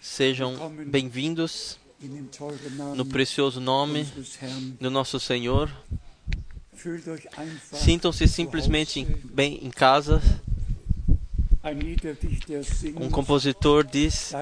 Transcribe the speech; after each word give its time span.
Sejam 0.00 0.70
bem-vindos 0.86 1.78
no 2.94 3.06
precioso 3.06 3.60
nome 3.60 4.06
do 4.80 4.90
nosso 4.90 5.18
Senhor. 5.18 5.70
Sintam-se 7.72 8.28
simplesmente 8.28 9.04
bem 9.24 9.64
em 9.64 9.70
casa. 9.70 10.22
Um 12.96 13.10
compositor 13.10 13.84
diz: 13.84 14.32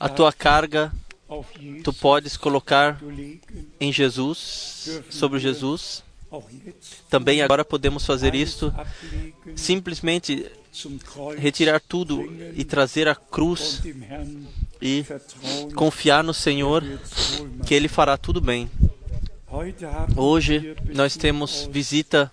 A 0.00 0.08
tua 0.08 0.32
carga 0.32 0.92
tu 1.82 1.92
podes 1.92 2.36
colocar 2.36 3.00
em 3.80 3.92
Jesus, 3.92 5.02
sobre 5.10 5.38
Jesus. 5.38 6.02
Também 7.08 7.42
agora 7.42 7.64
podemos 7.64 8.04
fazer 8.04 8.34
isto, 8.34 8.74
simplesmente 9.54 10.50
retirar 11.36 11.80
tudo 11.80 12.24
e 12.54 12.64
trazer 12.64 13.08
a 13.08 13.14
cruz 13.14 13.82
e 14.80 15.04
confiar 15.74 16.24
no 16.24 16.34
Senhor 16.34 16.82
que 17.66 17.74
Ele 17.74 17.88
fará 17.88 18.16
tudo 18.16 18.40
bem. 18.40 18.70
Hoje 20.16 20.74
nós 20.92 21.16
temos 21.16 21.68
visita 21.70 22.30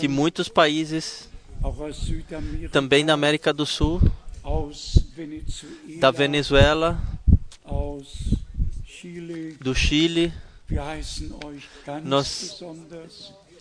de 0.00 0.08
muitos 0.08 0.48
países, 0.48 1.28
também 2.72 3.04
da 3.04 3.12
América 3.12 3.52
do 3.52 3.66
Sul, 3.66 4.00
da 5.98 6.10
Venezuela, 6.10 6.98
do 9.60 9.74
Chile. 9.74 10.32
Nós, 12.02 12.62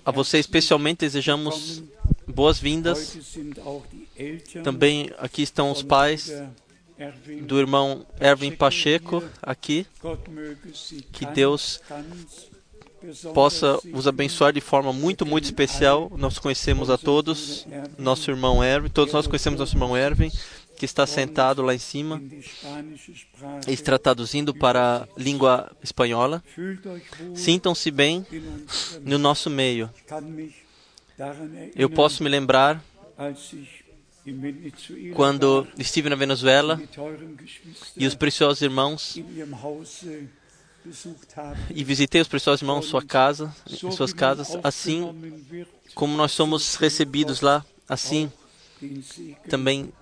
a 0.05 0.11
você 0.11 0.39
especialmente 0.39 0.99
desejamos 0.99 1.83
boas-vindas. 2.27 3.17
Também 4.63 5.11
aqui 5.17 5.41
estão 5.41 5.71
os 5.71 5.83
pais 5.83 6.31
do 7.41 7.59
irmão 7.59 8.05
Erwin 8.19 8.51
Pacheco 8.51 9.23
aqui. 9.41 9.85
Que 11.11 11.25
Deus 11.25 11.81
possa 13.33 13.79
os 13.93 14.07
abençoar 14.07 14.53
de 14.53 14.61
forma 14.61 14.93
muito, 14.93 15.25
muito 15.25 15.43
especial. 15.45 16.11
Nós 16.15 16.39
conhecemos 16.39 16.89
a 16.89 16.97
todos, 16.97 17.67
nosso 17.97 18.31
irmão 18.31 18.63
Erwin, 18.63 18.89
todos 18.89 19.13
nós 19.13 19.27
conhecemos 19.27 19.59
nosso 19.59 19.75
irmão 19.75 19.97
Erwin, 19.97 20.31
que 20.83 20.85
está 20.85 21.07
sentado 21.07 21.61
lá 21.61 21.73
em 21.73 21.79
cima 21.79 22.21
está 23.65 23.97
traduzindo 23.97 24.53
para 24.53 24.97
a 24.97 25.07
língua 25.17 25.71
espanhola. 25.81 26.43
Sintam-se 27.33 27.89
bem 27.89 28.25
no 29.01 29.17
nosso 29.17 29.49
meio. 29.49 29.89
Eu 31.73 31.89
posso 31.89 32.21
me 32.21 32.27
lembrar 32.27 32.83
quando 35.15 35.65
estive 35.77 36.09
na 36.09 36.17
Venezuela 36.17 36.81
e 37.95 38.05
os 38.05 38.13
preciosos 38.13 38.61
irmãos 38.61 39.15
e 41.73 41.81
visitei 41.81 42.19
os 42.19 42.27
preciosos 42.27 42.61
irmãos 42.61 42.85
em 42.85 42.89
sua 42.89 43.01
casa, 43.01 43.55
em 43.69 43.89
suas 43.89 44.11
casas, 44.11 44.57
assim 44.61 45.31
como 45.95 46.17
nós 46.17 46.33
somos 46.33 46.75
recebidos 46.75 47.39
lá, 47.39 47.65
assim 47.87 48.29
também 49.47 49.93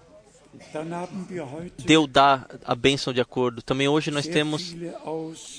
Deus 1.86 2.10
dá 2.10 2.48
a 2.64 2.76
bênção 2.76 3.14
de 3.14 3.22
acordo. 3.22 3.62
Também 3.62 3.88
hoje 3.88 4.12
nós 4.12 4.28
temos 4.28 4.76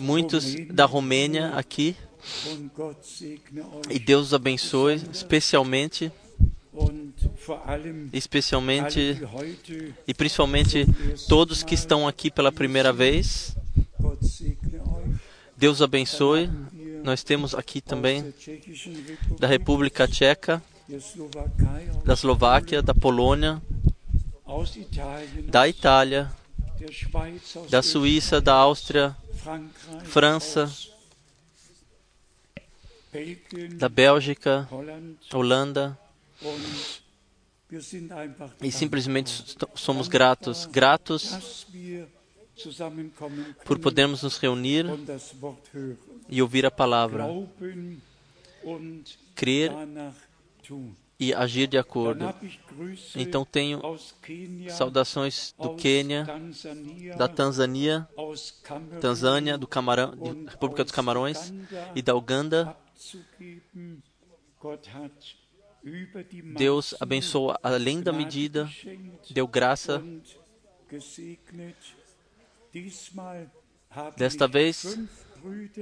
muitos 0.00 0.54
da 0.70 0.84
Romênia 0.84 1.48
aqui. 1.54 1.96
E 3.90 3.98
Deus 3.98 4.28
os 4.28 4.34
abençoe, 4.34 5.00
especialmente 5.12 6.12
especialmente 8.12 9.20
e 10.06 10.14
principalmente 10.14 10.86
todos 11.28 11.62
que 11.62 11.74
estão 11.74 12.06
aqui 12.08 12.30
pela 12.30 12.52
primeira 12.52 12.92
vez. 12.92 13.56
Deus 15.56 15.82
abençoe. 15.82 16.48
Nós 17.02 17.22
temos 17.24 17.54
aqui 17.54 17.80
também 17.80 18.32
da 19.38 19.46
República 19.46 20.06
Tcheca, 20.06 20.62
da 22.04 22.12
Eslováquia, 22.14 22.80
da 22.80 22.94
Polônia, 22.94 23.60
da 25.48 25.68
Itália, 25.68 26.30
da 27.70 27.82
Suíça, 27.82 28.40
da 28.40 28.54
Áustria, 28.54 29.16
França, 30.04 30.70
da 33.76 33.88
Bélgica, 33.88 34.68
Holanda. 35.32 35.98
E 38.60 38.70
simplesmente 38.70 39.56
somos 39.74 40.08
gratos, 40.08 40.66
gratos 40.66 41.66
por 43.64 43.78
podermos 43.78 44.22
nos 44.22 44.36
reunir 44.36 44.84
e 46.28 46.42
ouvir 46.42 46.66
a 46.66 46.70
palavra, 46.70 47.26
crer 49.34 49.72
e 51.22 51.32
agir 51.32 51.68
de 51.68 51.78
acordo. 51.78 52.34
Então 53.14 53.44
tenho 53.44 53.80
saudações 54.68 55.54
do 55.56 55.76
Quênia, 55.76 56.26
da 57.16 57.28
Tanzânia, 57.28 58.08
Tanzânia, 59.00 59.56
do 59.56 59.68
Camarão, 59.68 60.14
República 60.48 60.82
dos 60.82 60.92
Camarões 60.92 61.52
e 61.94 62.02
da 62.02 62.16
Uganda. 62.16 62.76
Deus 66.56 66.92
abençoou 67.00 67.56
além 67.62 68.00
da 68.00 68.12
medida, 68.12 68.68
deu 69.30 69.46
graça. 69.46 70.02
Desta 74.16 74.48
vez, 74.48 74.98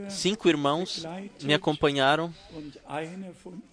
cinco 0.09 0.49
irmãos 0.49 1.05
me 1.43 1.55
acompanharam 1.55 2.33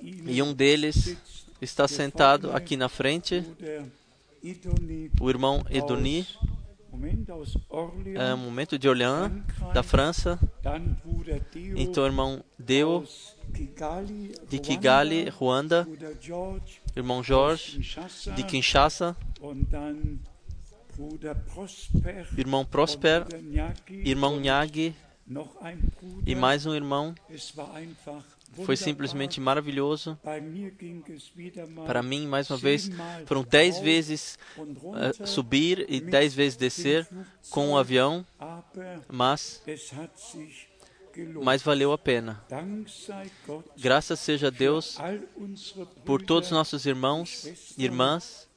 e 0.02 0.42
um 0.42 0.54
deles 0.54 1.18
está 1.62 1.88
sentado 1.88 2.52
aqui 2.52 2.78
na 2.78 2.90
frente. 2.90 3.44
O 5.20 5.30
irmão 5.30 5.66
Edoni, 5.70 6.26
é 8.16 8.34
um 8.34 8.38
momento 8.38 8.80
de 8.80 8.88
Orléans, 8.88 9.32
da 9.74 9.84
França. 9.84 10.40
Então, 11.76 12.04
o 12.04 12.08
irmão 12.08 12.44
Deo, 12.58 13.04
de 14.50 14.60
Kigali, 14.60 15.30
Ruanda. 15.30 15.88
Irmão 16.96 17.24
Jorge, 17.24 17.80
de 18.36 18.44
Kinshasa. 18.44 19.16
Irmão 22.36 22.66
Prosper, 22.66 23.28
irmão 23.90 24.40
Nyagi 24.40 24.96
e 26.26 26.36
mais 26.36 26.66
um 26.66 26.74
irmão. 26.74 27.14
Foi 28.64 28.78
simplesmente 28.78 29.42
maravilhoso. 29.42 30.18
Para 31.86 32.02
mim, 32.02 32.28
mais 32.28 32.50
uma 32.50 32.58
vez, 32.58 32.90
foram 33.26 33.44
dez 33.44 33.80
vezes 33.80 34.40
uh, 34.58 35.28
subir 35.28 35.86
e 35.90 36.00
dez 36.00 36.34
vezes 36.34 36.58
descer 36.58 37.08
com 37.50 37.68
o 37.68 37.72
um 37.72 37.78
avião, 37.78 38.26
mas, 39.10 39.62
mas 41.44 41.62
valeu 41.62 41.92
a 41.92 41.98
pena. 41.98 42.42
Graças 43.78 44.20
seja 44.20 44.48
a 44.48 44.52
Deus 44.52 44.98
por 46.06 46.22
todos 46.22 46.48
os 46.48 46.54
nossos 46.54 46.86
irmãos 46.86 47.46
e 47.78 47.84
irmãs 47.84 48.48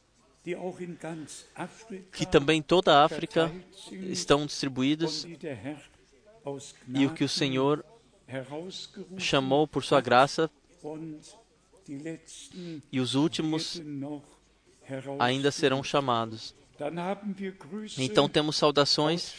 que 2.12 2.24
também 2.24 2.62
toda 2.62 2.94
a 2.94 3.04
África 3.04 3.52
estão 3.92 4.46
distribuídos 4.46 5.26
e 6.94 7.06
o 7.06 7.12
que 7.12 7.24
o 7.24 7.28
Senhor 7.28 7.84
chamou 9.18 9.66
por 9.66 9.84
sua 9.84 10.00
graça 10.00 10.50
e 12.90 13.00
os 13.00 13.14
últimos 13.14 13.82
ainda 15.18 15.50
serão 15.50 15.82
chamados. 15.82 16.54
Então 17.98 18.28
temos 18.28 18.56
saudações 18.56 19.34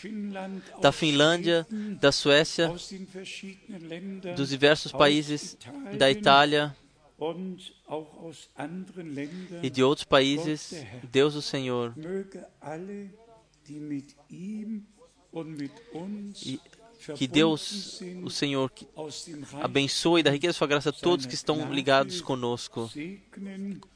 da 0.79 0.91
Finlândia, 0.91 1.65
da 1.99 2.11
Suécia, 2.11 2.71
dos 4.35 4.49
diversos 4.49 4.91
países 4.91 5.57
da 5.97 6.11
Itália 6.11 6.75
e 9.63 9.69
de 9.69 9.83
outros 9.83 10.05
países. 10.05 10.85
Deus 11.11 11.33
o 11.35 11.41
Senhor. 11.41 11.95
E 16.45 16.59
que 17.15 17.27
Deus, 17.27 18.01
o 18.23 18.29
Senhor, 18.29 18.71
abençoe 19.61 20.23
da 20.23 20.31
riqueza 20.31 20.53
da 20.53 20.57
sua 20.57 20.67
graça 20.67 20.91
todos 20.91 21.25
que 21.25 21.33
estão 21.33 21.73
ligados 21.73 22.21
conosco, 22.21 22.89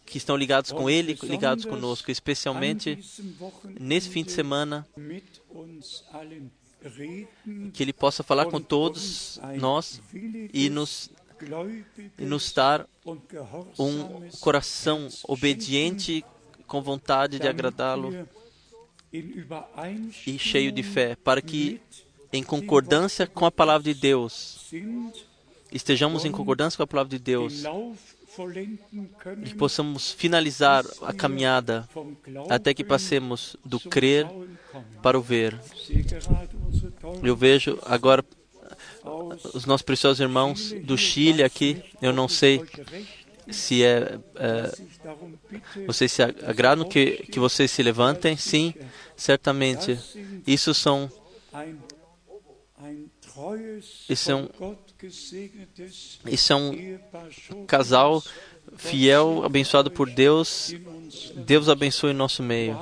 que 0.06 0.18
estão 0.18 0.36
ligados 0.36 0.72
com 0.72 0.90
Ele, 0.90 1.18
ligados 1.24 1.66
conosco, 1.66 2.12
especialmente 2.12 3.00
nesse 3.80 4.10
fim 4.10 4.24
de 4.24 4.32
semana, 4.32 4.88
que 7.74 7.84
Ele 7.84 7.94
possa 7.94 8.24
falar 8.24 8.46
com 8.46 8.62
todos 8.62 9.40
nós 9.58 10.02
e 10.54 10.70
nos, 10.70 11.10
e 12.18 12.26
nos 12.26 12.52
dar 12.52 12.88
um 13.80 14.30
coração 14.40 15.08
obediente, 15.28 16.24
com 16.68 16.82
vontade 16.82 17.38
de 17.38 17.48
agradá-lo 17.48 18.28
e 20.26 20.38
cheio 20.38 20.72
de 20.72 20.84
fé, 20.84 21.16
para 21.16 21.42
que, 21.42 21.80
em 22.36 22.44
concordância 22.44 23.26
com 23.26 23.46
a 23.46 23.52
palavra 23.52 23.84
de 23.84 24.00
Deus, 24.00 24.72
estejamos 25.72 26.26
em 26.26 26.32
concordância 26.32 26.78
com 26.78 26.84
a 26.84 26.88
palavra 26.88 27.18
de 27.18 27.20
Deus 27.20 27.64
e 29.46 29.54
possamos 29.56 30.12
finalizar 30.12 30.84
a 31.02 31.14
caminhada 31.14 31.88
até 32.50 32.74
que 32.74 32.84
passemos 32.84 33.56
do 33.64 33.80
crer 33.80 34.28
para 35.02 35.18
o 35.18 35.22
ver. 35.22 35.58
Eu 37.24 37.36
vejo 37.36 37.80
agora 37.84 38.24
os 39.54 39.66
nossos 39.66 39.84
preciosos 39.84 40.20
irmãos 40.20 40.74
do 40.84 40.98
Chile 40.98 41.44
aqui. 41.44 41.82
Eu 42.02 42.12
não 42.12 42.28
sei 42.28 42.62
se 43.50 43.84
é, 43.84 44.20
é 44.36 44.72
vocês 45.86 46.12
se 46.12 46.22
agradam 46.24 46.88
que 46.88 47.26
que 47.32 47.40
vocês 47.40 47.72
se 47.72 47.82
levantem. 47.84 48.36
Sim, 48.36 48.74
certamente. 49.16 49.98
Isso 50.46 50.74
são 50.74 51.10
é 54.32 54.36
um, 54.36 54.50
isso 56.28 56.54
é 56.54 56.56
um 56.56 57.66
casal 57.68 58.24
fiel, 58.78 59.44
abençoado 59.44 59.92
por 59.92 60.10
Deus. 60.10 60.74
Deus 61.36 61.70
abençoe 61.70 62.14
nosso 62.14 62.42
meio. 62.42 62.78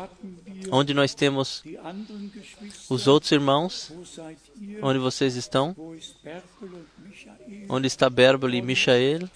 Onde 0.71 0.93
nós 0.93 1.13
temos 1.13 1.63
os 2.89 3.07
outros 3.07 3.31
irmãos, 3.31 3.91
onde 4.81 4.99
vocês 4.99 5.35
estão? 5.35 5.75
Onde 7.67 7.87
está 7.87 8.09
Bérbol 8.09 8.49
e 8.51 8.61
Michael? 8.61 9.29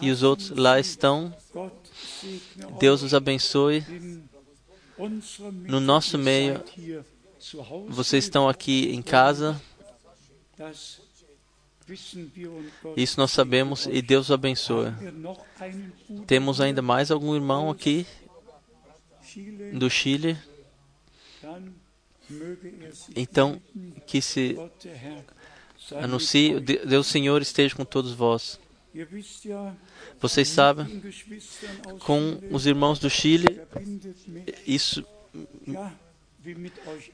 E 0.00 0.10
os 0.10 0.22
outros 0.22 0.50
lá 0.50 0.78
estão. 0.78 1.34
Deus 2.78 3.02
os 3.02 3.14
abençoe. 3.14 3.84
No 5.66 5.80
nosso 5.80 6.18
meio, 6.18 6.62
vocês 7.88 8.24
estão 8.24 8.48
aqui 8.48 8.90
em 8.90 9.02
casa. 9.02 9.60
Isso 12.96 13.18
nós 13.18 13.30
sabemos 13.30 13.86
e 13.86 14.00
Deus 14.00 14.30
abençoa. 14.30 14.94
Temos 16.26 16.60
ainda 16.60 16.82
mais 16.82 17.10
algum 17.10 17.34
irmão 17.34 17.70
aqui 17.70 18.06
do 19.72 19.90
Chile? 19.90 20.38
Então, 23.16 23.60
que 24.06 24.20
se 24.20 24.56
anuncie, 25.96 26.60
Deus 26.60 27.06
Senhor 27.06 27.42
esteja 27.42 27.74
com 27.74 27.84
todos 27.84 28.12
vós. 28.12 28.60
Vocês 30.20 30.48
sabem, 30.48 31.02
com 32.00 32.40
os 32.50 32.66
irmãos 32.66 32.98
do 32.98 33.08
Chile, 33.08 33.60
isso 34.66 35.04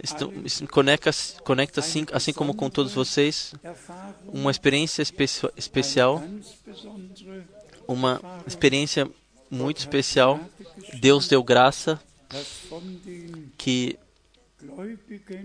Estou, 0.03 0.33
conecta, 0.71 1.11
conecta 1.43 1.81
assim, 1.81 2.07
assim 2.13 2.33
como 2.33 2.55
com 2.55 2.71
todos 2.71 2.93
vocês, 2.93 3.55
uma 4.27 4.51
experiência 4.53 5.03
espe 5.03 5.25
especial, 5.57 6.23
uma 7.89 8.21
experiência 8.47 9.11
muito 9.51 9.79
especial. 9.79 10.39
Deus 11.01 11.27
deu 11.27 11.43
graça 11.43 12.01
que 13.59 13.99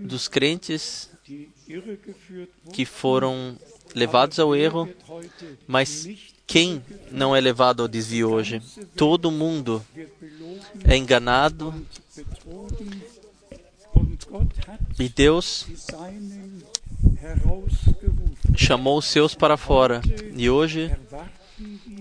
dos 0.00 0.28
crentes 0.28 1.10
que 2.72 2.84
foram 2.84 3.58
levados 3.94 4.38
ao 4.38 4.54
erro, 4.54 4.88
mas 5.66 6.08
quem 6.46 6.84
não 7.10 7.34
é 7.34 7.40
levado 7.40 7.82
ao 7.82 7.88
desvio 7.88 8.30
hoje? 8.30 8.62
Todo 8.96 9.30
mundo 9.30 9.84
é 10.84 10.96
enganado 10.96 11.74
e 14.98 15.08
Deus 15.08 15.66
chamou 18.56 18.98
os 18.98 19.06
seus 19.06 19.34
para 19.34 19.56
fora. 19.56 20.00
E 20.36 20.48
hoje 20.50 20.90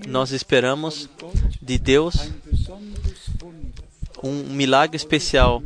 nós 0.07 0.31
esperamos 0.31 1.09
de 1.61 1.77
Deus 1.77 2.31
um 4.23 4.43
milagre 4.43 4.95
especial. 4.95 5.61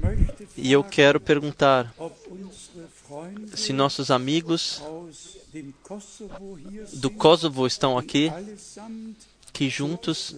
E 0.58 0.72
eu 0.72 0.84
quero 0.84 1.20
perguntar 1.20 1.94
se 3.54 3.74
nossos 3.74 4.12
amigos 4.12 4.82
do 6.94 7.10
Kosovo 7.10 7.66
estão 7.66 7.98
aqui, 7.98 8.32
que 9.54 9.70
juntos 9.70 10.36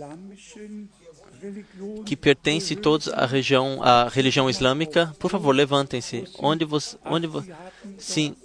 que 2.06 2.16
pertence 2.16 2.76
todos 2.76 3.08
à 3.10 3.26
região, 3.26 3.82
à 3.82 4.08
religião 4.08 4.50
islâmica, 4.50 5.16
por 5.20 5.30
favor, 5.30 5.54
levantem-se. 5.54 6.26
Onde 6.40 6.66
você, 6.66 6.98
onde 7.06 7.28
vo... 7.28 7.44
Sim, 7.98 8.36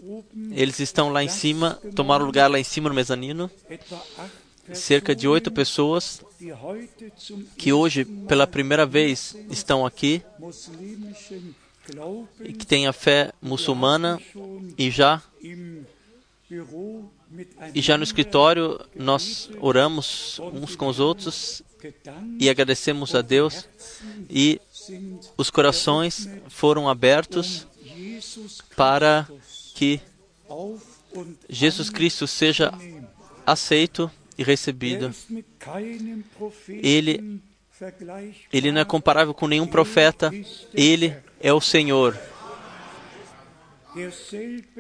eles 0.51 0.79
estão 0.79 1.11
lá 1.11 1.23
em 1.23 1.29
cima, 1.29 1.79
tomaram 1.95 2.25
lugar 2.25 2.51
lá 2.51 2.59
em 2.59 2.65
cima 2.65 2.89
no 2.89 2.95
mezanino. 2.95 3.51
Cerca 4.73 5.15
de 5.15 5.27
oito 5.27 5.51
pessoas 5.51 6.23
que 7.57 7.73
hoje, 7.73 8.05
pela 8.05 8.47
primeira 8.47 8.87
vez, 8.87 9.37
estão 9.51 9.85
aqui 9.85 10.23
e 12.41 12.53
que 12.53 12.67
têm 12.67 12.87
a 12.87 12.93
fé 12.93 13.33
muçulmana 13.41 14.21
e 14.79 14.91
já 14.91 15.21
e 17.75 17.81
já 17.81 17.97
no 17.97 18.05
escritório 18.05 18.79
nós 18.95 19.51
oramos 19.59 20.39
uns 20.53 20.77
com 20.77 20.87
os 20.87 21.01
outros 21.01 21.63
e 22.39 22.49
agradecemos 22.49 23.15
a 23.15 23.23
Deus 23.23 23.69
e 24.29 24.61
os 25.37 25.51
corações 25.51 26.29
foram 26.49 26.89
abertos 26.89 27.67
para 28.77 29.29
que 29.75 30.01
Jesus 31.49 31.91
Cristo 31.91 32.27
seja 32.27 32.73
aceito 33.47 34.11
e 34.37 34.43
recebido. 34.43 35.15
Ele, 36.69 37.41
ele 38.53 38.73
não 38.73 38.81
é 38.81 38.85
comparável 38.85 39.35
com 39.35 39.47
nenhum 39.47 39.67
profeta, 39.67 40.31
ele 40.73 41.15
é 41.41 41.53
o 41.53 41.61
Senhor. 41.61 42.19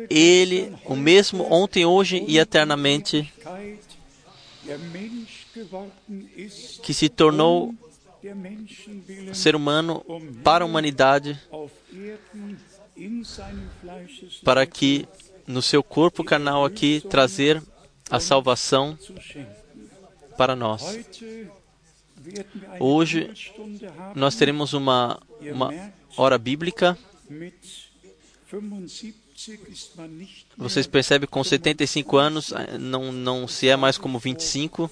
Ele, 0.08 0.74
o 0.86 0.96
mesmo 0.96 1.44
ontem, 1.52 1.84
hoje 1.84 2.24
e 2.26 2.38
eternamente, 2.38 3.30
que 6.82 6.94
se 6.94 7.08
tornou 7.08 7.74
ser 9.34 9.56
humano 9.56 10.04
para 10.42 10.64
a 10.64 10.66
humanidade, 10.66 11.38
para 14.44 14.66
que 14.66 15.06
no 15.46 15.60
seu 15.60 15.82
corpo 15.82 16.22
carnal 16.22 16.64
aqui 16.64 17.02
trazer 17.08 17.62
a 18.10 18.20
salvação 18.20 18.96
para 20.36 20.54
nós. 20.54 20.82
Hoje 22.78 23.30
nós 24.14 24.36
teremos 24.36 24.72
uma, 24.72 25.20
uma 25.40 25.92
hora 26.16 26.38
bíblica 26.38 26.96
vocês 30.56 30.86
percebem 30.86 31.28
com 31.28 31.42
75 31.42 32.16
anos 32.16 32.52
eh, 32.52 32.78
não, 32.78 33.10
não 33.12 33.48
se 33.48 33.68
é 33.68 33.76
mais 33.76 33.98
como 33.98 34.18
25. 34.18 34.90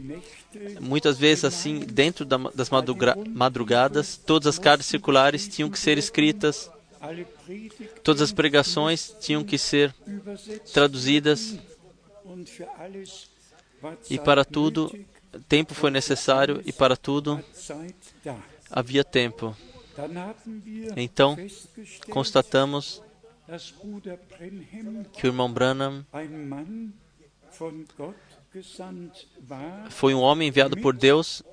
Muitas 0.80 1.18
vezes, 1.18 1.46
assim, 1.46 1.80
dentro 1.80 2.26
das 2.26 2.70
madrugadas, 3.28 4.18
todas 4.18 4.48
as 4.48 4.60
cartas 4.60 4.86
circulares 4.86 5.48
tinham 5.48 5.70
que 5.70 5.80
ser 5.80 5.98
escritas, 5.98 6.70
todas 8.04 8.22
as 8.22 8.32
pregações 8.32 9.16
tinham 9.20 9.44
que 9.44 9.58
ser 9.58 9.94
traduzidas, 10.74 11.58
e 14.10 14.18
para 14.18 14.46
tudo, 14.46 14.92
tempo 15.48 15.74
foi 15.74 15.92
necessário, 15.92 16.62
e 16.66 16.72
para 16.72 16.96
tudo 16.96 17.44
havia 18.72 19.04
tempo. 19.04 19.56
Então, 20.96 21.38
constatamos 22.10 23.02
que 25.14 25.28
o 25.28 25.30
irmão 25.30 25.52
Branham 25.52 26.06
foi 29.90 30.14
um 30.14 30.20
homem 30.20 30.48
enviado 30.48 30.78
por 30.78 30.96
Deus 30.96 31.44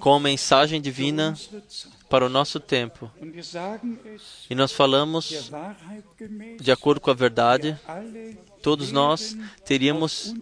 com 0.00 0.14
a 0.14 0.20
mensagem 0.20 0.80
divina 0.80 1.34
para 2.08 2.26
o 2.26 2.28
nosso 2.28 2.60
tempo. 2.60 3.10
E 4.48 4.54
nós 4.54 4.72
falamos, 4.72 5.50
de 6.60 6.70
acordo 6.70 7.00
com 7.00 7.10
a 7.10 7.14
verdade, 7.14 7.78
todos 8.62 8.92
nós 8.92 9.36
teríamos 9.64 10.34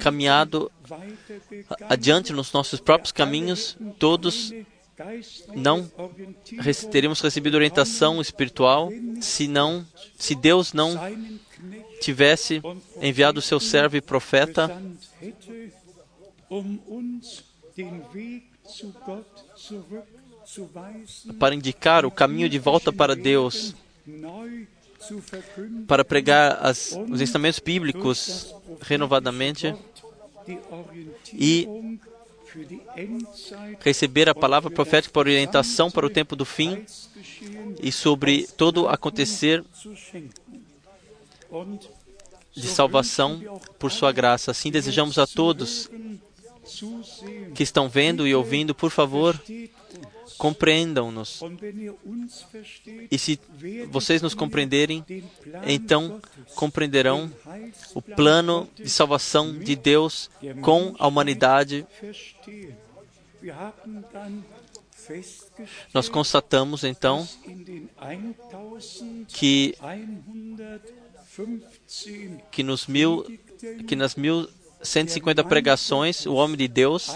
caminhado 0.00 0.70
adiante 1.88 2.32
nos 2.32 2.52
nossos 2.52 2.80
próprios 2.80 3.12
caminhos, 3.12 3.76
todos 3.98 4.52
não 5.54 5.90
teríamos 6.90 7.20
recebido 7.20 7.54
orientação 7.54 8.20
espiritual 8.20 8.90
se 9.20 9.48
não, 9.48 9.86
se 10.16 10.34
Deus 10.34 10.72
não 10.72 10.98
tivesse 12.00 12.62
enviado 13.00 13.38
o 13.38 13.42
seu 13.42 13.58
servo 13.58 13.96
e 13.96 14.00
profeta 14.00 14.70
para 21.38 21.54
indicar 21.54 22.04
o 22.04 22.10
caminho 22.10 22.48
de 22.48 22.58
volta 22.58 22.92
para 22.92 23.16
Deus, 23.16 23.74
para 25.86 26.04
pregar 26.04 26.58
as, 26.64 26.92
os 27.08 27.20
ensinamentos 27.20 27.58
bíblicos 27.58 28.54
renovadamente 28.82 29.74
e 31.32 31.66
receber 33.80 34.28
a 34.28 34.34
palavra 34.34 34.70
profética 34.70 35.12
para 35.12 35.30
orientação 35.30 35.90
para 35.90 36.04
o 36.04 36.10
tempo 36.10 36.36
do 36.36 36.44
fim 36.44 36.84
e 37.82 37.90
sobre 37.90 38.46
todo 38.46 38.88
acontecer 38.88 39.64
de 42.54 42.68
salvação 42.68 43.40
por 43.78 43.90
sua 43.90 44.12
graça. 44.12 44.50
Assim 44.50 44.70
desejamos 44.70 45.18
a 45.18 45.26
todos 45.26 45.90
que 47.54 47.62
estão 47.62 47.88
vendo 47.88 48.26
e 48.26 48.34
ouvindo, 48.34 48.74
por 48.74 48.90
favor, 48.90 49.40
compreendam-nos. 50.38 51.40
E 53.10 53.18
se 53.18 53.38
vocês 53.90 54.22
nos 54.22 54.34
compreenderem, 54.34 55.04
então 55.66 56.20
compreenderão 56.54 57.30
o 57.94 58.02
plano 58.02 58.68
de 58.74 58.90
salvação 58.90 59.58
de 59.58 59.76
Deus 59.76 60.30
com 60.60 60.94
a 60.98 61.06
humanidade. 61.06 61.86
Nós 65.92 66.08
constatamos 66.08 66.84
então 66.84 67.28
que 69.28 69.74
que 72.50 72.62
nos 72.62 72.86
mil 72.86 73.26
que 73.86 73.96
nas 73.96 74.14
mil 74.14 74.48
150 74.82 75.44
pregações, 75.44 76.26
o 76.26 76.34
homem 76.34 76.56
de 76.56 76.68
Deus, 76.68 77.10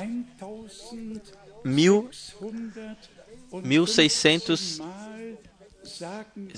mil, 1.64 2.08
1600, 3.52 4.80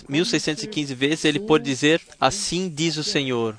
1615 0.09 0.95
vezes 0.95 1.25
ele 1.25 1.41
pode 1.41 1.65
dizer: 1.65 2.01
Assim 2.21 2.69
diz 2.69 2.97
o 2.97 3.05
Senhor. 3.05 3.57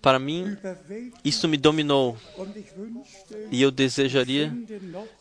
Para 0.00 0.18
mim, 0.18 0.56
isso 1.24 1.48
me 1.48 1.56
dominou 1.56 2.16
e 3.50 3.60
eu 3.60 3.70
desejaria 3.70 4.52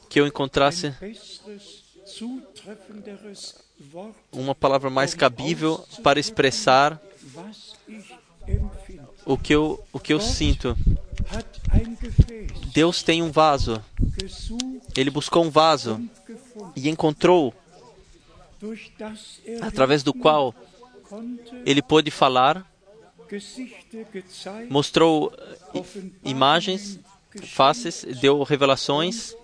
que 0.10 0.20
eu 0.20 0.28
encontrasse 0.28 0.94
uma 4.32 4.56
palavra 4.56 4.90
mais 4.90 5.14
cabível 5.14 5.84
para 6.04 6.20
expressar 6.20 7.02
o 9.26 9.38
que 9.38 9.54
eu, 9.54 9.84
o 9.92 10.00
que 10.00 10.14
eu 10.14 10.20
sinto. 10.20 10.76
Deus 12.74 13.04
tem 13.04 13.22
um 13.22 13.32
vaso. 13.32 13.84
Ele 14.96 15.10
buscou 15.10 15.44
um 15.46 15.50
vaso 15.50 16.02
e 16.76 16.90
encontrou, 16.90 17.54
através 19.62 20.04
do 20.04 20.14
qual 20.14 20.56
ele 21.66 21.82
pôde 21.82 22.10
falar, 22.10 22.66
mostrou 24.70 25.34
imagens, 26.24 27.00
faces, 27.44 28.06
deu 28.22 28.42
revelações. 28.44 29.36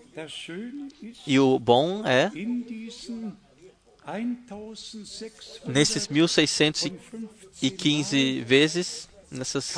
E 1.26 1.40
o 1.40 1.58
bom 1.58 2.06
é, 2.06 2.32
nesses 5.66 6.08
1615 7.62 8.42
vezes, 8.42 9.10
nessas 9.32 9.74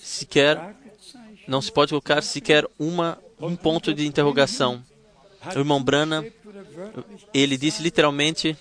sequer 0.00 0.74
não 1.46 1.60
se 1.60 1.70
pode 1.70 1.90
colocar 1.90 2.22
sequer 2.22 2.66
uma 2.78 3.18
um 3.40 3.54
ponto 3.54 3.92
de 3.94 4.06
interrogação. 4.06 4.82
O 5.54 5.58
irmão 5.58 5.82
Brana, 5.82 6.26
ele 7.32 7.56
disse 7.56 7.82
literalmente: 7.82 8.56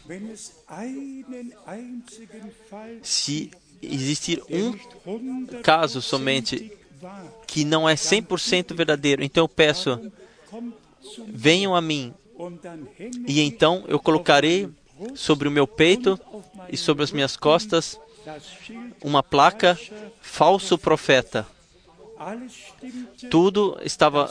se 3.01 3.51
existir 3.81 4.41
um 4.49 5.45
caso 5.63 6.01
somente 6.01 6.71
que 7.47 7.63
não 7.63 7.87
é 7.87 7.95
100% 7.95 8.75
verdadeiro, 8.75 9.23
então 9.23 9.43
eu 9.43 9.49
peço, 9.49 10.11
venham 11.27 11.75
a 11.75 11.81
mim, 11.81 12.13
e 13.27 13.41
então 13.41 13.83
eu 13.87 13.99
colocarei 13.99 14.69
sobre 15.15 15.47
o 15.47 15.51
meu 15.51 15.67
peito 15.67 16.19
e 16.69 16.77
sobre 16.77 17.03
as 17.03 17.11
minhas 17.11 17.35
costas 17.35 17.99
uma 19.01 19.23
placa 19.23 19.79
falso 20.21 20.77
profeta. 20.77 21.47
Tudo 23.29 23.79
estava 23.83 24.29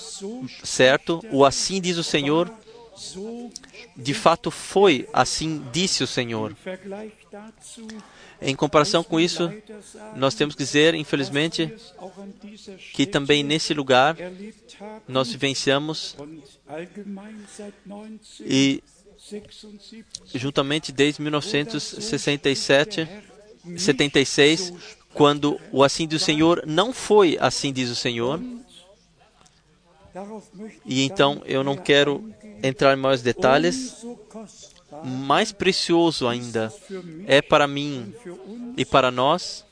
certo, 0.64 1.20
o 1.30 1.44
assim 1.44 1.80
diz 1.80 1.96
o 1.96 2.04
Senhor. 2.04 2.52
De 3.94 4.14
fato 4.14 4.50
foi, 4.50 5.08
assim 5.12 5.62
disse 5.73 6.02
o 6.02 6.06
Senhor. 6.06 6.56
Em 8.40 8.54
comparação 8.54 9.04
com 9.04 9.20
isso, 9.20 9.50
nós 10.14 10.35
temos 10.35 10.54
que 10.54 10.62
dizer, 10.62 10.94
infelizmente, 10.94 11.73
que 12.92 13.06
também 13.06 13.42
nesse 13.42 13.73
lugar 13.73 14.16
nós 15.06 15.30
vivenciamos 15.30 16.16
e 18.40 18.82
juntamente 20.35 20.92
desde 20.92 21.23
1967, 21.23 23.09
76, 23.76 24.73
quando 25.12 25.61
o 25.73 25.83
assim 25.83 26.06
do 26.06 26.18
Senhor 26.18 26.62
não 26.66 26.92
foi 26.92 27.37
assim 27.40 27.73
diz 27.73 27.90
o 27.90 27.97
Senhor. 27.97 28.40
E 30.85 31.02
então 31.02 31.42
eu 31.45 31.64
não 31.64 31.76
quero 31.76 32.33
entrar 32.62 32.97
em 32.97 33.00
maiores 33.00 33.23
detalhes. 33.23 34.04
Mais 35.04 35.52
precioso 35.52 36.26
ainda 36.26 36.73
é 37.26 37.42
para 37.42 37.66
mim 37.66 38.14
e 38.76 38.85
para 38.85 39.11
nós 39.11 39.64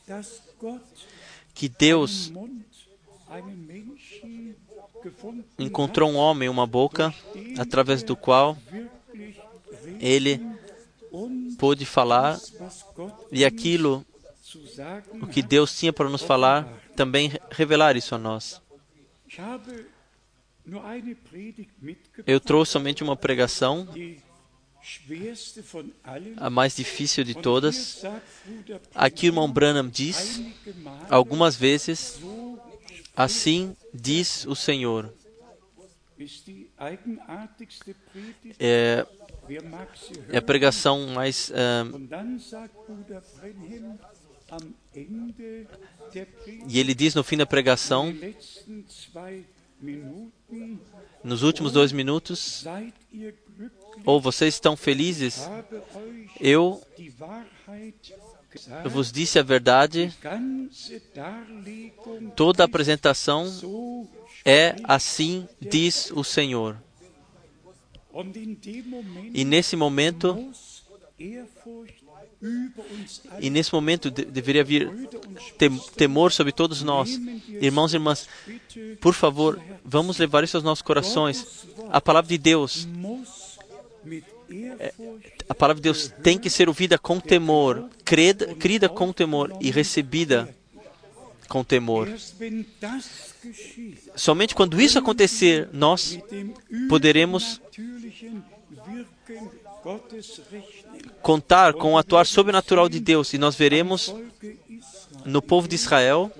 que 1.54 1.68
Deus 1.68 2.32
encontrou 5.58 6.10
um 6.10 6.16
homem, 6.16 6.48
uma 6.48 6.66
boca, 6.66 7.14
através 7.58 8.02
do 8.02 8.16
qual 8.16 8.56
ele 10.00 10.40
pôde 11.58 11.84
falar 11.86 12.40
e 13.30 13.44
aquilo 13.44 14.04
o 15.20 15.26
que 15.26 15.42
Deus 15.42 15.76
tinha 15.78 15.92
para 15.92 16.08
nos 16.08 16.22
falar 16.22 16.68
também 16.94 17.32
revelar 17.50 17.96
isso 17.96 18.14
a 18.14 18.18
nós. 18.18 18.60
Eu 22.26 22.40
trouxe 22.40 22.72
somente 22.72 23.02
uma 23.02 23.16
pregação, 23.16 23.88
a 26.36 26.50
mais 26.50 26.76
difícil 26.76 27.24
de 27.24 27.34
todas. 27.34 28.02
Aqui 28.94 29.26
o 29.26 29.28
irmão 29.28 29.50
Branham 29.50 29.88
diz 29.88 30.40
algumas 31.10 31.56
vezes: 31.56 32.20
Assim 33.16 33.76
diz 33.92 34.46
o 34.46 34.54
Senhor. 34.54 35.12
É, 38.58 39.06
é 40.28 40.38
a 40.38 40.42
pregação 40.42 41.06
mais. 41.08 41.52
e 46.66 46.78
ele 46.78 46.94
diz 46.94 47.14
no 47.14 47.24
fim 47.24 47.36
da 47.36 47.46
pregação, 47.46 48.14
nos 51.22 51.42
últimos 51.42 51.72
dois 51.72 51.92
minutos, 51.92 52.64
ou 54.04 54.16
oh, 54.16 54.20
vocês 54.20 54.54
estão 54.54 54.76
felizes? 54.76 55.48
Eu 56.40 56.82
vos 58.90 59.10
disse 59.10 59.38
a 59.38 59.42
verdade. 59.42 60.12
Toda 62.36 62.62
a 62.62 62.66
apresentação 62.66 64.08
é 64.44 64.76
assim, 64.84 65.48
diz 65.60 66.10
o 66.10 66.22
Senhor. 66.22 66.76
E 69.32 69.44
nesse 69.44 69.76
momento, 69.76 70.52
e 73.40 73.50
nesse 73.50 73.72
momento 73.72 74.10
deveria 74.10 74.62
vir 74.62 74.90
temor 75.96 76.32
sobre 76.32 76.52
todos 76.52 76.82
nós. 76.82 77.18
Irmãos 77.48 77.92
e 77.92 77.96
irmãs, 77.96 78.28
por 79.00 79.14
favor, 79.14 79.60
vamos 79.84 80.18
levar 80.18 80.44
isso 80.44 80.56
aos 80.56 80.64
nossos 80.64 80.82
corações. 80.82 81.66
A 81.90 82.00
palavra 82.00 82.28
de 82.28 82.38
Deus 82.38 82.86
é, 84.78 84.94
a 85.48 85.54
palavra 85.54 85.80
de 85.80 85.84
Deus 85.84 86.12
tem 86.22 86.38
que 86.38 86.50
ser 86.50 86.68
ouvida 86.68 86.98
com 86.98 87.18
temor, 87.18 87.88
crida, 88.04 88.54
crida 88.54 88.88
com 88.88 89.12
temor 89.12 89.56
e 89.60 89.70
recebida 89.70 90.54
com 91.48 91.64
temor. 91.64 92.08
Somente 94.14 94.54
quando 94.54 94.80
isso 94.80 94.98
acontecer, 94.98 95.68
nós 95.72 96.18
poderemos 96.88 97.60
contar 101.22 101.74
com 101.74 101.92
o 101.92 101.98
atuar 101.98 102.26
sobrenatural 102.26 102.88
de 102.88 103.00
Deus 103.00 103.32
e 103.32 103.38
nós 103.38 103.54
veremos 103.54 104.14
no 105.24 105.40
povo 105.40 105.68
de 105.68 105.74
Israel. 105.74 106.30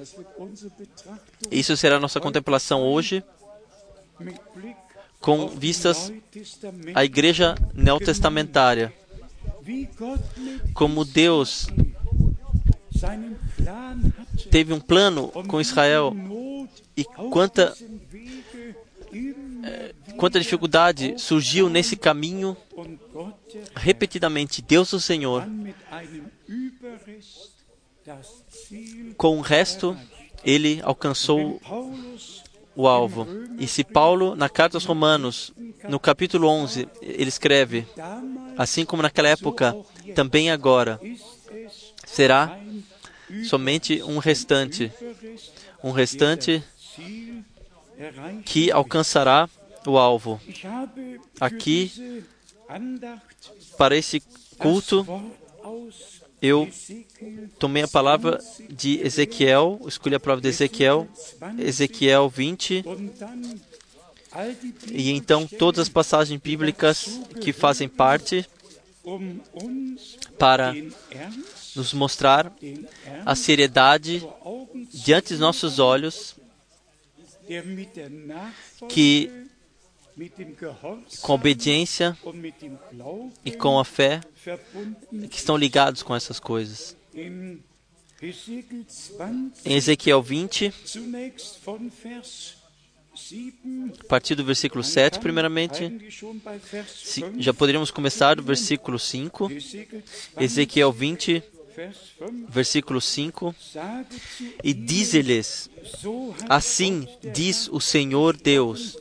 Isso 1.50 1.76
será 1.76 2.00
nossa 2.00 2.20
contemplação 2.20 2.82
hoje 2.82 3.22
com 5.20 5.48
vistas 5.48 6.12
à 6.94 7.04
igreja 7.04 7.54
neotestamentária. 7.72 8.92
Como 10.74 11.04
Deus 11.04 11.66
teve 14.50 14.72
um 14.72 14.80
plano 14.80 15.28
com 15.48 15.60
Israel 15.60 16.14
e 16.96 17.04
quanta, 17.04 17.74
eh, 19.64 19.94
quanta 20.16 20.40
dificuldade 20.40 21.14
surgiu 21.18 21.68
nesse 21.68 21.96
caminho 21.96 22.56
repetidamente. 23.74 24.62
Deus, 24.62 24.92
o 24.92 25.00
Senhor, 25.00 25.46
com 29.16 29.38
o 29.38 29.40
resto, 29.40 29.96
ele 30.44 30.80
alcançou 30.82 31.60
o 32.76 32.88
alvo. 32.88 33.26
E 33.58 33.66
se 33.66 33.84
Paulo, 33.84 34.34
na 34.34 34.48
carta 34.48 34.76
aos 34.76 34.84
Romanos, 34.84 35.52
no 35.88 35.98
capítulo 35.98 36.48
11, 36.48 36.88
ele 37.00 37.28
escreve: 37.28 37.86
Assim 38.56 38.84
como 38.84 39.02
naquela 39.02 39.28
época, 39.28 39.76
também 40.14 40.50
agora 40.50 41.00
será 42.06 42.58
somente 43.44 44.02
um 44.02 44.18
restante, 44.18 44.92
um 45.82 45.90
restante 45.90 46.62
que 48.44 48.70
alcançará 48.70 49.48
o 49.86 49.98
alvo. 49.98 50.40
Aqui, 51.40 52.24
para 53.76 53.96
esse 53.96 54.22
culto, 54.58 55.06
eu 56.40 56.68
tomei 57.58 57.82
a 57.82 57.88
palavra 57.88 58.38
de 58.70 59.00
Ezequiel, 59.00 59.80
escolhi 59.86 60.14
a 60.14 60.20
palavra 60.20 60.42
de 60.42 60.48
Ezequiel, 60.48 61.08
Ezequiel 61.58 62.28
20. 62.28 62.84
E 64.90 65.10
então 65.10 65.46
todas 65.46 65.80
as 65.80 65.88
passagens 65.88 66.40
bíblicas 66.40 67.20
que 67.40 67.52
fazem 67.52 67.88
parte 67.88 68.46
para 70.38 70.74
nos 71.76 71.92
mostrar 71.92 72.52
a 73.24 73.34
seriedade 73.34 74.26
diante 74.92 75.30
dos 75.30 75.40
nossos 75.40 75.78
olhos 75.78 76.36
que 78.88 79.43
com 81.20 81.32
obediência 81.32 82.16
e 83.44 83.52
com 83.52 83.78
a 83.78 83.84
fé 83.84 84.20
que 85.30 85.36
estão 85.36 85.56
ligados 85.56 86.02
com 86.02 86.14
essas 86.14 86.38
coisas. 86.38 86.96
Em 87.14 87.62
Ezequiel 89.64 90.22
20, 90.22 90.72
a 94.00 94.04
partir 94.08 94.34
do 94.34 94.44
versículo 94.44 94.82
7, 94.82 95.20
primeiramente, 95.20 95.92
já 97.38 97.52
poderíamos 97.52 97.90
começar 97.90 98.36
do 98.36 98.42
versículo 98.42 98.98
5. 98.98 99.50
Ezequiel 100.40 100.92
20, 100.92 101.42
versículo 102.48 103.00
5. 103.00 103.54
E 104.62 104.72
diz-lhes: 104.72 105.68
Assim 106.48 107.06
diz 107.32 107.68
o 107.68 107.80
Senhor 107.80 108.36
Deus 108.36 108.96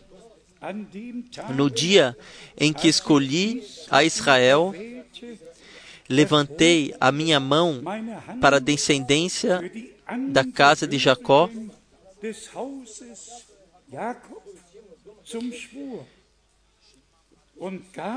no 1.56 1.70
dia 1.70 2.18
em 2.58 2.72
que 2.72 2.88
escolhi 2.88 3.64
a 3.90 4.04
Israel, 4.04 4.74
levantei 6.10 6.94
a 7.00 7.12
minha 7.12 7.40
mão 7.40 7.82
para 8.40 8.58
a 8.58 8.60
descendência 8.60 9.72
da 10.30 10.44
casa 10.44 10.88
de 10.88 10.98
Jacó 10.98 11.50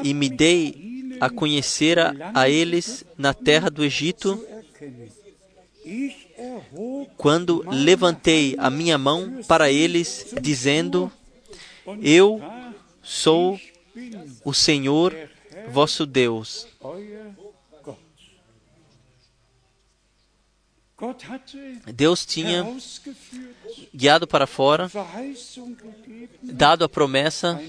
e 0.02 0.14
me 0.14 0.28
dei 0.28 1.16
a 1.20 1.30
conhecer 1.30 1.98
a 2.34 2.48
eles 2.48 3.04
na 3.16 3.32
terra 3.32 3.70
do 3.70 3.84
Egito, 3.84 4.44
quando 7.16 7.64
levantei 7.68 8.56
a 8.58 8.68
minha 8.68 8.98
mão 8.98 9.40
para 9.46 9.70
eles, 9.70 10.34
dizendo: 10.40 11.10
eu 12.02 12.40
sou 13.02 13.60
o 14.44 14.52
Senhor 14.52 15.14
vosso 15.68 16.06
Deus. 16.06 16.66
Deus 21.92 22.24
tinha 22.24 22.64
guiado 23.94 24.26
para 24.26 24.46
fora, 24.46 24.90
dado 26.42 26.84
a 26.84 26.88
promessa 26.88 27.60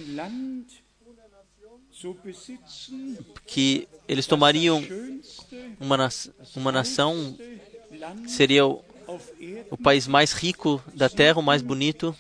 que 3.46 3.88
eles 4.08 4.26
tomariam 4.26 4.82
uma, 5.80 6.10
uma 6.56 6.72
nação, 6.72 7.38
seria 8.28 8.66
o, 8.66 8.84
o 9.72 9.78
país 9.78 10.08
mais 10.08 10.32
rico 10.32 10.82
da 10.94 11.10
terra, 11.10 11.40
o 11.40 11.44
mais 11.44 11.62
bonito, 11.62 12.16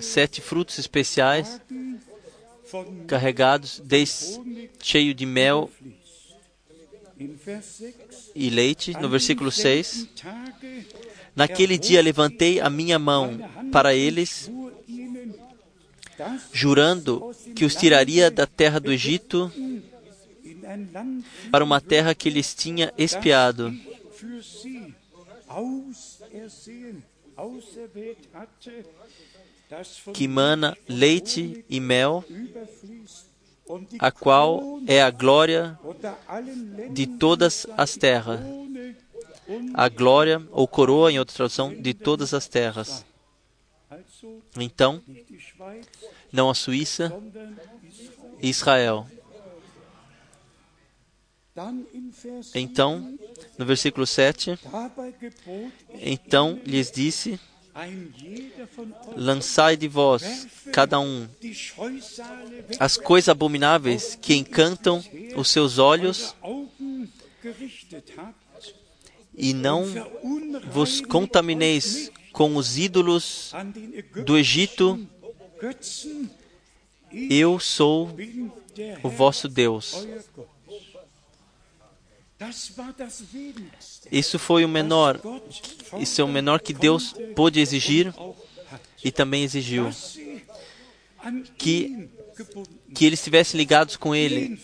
sete 0.00 0.40
frutos 0.40 0.78
especiais 0.78 1.60
carregados, 3.06 3.80
des, 3.80 4.38
cheio 4.82 5.14
de 5.14 5.24
mel 5.24 5.70
e 8.34 8.50
leite. 8.50 8.92
No 9.00 9.08
versículo 9.08 9.50
6. 9.50 10.08
Naquele 11.34 11.78
dia 11.78 12.02
levantei 12.02 12.60
a 12.60 12.68
minha 12.68 12.98
mão 12.98 13.38
para 13.72 13.94
eles, 13.94 14.50
jurando 16.52 17.34
que 17.54 17.64
os 17.64 17.74
tiraria 17.74 18.30
da 18.30 18.46
terra 18.46 18.80
do 18.80 18.92
Egito 18.92 19.50
para 21.50 21.64
uma 21.64 21.80
terra 21.80 22.14
que 22.14 22.28
lhes 22.28 22.54
tinha 22.54 22.92
espiado 22.98 23.72
que 30.14 30.26
mana 30.26 30.76
leite 30.88 31.64
e 31.68 31.80
mel, 31.80 32.24
a 33.98 34.10
qual 34.10 34.80
é 34.86 35.02
a 35.02 35.10
glória 35.10 35.78
de 36.90 37.06
todas 37.06 37.66
as 37.76 37.96
terras. 37.96 38.40
A 39.74 39.88
glória, 39.88 40.46
ou 40.50 40.68
coroa, 40.68 41.10
em 41.10 41.18
outra 41.18 41.34
tradução, 41.34 41.74
de 41.74 41.94
todas 41.94 42.34
as 42.34 42.46
terras. 42.48 43.04
Então, 44.58 45.02
não 46.32 46.50
a 46.50 46.54
Suíça, 46.54 47.12
Israel. 48.42 49.06
Então, 52.54 53.18
no 53.56 53.64
versículo 53.64 54.06
7, 54.06 54.58
então 55.94 56.60
lhes 56.64 56.90
disse: 56.90 57.40
Lançai 59.16 59.76
de 59.76 59.86
vós, 59.86 60.48
cada 60.72 60.98
um, 60.98 61.28
as 62.80 62.96
coisas 62.96 63.28
abomináveis 63.28 64.18
que 64.20 64.34
encantam 64.34 65.04
os 65.36 65.48
seus 65.48 65.78
olhos, 65.78 66.34
e 69.34 69.54
não 69.54 69.86
vos 70.72 71.00
contamineis 71.00 72.10
com 72.32 72.56
os 72.56 72.76
ídolos 72.76 73.52
do 74.24 74.36
Egito. 74.36 75.06
Eu 77.12 77.60
sou 77.60 78.10
o 79.02 79.08
vosso 79.08 79.48
Deus. 79.48 80.06
Isso 84.12 84.38
foi 84.38 84.64
o 84.64 84.68
menor, 84.68 85.20
isso 85.98 86.20
é 86.20 86.24
o 86.24 86.28
menor 86.28 86.60
que 86.60 86.72
Deus 86.72 87.14
pôde 87.34 87.58
exigir 87.58 88.14
e 89.04 89.10
também 89.10 89.42
exigiu 89.42 89.90
que 91.56 92.08
que 92.94 93.04
eles 93.04 93.18
estivessem 93.18 93.58
ligados 93.58 93.96
com 93.96 94.14
Ele 94.14 94.58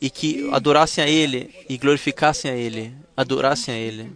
e 0.00 0.10
que 0.10 0.48
adorassem 0.52 1.02
a 1.02 1.08
Ele 1.08 1.54
e 1.68 1.78
glorificassem 1.78 2.50
a 2.50 2.54
Ele, 2.54 2.94
adorassem 3.16 3.74
a 3.74 3.78
Ele. 3.78 4.12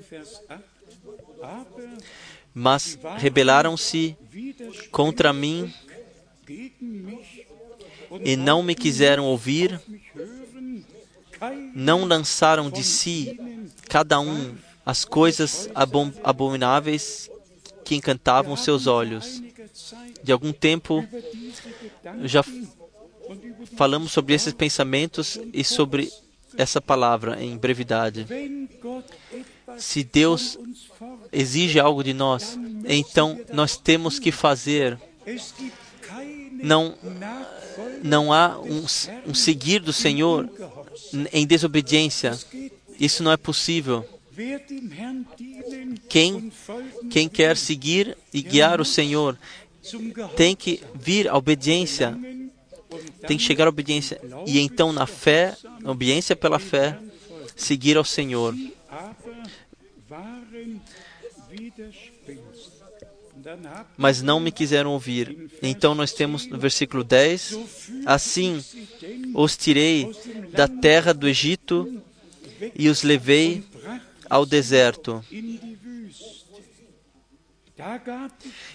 Mas 2.52 2.98
rebelaram-se 3.16 4.16
contra 4.90 5.32
mim 5.32 5.72
e 8.22 8.36
não 8.36 8.62
me 8.62 8.74
quiseram 8.74 9.24
ouvir 9.24 9.80
não 11.74 12.04
lançaram 12.04 12.70
de 12.70 12.82
si, 12.82 13.38
cada 13.88 14.20
um, 14.20 14.54
as 14.84 15.04
coisas 15.04 15.68
abomináveis 16.22 17.30
que 17.84 17.94
encantavam 17.94 18.56
seus 18.56 18.86
olhos. 18.86 19.42
De 20.22 20.32
algum 20.32 20.52
tempo, 20.52 21.06
já 22.24 22.44
falamos 23.76 24.12
sobre 24.12 24.34
esses 24.34 24.52
pensamentos 24.52 25.38
e 25.52 25.64
sobre 25.64 26.10
essa 26.56 26.80
palavra 26.80 27.42
em 27.42 27.56
brevidade. 27.56 28.26
Se 29.76 30.04
Deus 30.04 30.58
exige 31.32 31.80
algo 31.80 32.04
de 32.04 32.14
nós, 32.14 32.58
então 32.86 33.40
nós 33.52 33.76
temos 33.76 34.18
que 34.18 34.30
fazer. 34.30 34.98
Não, 36.52 36.94
não 38.02 38.32
há 38.32 38.58
um, 38.60 38.84
um 39.26 39.34
seguir 39.34 39.80
do 39.80 39.92
Senhor 39.92 40.48
em 41.32 41.46
desobediência. 41.46 42.38
Isso 42.98 43.22
não 43.22 43.32
é 43.32 43.36
possível. 43.36 44.04
Quem, 46.08 46.52
quem 47.10 47.28
quer 47.28 47.56
seguir 47.56 48.16
e 48.32 48.42
guiar 48.42 48.80
o 48.80 48.84
Senhor 48.84 49.38
tem 50.36 50.56
que 50.56 50.82
vir 50.94 51.28
à 51.28 51.36
obediência, 51.36 52.18
tem 53.26 53.36
que 53.36 53.44
chegar 53.44 53.66
à 53.66 53.68
obediência 53.68 54.20
e 54.46 54.58
então 54.58 54.92
na 54.92 55.06
fé, 55.06 55.56
na 55.80 55.92
obediência 55.92 56.34
pela 56.34 56.58
fé, 56.58 56.98
seguir 57.54 57.96
ao 57.96 58.04
Senhor. 58.04 58.54
Mas 63.96 64.22
não 64.22 64.40
me 64.40 64.52
quiseram 64.52 64.92
ouvir. 64.92 65.50
Então 65.62 65.94
nós 65.94 66.12
temos 66.12 66.46
no 66.46 66.58
versículo 66.58 67.02
10: 67.02 67.58
Assim 68.06 68.62
os 69.34 69.56
tirei 69.56 70.10
da 70.52 70.68
terra 70.68 71.12
do 71.12 71.28
Egito 71.28 72.02
e 72.74 72.88
os 72.88 73.02
levei 73.02 73.64
ao 74.28 74.46
deserto. 74.46 75.24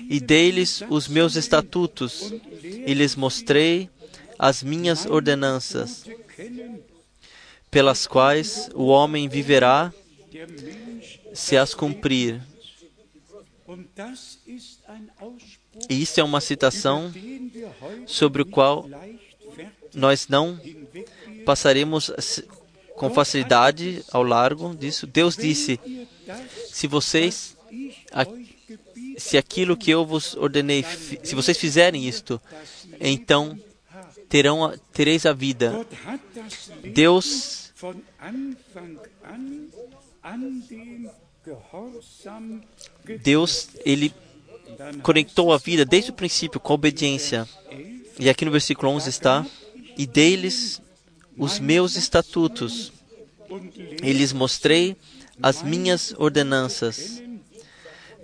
E 0.10 0.20
dei-lhes 0.20 0.84
os 0.90 1.08
meus 1.08 1.36
estatutos 1.36 2.34
e 2.64 2.94
lhes 2.94 3.16
mostrei 3.16 3.90
as 4.38 4.62
minhas 4.62 5.06
ordenanças, 5.06 6.06
pelas 7.72 8.06
quais 8.08 8.70
o 8.74 8.86
homem 8.88 9.28
viverá 9.28 9.94
se 11.34 11.58
as 11.58 11.74
cumprir. 11.74 12.42
E 15.90 16.02
isso 16.02 16.20
é 16.20 16.24
uma 16.24 16.42
citação 16.42 17.12
sobre 18.08 18.42
o 18.42 18.46
qual 18.46 18.90
nós 19.94 20.28
não 20.28 20.60
passaremos 21.46 22.12
com 22.96 23.10
facilidade 23.10 24.04
ao 24.12 24.24
largo 24.24 24.76
disso. 24.76 25.06
Deus 25.06 25.36
disse: 25.36 25.80
se 26.72 26.88
vocês, 26.88 27.56
se 29.18 29.38
aquilo 29.38 29.78
que 29.78 29.92
eu 29.92 30.06
vos 30.06 30.36
ordenei, 30.36 30.84
se 31.24 31.36
vocês 31.36 31.58
fizerem 31.58 32.08
isto, 32.08 32.42
então 33.00 33.58
terão, 34.28 34.74
tereis 34.92 35.26
a 35.26 35.34
vida. 35.34 35.86
Deus 36.94 37.72
Deus, 43.24 43.70
ele 43.86 44.14
conectou 45.02 45.52
a 45.52 45.58
vida 45.58 45.86
desde 45.86 46.12
o 46.12 46.14
princípio 46.14 46.60
com 46.60 46.74
a 46.74 46.76
obediência. 46.76 47.48
E 48.20 48.30
aqui 48.30 48.46
no 48.46 48.52
versículo 48.52 48.92
11 48.92 49.10
está: 49.10 49.46
E 49.98 50.06
deles 50.06 50.82
os 51.38 51.60
meus 51.60 51.96
estatutos, 51.96 52.92
e 54.04 54.12
lhes 54.12 54.34
mostrei 54.34 54.96
as 55.42 55.64
minhas 55.64 56.14
ordenanças, 56.18 57.22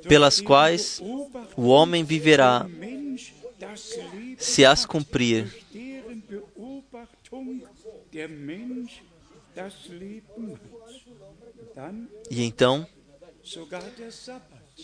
pelas 0.08 0.42
quais 0.42 1.02
o 1.56 1.68
homem 1.68 2.04
viverá 2.04 2.68
se 4.38 4.66
as 4.66 4.86
cumprir. 4.86 5.54
E 12.30 12.44
então, 12.44 12.88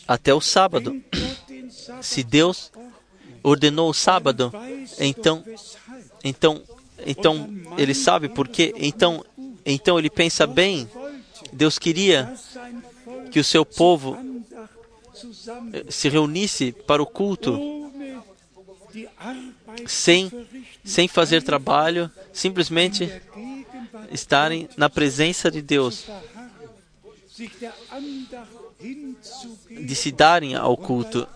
até 0.08 0.34
o 0.34 0.41
sábado. 0.41 1.02
Se 2.02 2.24
Deus 2.24 2.71
ordenou 3.43 3.89
o 3.89 3.93
sábado, 3.93 4.52
então, 5.00 5.43
então, 6.24 6.62
então 7.06 7.50
ele 7.78 7.93
sabe 7.93 8.30
por 8.30 8.47
quê. 8.47 8.74
Então, 8.78 9.26
então 9.65 9.97
ele 9.97 10.10
pensa 10.10 10.45
bem. 10.45 10.89
Deus 11.52 11.80
queria 11.80 12.34
que 13.32 13.39
o 13.39 13.43
seu 13.43 13.65
povo 13.65 14.17
se 15.89 16.10
reunisse 16.10 16.71
para 16.71 17.02
o 17.02 17.06
culto 17.06 17.60
sem 19.88 20.30
sem 20.84 21.08
fazer 21.08 21.41
trabalho, 21.41 22.12
simplesmente 22.34 23.10
estarem 24.12 24.67
na 24.76 24.89
presença 24.89 25.50
de 25.50 25.62
Deus 25.62 26.06
de 29.70 29.96
se 29.96 30.12
darem 30.12 30.56
ao 30.56 30.76
culto. 30.78 31.28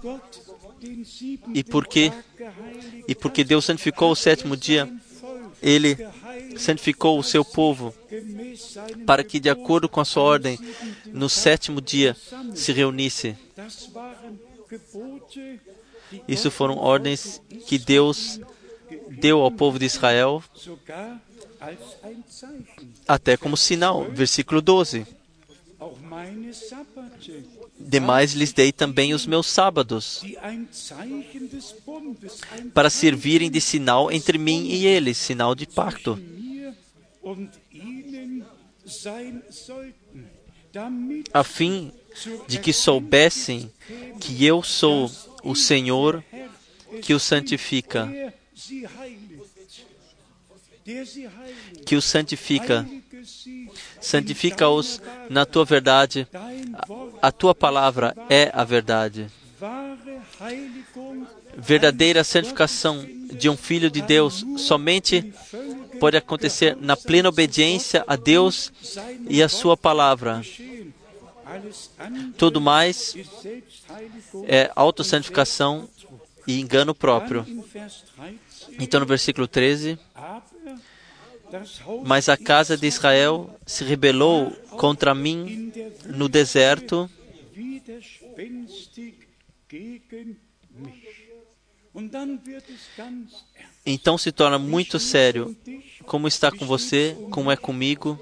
E 1.53 1.63
porque, 1.63 2.11
e 3.07 3.15
porque 3.15 3.43
Deus 3.43 3.65
santificou 3.65 4.11
o 4.11 4.15
sétimo 4.15 4.55
dia, 4.55 4.91
Ele 5.61 5.97
santificou 6.57 7.17
o 7.17 7.23
seu 7.23 7.43
povo 7.43 7.93
para 9.05 9.23
que, 9.23 9.39
de 9.39 9.49
acordo 9.49 9.89
com 9.89 9.99
a 9.99 10.05
sua 10.05 10.23
ordem, 10.23 10.59
no 11.07 11.29
sétimo 11.29 11.81
dia 11.81 12.15
se 12.53 12.71
reunisse. 12.71 13.35
Isso 16.27 16.51
foram 16.51 16.77
ordens 16.77 17.41
que 17.65 17.77
Deus 17.77 18.39
deu 19.09 19.41
ao 19.41 19.51
povo 19.51 19.79
de 19.79 19.85
Israel 19.85 20.43
até 23.07 23.37
como 23.37 23.57
sinal. 23.57 24.05
Versículo 24.11 24.61
12. 24.61 25.05
Demais 27.79 28.33
lhes 28.33 28.53
dei 28.53 28.71
também 28.71 29.13
os 29.13 29.25
meus 29.25 29.47
sábados, 29.47 30.21
para 32.73 32.89
servirem 32.89 33.51
de 33.51 33.59
sinal 33.59 34.11
entre 34.11 34.37
mim 34.37 34.67
e 34.67 34.85
eles, 34.85 35.17
sinal 35.17 35.53
de 35.53 35.65
pacto, 35.65 36.19
a 41.33 41.43
fim 41.43 41.91
de 42.47 42.59
que 42.59 42.71
soubessem 42.71 43.71
que 44.19 44.45
eu 44.45 44.63
sou 44.63 45.11
o 45.43 45.55
Senhor 45.55 46.23
que 47.01 47.13
os 47.13 47.23
santifica, 47.23 48.09
que 51.85 51.95
os 51.95 52.05
santifica. 52.05 52.87
Santifica-os 54.01 55.01
na 55.29 55.45
tua 55.45 55.65
verdade. 55.65 56.27
A 57.21 57.31
tua 57.31 57.55
palavra 57.55 58.15
é 58.29 58.51
a 58.53 58.63
verdade. 58.63 59.27
Verdadeira 61.57 62.23
santificação 62.23 63.05
de 63.31 63.49
um 63.49 63.55
filho 63.55 63.89
de 63.89 64.01
Deus 64.01 64.45
somente 64.57 65.33
pode 65.99 66.17
acontecer 66.17 66.75
na 66.75 66.97
plena 66.97 67.29
obediência 67.29 68.03
a 68.07 68.15
Deus 68.15 68.71
e 69.29 69.41
a 69.41 69.49
sua 69.49 69.77
palavra. 69.77 70.41
Tudo 72.37 72.59
mais 72.59 73.15
é 74.47 74.71
autossantificação 74.75 75.87
e 76.47 76.59
engano 76.59 76.93
próprio. 76.93 77.45
Então, 78.79 78.99
no 78.99 79.05
versículo 79.05 79.47
13, 79.47 79.97
mas 82.05 82.29
a 82.29 82.37
casa 82.37 82.77
de 82.77 82.87
Israel 82.87 83.49
se 83.65 83.83
rebelou 83.83 84.51
contra 84.71 85.13
mim 85.13 85.71
no 86.05 86.27
deserto. 86.27 87.09
Então 93.85 94.17
se 94.17 94.31
torna 94.31 94.57
muito 94.57 94.99
sério 94.99 95.55
como 96.05 96.27
está 96.27 96.51
com 96.51 96.65
você, 96.65 97.15
como 97.31 97.51
é 97.51 97.55
comigo, 97.55 98.19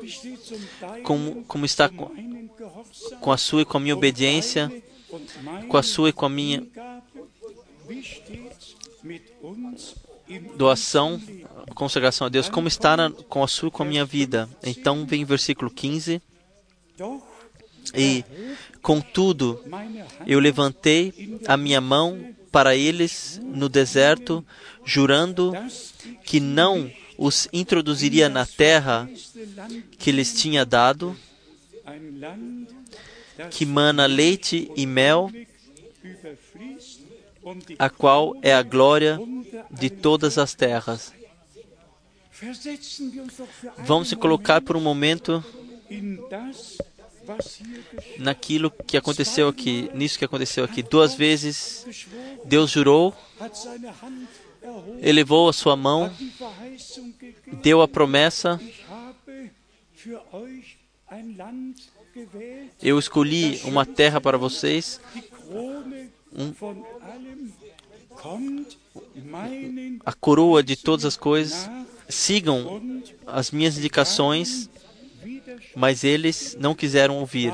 como, 1.04 1.43
como 1.46 1.65
está 1.65 1.89
com, 1.89 2.10
com 3.19 3.32
a 3.32 3.38
sua 3.38 3.62
e 3.62 3.65
com 3.65 3.78
a 3.78 3.80
minha 3.80 3.96
obediência, 3.96 4.72
com 5.67 5.78
a 5.78 5.84
sua 5.84 6.10
e 6.10 6.13
com 6.13 6.26
a 6.26 6.30
minha 6.30 6.65
doação, 10.56 11.22
consagração 11.73 12.28
a 12.28 12.30
Deus, 12.30 12.49
como 12.49 12.67
está 12.67 12.97
na, 12.97 13.12
com 13.12 13.43
a 13.43 13.47
sua 13.47 13.71
com 13.71 13.84
a 13.84 13.86
minha 13.86 14.06
vida. 14.06 14.49
Então 14.63 15.06
vem 15.06 15.23
o 15.23 15.28
versículo 15.28 15.69
15. 15.71 16.21
E, 17.95 18.23
contudo, 18.82 19.63
eu 20.26 20.39
levantei 20.39 21.39
a 21.47 21.58
minha 21.58 21.82
mão 21.82 22.34
para 22.52 22.76
eles 22.76 23.41
no 23.43 23.67
deserto, 23.67 24.45
jurando 24.86 25.54
que 26.23 26.39
não 26.39 26.89
os 27.17 27.47
introduziria 27.52 28.30
na 28.30 28.45
terra 28.45 29.10
que 29.97 30.12
lhes 30.12 30.34
tinha 30.34 30.65
dado, 30.65 31.15
que 33.49 33.65
mana 33.65 34.06
leite 34.06 34.71
e 34.76 34.86
mel, 34.86 35.32
a 37.78 37.89
qual 37.89 38.36
é 38.41 38.54
a 38.54 38.63
glória 38.63 39.19
de 39.69 39.89
todas 39.89 40.38
as 40.38 40.54
terras. 40.54 41.13
Vamos 43.80 44.10
se 44.10 44.16
colocar 44.16 44.62
por 44.62 44.76
um 44.76 44.82
momento 44.82 45.44
naquilo 48.18 48.72
que 48.72 48.98
aconteceu 48.98 49.48
aqui, 49.48 49.90
nisso 49.94 50.18
que 50.18 50.26
aconteceu 50.26 50.64
aqui. 50.64 50.84
Duas 50.84 51.14
vezes 51.14 51.86
Deus 52.46 52.72
jurou, 52.72 53.16
elevou 55.02 55.50
a 55.50 55.54
sua 55.54 55.76
mão, 55.76 56.12
deu 57.62 57.82
a 57.82 57.88
promessa. 57.88 58.60
Eu 62.82 63.00
escolhi 63.00 63.62
uma 63.64 63.86
terra 63.86 64.20
para 64.20 64.38
vocês, 64.38 65.00
um, 66.32 66.54
a 70.06 70.14
coroa 70.14 70.62
de 70.62 70.76
todas 70.76 71.06
as 71.06 71.18
coisas, 71.18 71.70
sigam 72.13 72.82
as 73.26 73.52
minhas 73.52 73.78
indicações, 73.78 74.69
mas 75.76 76.04
eles 76.04 76.56
não 76.60 76.76
quiseram 76.76 77.17
ouvir. 77.17 77.52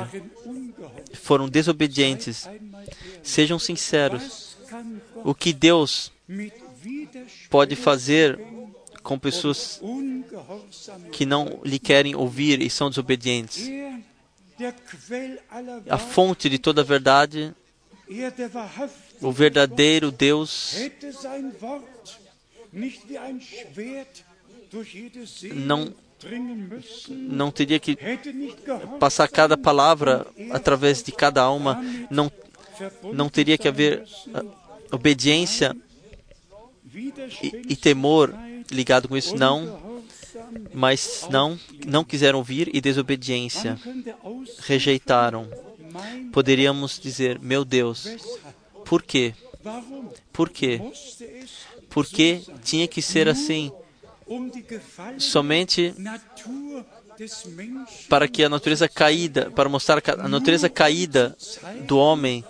Foram 1.13 1.47
desobedientes. 1.47 2.47
Sejam 3.23 3.57
sinceros. 3.57 4.57
O 5.23 5.33
que 5.33 5.53
Deus 5.53 6.11
pode 7.49 7.75
fazer 7.75 8.39
com 9.01 9.17
pessoas 9.17 9.81
que 11.11 11.25
não 11.25 11.59
lhe 11.63 11.79
querem 11.79 12.15
ouvir 12.15 12.61
e 12.61 12.69
são 12.69 12.89
desobedientes? 12.89 13.67
A 15.89 15.97
fonte 15.97 16.49
de 16.49 16.59
toda 16.59 16.81
a 16.81 16.83
verdade 16.83 17.55
o 19.21 19.31
verdadeiro 19.31 20.11
Deus 20.11 20.75
não, 25.53 25.93
não 27.10 27.51
teria 27.51 27.79
que 27.79 27.97
passar 28.99 29.27
cada 29.27 29.58
palavra 29.58 30.25
através 30.51 31.01
de 31.01 31.12
cada 31.12 31.41
alma, 31.41 31.82
não, 32.10 32.32
não 33.13 33.29
teria 33.29 33.58
que 33.58 33.67
haver 33.67 34.05
ah, 34.34 34.43
obediência 34.91 35.75
e, 36.93 37.62
e 37.69 37.75
temor 37.75 38.34
ligado 38.71 39.08
com 39.08 39.17
isso, 39.17 39.36
não, 39.36 40.03
mas 40.73 41.27
não, 41.29 41.60
não 41.86 42.03
quiseram 42.03 42.39
ouvir 42.39 42.69
e 42.73 42.82
desobediência, 42.82 43.79
rejeitaram. 44.60 45.47
Poderíamos 46.32 46.99
dizer, 46.99 47.39
meu 47.39 47.65
Deus, 47.65 48.08
por 48.86 49.01
quê? 49.01 49.34
Por 50.32 50.49
quê? 50.49 50.79
Porque 51.89 52.41
tinha 52.63 52.88
que 52.88 53.01
ser 53.01 53.27
assim 53.27 53.71
somente 55.17 55.93
para 58.07 58.27
que 58.27 58.43
a 58.43 58.49
natureza 58.49 58.87
caída, 58.87 59.51
para 59.51 59.67
mostrar 59.67 60.01
a 60.17 60.27
natureza 60.27 60.69
caída 60.69 61.35
do 61.85 61.97
homem, 61.97 62.43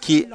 que, 0.00 0.26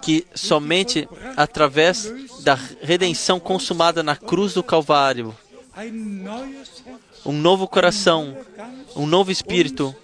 que 0.00 0.26
somente 0.34 1.08
através 1.36 2.12
da 2.42 2.54
redenção 2.80 3.38
consumada 3.38 4.02
na 4.02 4.16
cruz 4.16 4.54
do 4.54 4.62
Calvário, 4.62 5.36
um 7.24 7.32
novo 7.32 7.68
coração, 7.68 8.36
um 8.96 9.06
novo 9.06 9.30
espírito 9.30 9.94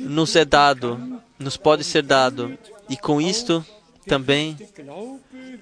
nos 0.00 0.36
é 0.36 0.44
dado, 0.44 1.20
nos 1.38 1.56
pode 1.56 1.84
ser 1.84 2.02
dado, 2.02 2.56
e 2.88 2.96
com 2.96 3.20
isto 3.20 3.64
também 4.06 4.56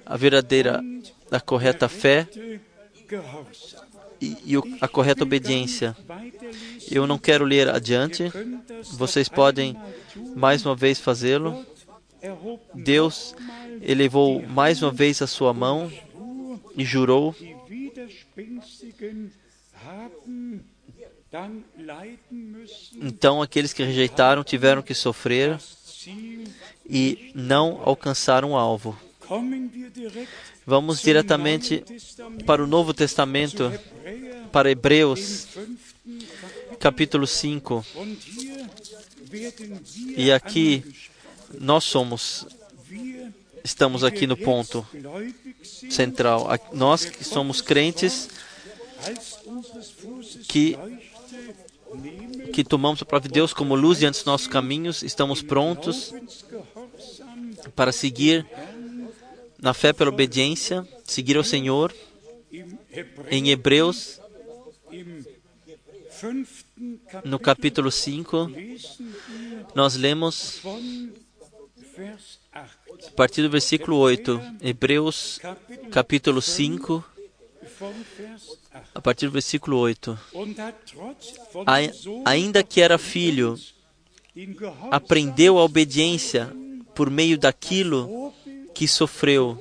a 0.05 0.17
verdadeira, 0.17 0.83
a 1.31 1.39
correta 1.39 1.87
fé 1.87 2.27
e, 4.21 4.37
e 4.45 4.77
a 4.79 4.87
correta 4.87 5.23
obediência. 5.23 5.95
Eu 6.89 7.07
não 7.07 7.17
quero 7.17 7.43
ler 7.43 7.69
adiante, 7.69 8.31
vocês 8.93 9.27
podem 9.27 9.75
mais 10.35 10.65
uma 10.65 10.75
vez 10.75 10.99
fazê-lo. 10.99 11.65
Deus 12.73 13.35
elevou 13.81 14.41
mais 14.43 14.81
uma 14.83 14.91
vez 14.91 15.21
a 15.21 15.27
sua 15.27 15.53
mão 15.53 15.91
e 16.77 16.85
jurou. 16.85 17.35
Então 23.01 23.41
aqueles 23.41 23.73
que 23.73 23.83
rejeitaram 23.83 24.43
tiveram 24.43 24.81
que 24.81 24.93
sofrer 24.93 25.57
e 26.87 27.31
não 27.33 27.81
alcançaram 27.83 28.51
o 28.51 28.57
alvo. 28.57 28.97
Vamos 30.65 31.01
diretamente 31.01 31.83
para 32.45 32.63
o 32.63 32.67
Novo 32.67 32.93
Testamento, 32.93 33.71
para 34.51 34.69
Hebreus, 34.69 35.47
capítulo 36.79 37.25
5. 37.25 37.83
E 40.15 40.31
aqui 40.31 40.83
nós 41.59 41.83
somos, 41.83 42.45
estamos 43.63 44.03
aqui 44.03 44.27
no 44.27 44.37
ponto 44.37 44.85
central. 45.89 46.47
Nós 46.73 47.05
que 47.05 47.23
somos 47.23 47.61
crentes, 47.61 48.29
que 50.47 50.77
que 52.53 52.63
tomamos 52.63 53.01
a 53.01 53.05
palavra 53.05 53.27
de 53.27 53.33
Deus 53.33 53.53
como 53.53 53.75
luz 53.75 53.99
diante 53.99 54.19
dos 54.19 54.25
nossos 54.25 54.47
caminhos, 54.47 55.03
estamos 55.03 55.41
prontos 55.41 56.13
para 57.75 57.91
seguir 57.91 58.45
na 59.61 59.73
fé 59.73 59.93
pela 59.93 60.09
obediência, 60.09 60.87
seguir 61.03 61.37
ao 61.37 61.43
Senhor. 61.43 61.93
Em 63.29 63.49
Hebreus, 63.49 64.19
no 67.23 67.39
capítulo 67.39 67.91
5, 67.91 68.51
nós 69.75 69.95
lemos 69.95 70.61
a 72.53 73.11
partir 73.15 73.43
do 73.43 73.49
versículo 73.49 73.97
8. 73.97 74.41
Hebreus, 74.61 75.39
capítulo 75.91 76.41
5, 76.41 77.05
a 78.93 79.01
partir 79.01 79.27
do 79.27 79.31
versículo 79.31 79.77
8. 79.77 80.19
Ainda 82.25 82.63
que 82.63 82.81
era 82.81 82.97
filho, 82.97 83.57
aprendeu 84.89 85.59
a 85.59 85.63
obediência 85.63 86.51
por 86.95 87.09
meio 87.09 87.37
daquilo 87.37 88.33
que 88.73 88.87
sofreu. 88.87 89.57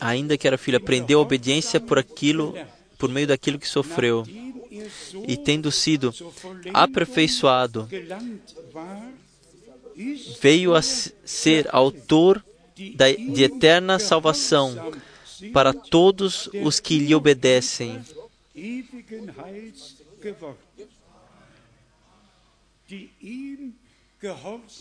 Ainda 0.00 0.38
que 0.38 0.46
era 0.46 0.58
filho, 0.58 0.78
aprendeu 0.78 1.18
a 1.18 1.22
obediência 1.22 1.80
por 1.80 1.98
aquilo, 1.98 2.54
por 2.98 3.08
meio 3.08 3.26
daquilo 3.26 3.58
que 3.58 3.68
sofreu. 3.68 4.24
E 5.26 5.36
tendo 5.36 5.72
sido 5.72 6.14
aperfeiçoado, 6.72 7.88
veio 10.40 10.74
a 10.74 10.82
ser 10.82 11.68
autor 11.72 12.44
de 12.76 13.42
eterna 13.42 13.98
salvação 13.98 14.92
para 15.52 15.72
todos 15.72 16.48
os 16.62 16.78
que 16.78 16.98
lhe 16.98 17.14
obedecem. 17.14 18.00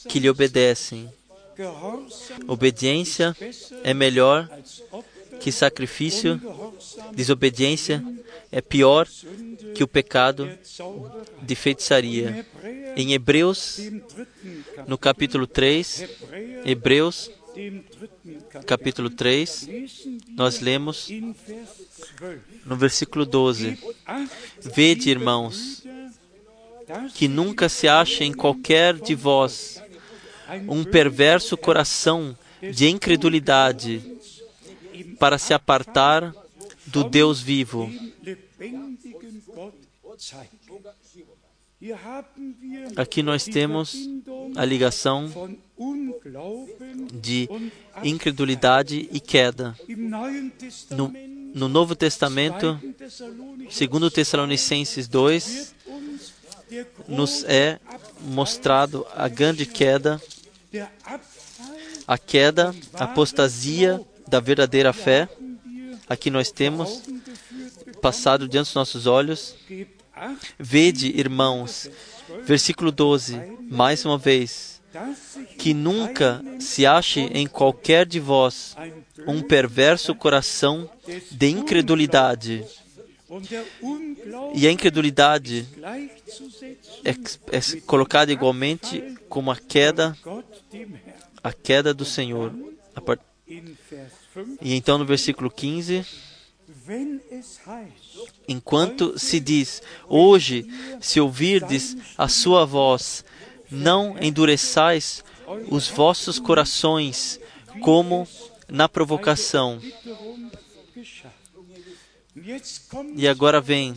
Que 0.08 0.20
lhe 0.20 0.30
obedecem. 0.30 1.12
Obediência 2.48 3.36
é 3.84 3.94
melhor 3.94 4.50
que 5.40 5.52
sacrifício, 5.52 6.40
desobediência 7.14 8.04
é 8.52 8.62
pior 8.62 9.08
que 9.76 9.84
o 9.84 9.88
pecado 9.88 10.50
de 11.42 11.56
feitiçaria. 11.56 12.46
Em 12.96 13.14
Hebreus, 13.14 13.80
no 14.88 14.98
capítulo 14.98 15.46
3, 15.46 16.10
Hebreus, 16.66 17.30
capítulo 18.66 19.10
3, 19.10 19.68
nós 20.36 20.60
lemos 20.60 21.10
no 22.70 22.76
versículo 22.76 23.26
12: 23.26 23.78
Vede, 24.62 25.10
irmãos, 25.10 25.84
que 27.16 27.28
nunca 27.28 27.68
se 27.68 27.88
ache 27.88 28.24
em 28.24 28.32
qualquer 28.32 28.94
de 28.94 29.16
vós 29.16 29.82
um 30.68 30.84
perverso 30.84 31.58
coração 31.58 32.38
de 32.72 32.88
incredulidade 32.88 34.02
para 35.20 35.38
se 35.38 35.54
apartar 35.54 36.34
do 36.86 37.04
Deus 37.04 37.42
vivo. 37.42 37.92
Aqui 42.98 43.24
nós 43.24 43.46
temos 43.46 43.96
a 44.56 44.66
ligação 44.66 45.32
de 47.14 47.48
incredulidade 48.04 49.08
e 49.12 49.20
queda. 49.20 49.76
No, 50.92 51.14
no 51.54 51.68
Novo 51.68 51.96
Testamento, 51.96 52.80
segundo 53.70 54.10
Tessalonicenses 54.12 55.08
2, 55.08 55.76
nos 57.08 57.44
é 57.46 57.80
mostrado 58.22 59.06
a 59.16 59.28
grande 59.28 59.66
queda, 59.66 60.22
a 62.08 62.18
queda, 62.18 62.76
a 62.94 63.06
apostasia 63.06 64.02
da 64.28 64.40
verdadeira 64.40 64.94
fé. 64.94 65.28
Aqui 66.08 66.30
nós 66.30 66.52
temos 66.52 67.04
passado 68.02 68.48
diante 68.48 68.68
dos 68.68 68.76
nossos 68.76 69.06
olhos. 69.06 69.56
Vede, 70.58 71.08
irmãos, 71.18 71.90
versículo 72.44 72.92
12, 72.92 73.40
mais 73.70 74.06
uma 74.06 74.18
vez, 74.18 74.82
que 75.58 75.74
nunca 75.74 76.44
se 76.60 76.86
ache 76.86 77.22
em 77.34 77.48
qualquer 77.48 78.06
de 78.06 78.20
vós 78.20 78.76
um 79.28 79.42
perverso 79.42 80.16
coração 80.16 80.90
de 81.32 81.50
incredulidade. 81.50 82.66
E 84.56 84.68
a 84.68 84.72
incredulidade 84.72 85.68
é, 87.06 87.12
é 87.12 87.82
colocada 87.86 88.32
igualmente 88.32 89.18
como 89.30 89.52
a 89.52 89.56
queda, 89.56 90.18
a 91.44 91.54
queda 91.54 91.94
do 91.94 92.06
Senhor. 92.06 92.52
E 94.62 94.74
então 94.74 94.98
no 94.98 95.06
versículo 95.06 95.50
15, 95.52 96.06
enquanto 98.48 99.18
se 99.20 99.40
diz: 99.40 99.82
Hoje, 100.08 100.68
se 101.00 101.20
ouvirdes 101.20 101.96
a 102.18 102.28
sua 102.28 102.66
voz, 102.66 103.24
não 103.70 104.18
endureçais 104.20 105.24
os 105.70 105.88
vossos 105.88 106.40
corações, 106.40 107.40
como 107.82 108.28
na 108.70 108.88
provocação. 108.88 109.80
E 113.16 113.28
agora 113.28 113.60
vem 113.60 113.94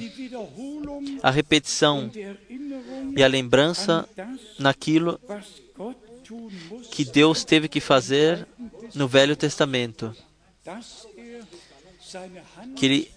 a 1.23 1.31
repetição 1.31 2.11
e 3.17 3.23
a 3.23 3.29
lembrança 3.29 4.09
naquilo 4.59 5.21
que 6.91 7.05
Deus 7.05 7.45
teve 7.45 7.69
que 7.69 7.81
fazer 7.81 8.47
no 8.95 9.07
Velho 9.07 9.37
Testamento. 9.37 10.15
Que 12.77 12.87
ele 12.87 13.11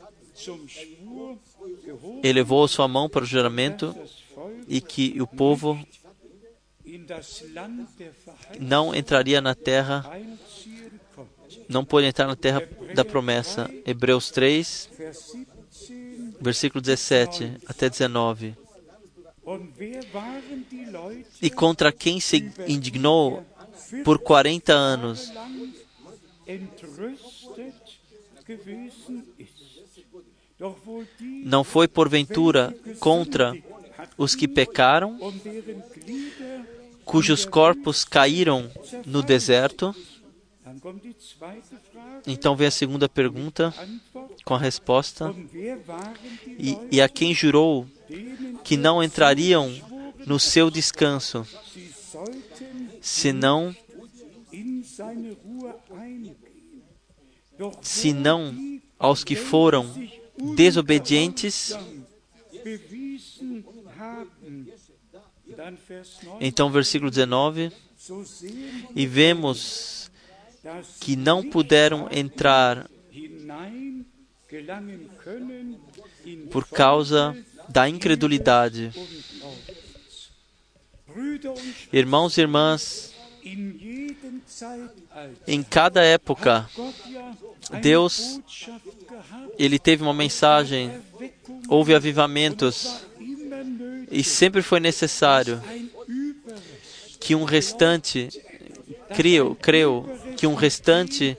elevou 2.24 2.68
sua 2.68 2.88
mão 2.88 3.10
para 3.10 3.24
o 3.24 3.28
juramento 3.28 3.96
e 4.68 4.82
que 4.82 5.20
o 5.22 5.28
povo 5.28 5.80
não 8.60 8.94
entraria 8.94 9.42
na 9.42 9.56
terra, 9.56 10.06
não 11.68 11.86
pôde 11.86 12.08
entrar 12.08 12.28
na 12.28 12.36
terra 12.36 12.68
da 12.94 13.04
promessa. 13.04 13.70
Hebreus 13.86 14.30
3, 14.32 14.90
versículo 16.40 16.82
17 16.82 17.58
até 17.68 17.90
19. 17.90 18.56
E 21.42 21.50
contra 21.50 21.92
quem 21.92 22.20
se 22.20 22.52
indignou 22.68 23.46
por 24.04 24.20
40 24.20 24.74
anos, 24.74 25.32
não 31.44 31.64
foi 31.64 31.88
porventura 31.88 32.76
contra 33.00 33.56
os 34.18 34.36
que 34.36 34.48
pecaram, 34.48 35.20
cujos 37.04 37.46
corpos 37.46 38.04
caíram 38.04 38.70
no 39.06 39.22
deserto? 39.22 39.96
Então 42.28 42.56
vem 42.56 42.68
a 42.68 42.72
segunda 42.72 43.08
pergunta 43.08 43.74
com 44.44 44.54
a 44.54 44.60
resposta. 44.60 45.34
E, 46.58 46.78
e 46.92 47.02
a 47.02 47.10
quem 47.10 47.34
jurou 47.34 47.88
que 48.64 48.78
não 48.78 49.04
entrariam 49.04 49.72
no 50.26 50.40
seu 50.40 50.70
descanso, 50.72 51.46
senão 53.02 53.76
senão 57.82 58.56
aos 58.98 59.24
que 59.24 59.36
foram 59.36 59.92
desobedientes. 60.56 61.74
Então, 66.40 66.72
versículo 66.72 67.12
19: 67.12 67.72
E 68.96 69.06
vemos 69.06 70.05
que 71.00 71.16
não 71.16 71.44
puderam 71.44 72.08
entrar 72.12 72.90
por 76.52 76.68
causa 76.68 77.36
da 77.70 77.90
incredulidade. 77.90 78.92
Irmãos 81.92 82.38
e 82.38 82.42
irmãs, 82.42 83.14
em 85.48 85.64
cada 85.64 86.04
época, 86.04 86.70
Deus 87.82 88.40
ele 89.58 89.80
teve 89.80 90.04
uma 90.04 90.14
mensagem, 90.14 90.92
houve 91.68 91.94
avivamentos 91.94 93.06
e 94.12 94.24
sempre 94.24 94.62
foi 94.62 94.80
necessário 94.80 95.62
que 97.20 97.34
um 97.36 97.44
restante, 97.44 98.30
creio, 99.16 99.56
creio 99.56 100.06
que 100.38 100.48
um 100.48 100.54
restante 100.54 101.38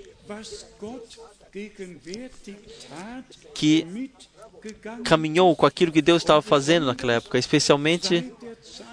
que 3.54 4.10
caminhou 5.04 5.54
com 5.54 5.66
aquilo 5.66 5.92
que 5.92 6.02
Deus 6.02 6.22
estava 6.22 6.42
fazendo 6.42 6.86
naquela 6.86 7.14
época, 7.14 7.38
especialmente 7.38 8.32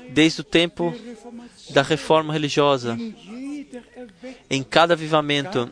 desde 0.09 0.41
o 0.41 0.43
tempo 0.43 0.93
da 1.69 1.81
reforma 1.81 2.31
religiosa. 2.31 2.97
Em 4.49 4.63
cada 4.63 4.93
avivamento 4.93 5.71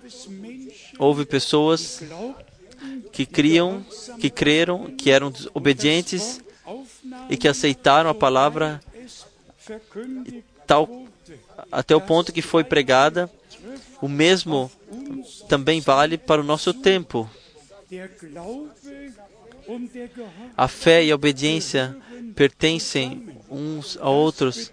houve 0.97 1.25
pessoas 1.25 2.03
que 3.11 3.25
criam, 3.25 3.85
que 4.19 4.29
creram, 4.29 4.91
que 4.95 5.11
eram 5.11 5.31
obedientes 5.53 6.41
e 7.29 7.37
que 7.37 7.47
aceitaram 7.47 8.09
a 8.09 8.15
palavra 8.15 8.81
tal 10.65 11.05
até 11.71 11.95
o 11.95 12.01
ponto 12.01 12.33
que 12.33 12.41
foi 12.41 12.63
pregada. 12.63 13.29
O 14.01 14.07
mesmo 14.07 14.71
também 15.47 15.79
vale 15.79 16.17
para 16.17 16.41
o 16.41 16.43
nosso 16.43 16.73
tempo. 16.73 17.29
A 20.57 20.67
fé 20.67 21.03
e 21.03 21.11
a 21.11 21.15
obediência 21.15 21.95
pertencem 22.35 23.27
uns 23.49 23.97
a 23.97 24.09
outros. 24.09 24.71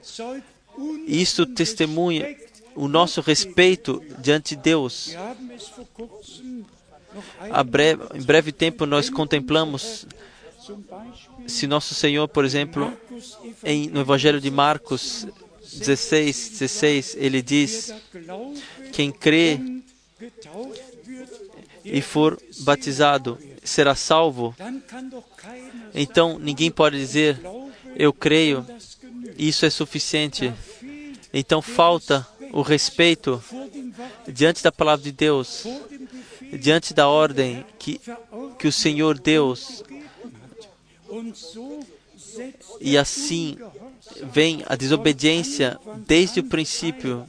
Isto 1.07 1.45
testemunha 1.45 2.37
o 2.75 2.89
nosso 2.89 3.21
respeito 3.21 4.03
diante 4.19 4.55
de 4.55 4.63
Deus. 4.63 5.15
Breve, 7.67 8.03
em 8.15 8.23
breve 8.23 8.53
tempo 8.53 8.87
nós 8.87 9.11
contemplamos 9.11 10.07
se 11.47 11.67
nosso 11.67 11.95
Senhor, 11.95 12.29
por 12.29 12.45
exemplo, 12.45 12.93
em, 13.65 13.89
no 13.89 14.01
Evangelho 14.01 14.41
de 14.41 14.51
Marcos 14.51 15.27
16, 15.61 16.51
16, 16.51 17.17
ele 17.19 17.43
diz: 17.43 17.93
Quem 18.93 19.11
crê 19.11 19.61
e 21.85 22.01
for 22.01 22.41
batizado 22.61 23.39
será 23.63 23.95
salvo. 23.95 24.55
Então 25.95 26.39
ninguém 26.39 26.71
pode 26.71 26.99
dizer: 26.99 27.41
Eu 27.97 28.13
creio, 28.13 28.67
isso 29.37 29.65
é 29.65 29.71
suficiente. 29.71 30.53
Então 31.33 31.61
falta 31.61 32.27
o 32.53 32.63
respeito 32.63 33.43
diante 34.27 34.63
da 34.63 34.73
palavra 34.73 35.05
de 35.05 35.13
Deus, 35.13 35.65
diante 36.59 36.95
da 36.95 37.09
ordem 37.09 37.65
que, 37.79 38.01
que 38.59 38.69
o 38.69 38.73
Senhor 38.73 39.19
Deus. 39.19 39.83
E 42.81 42.97
assim 42.97 43.57
vem 44.33 44.63
a 44.67 44.77
desobediência 44.77 45.79
desde 46.07 46.41
o 46.41 46.45
princípio. 46.45 47.29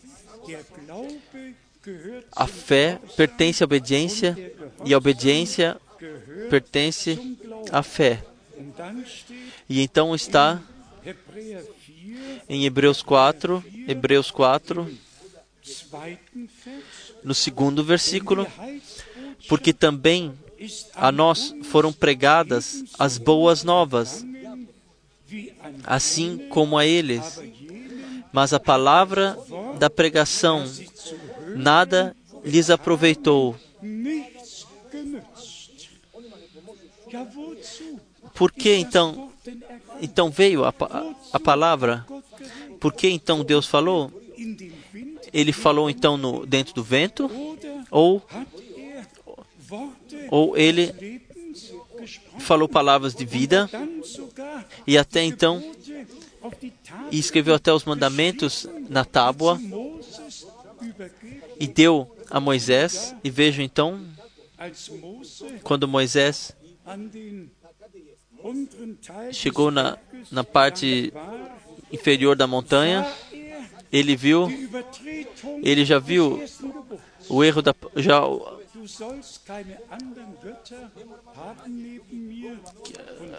A 2.32 2.48
fé 2.48 3.00
pertence 3.16 3.64
à 3.64 3.66
obediência 3.66 4.38
e 4.86 4.94
a 4.94 4.98
obediência 4.98 5.78
pertence 6.50 7.38
à 7.72 7.84
fé. 7.84 8.24
E 9.68 9.82
então 9.82 10.16
está 10.16 10.62
em 12.48 12.66
Hebreus 12.66 13.02
4, 13.02 13.64
Hebreus 13.88 14.32
4, 14.32 14.90
no 17.24 17.34
segundo 17.34 17.84
versículo, 17.84 18.48
porque 19.48 19.74
também 19.74 20.34
a 20.96 21.12
nós 21.12 21.54
foram 21.64 21.94
pregadas 21.94 22.84
as 22.98 23.18
boas 23.18 23.64
novas, 23.64 24.26
assim 25.84 26.48
como 26.50 26.78
a 26.78 26.86
eles. 26.86 27.40
Mas 28.32 28.54
a 28.54 28.60
palavra 28.60 29.38
da 29.80 29.90
pregação 29.90 30.66
nada 31.60 32.16
lhes 32.43 32.70
aproveitou. 32.70 33.55
Por 38.34 38.51
que 38.51 38.76
então, 38.76 39.32
então 40.01 40.30
veio 40.30 40.64
a, 40.64 40.74
a 41.34 41.39
palavra? 41.39 42.05
Por 42.80 42.93
que 42.93 43.10
então 43.10 43.43
Deus 43.43 43.68
falou? 43.68 44.12
Ele 45.34 45.51
falou 45.51 45.89
então 45.89 46.18
no, 46.18 46.45
dentro 46.45 46.74
do 46.74 46.84
vento? 46.84 47.30
Ou, 47.91 48.22
ou 50.30 50.57
ele 50.57 51.22
falou 52.39 52.70
palavras 52.70 53.14
de 53.14 53.26
vida 53.26 53.70
e 54.88 54.97
até 54.97 55.24
então 55.24 55.62
escreveu 57.12 57.55
até 57.55 57.74
os 57.74 57.84
mandamentos 57.84 58.68
na 58.88 59.03
tábua 59.03 59.60
e 61.60 61.68
deu 61.68 62.16
a 62.30 62.39
Moisés. 62.39 63.14
E 63.24 63.30
vejo 63.30 63.62
então, 63.62 64.01
quando 65.64 65.88
Moisés 65.88 66.55
chegou 69.32 69.70
na, 69.70 69.97
na 70.32 70.43
parte 70.43 71.14
inferior 71.91 72.36
da 72.36 72.47
montanha, 72.47 73.05
ele 73.91 74.16
viu, 74.16 74.47
ele 75.62 75.84
já 75.84 75.99
viu 75.99 76.43
o 77.28 77.43
erro 77.43 77.62
da, 77.62 77.76
já 77.95 78.22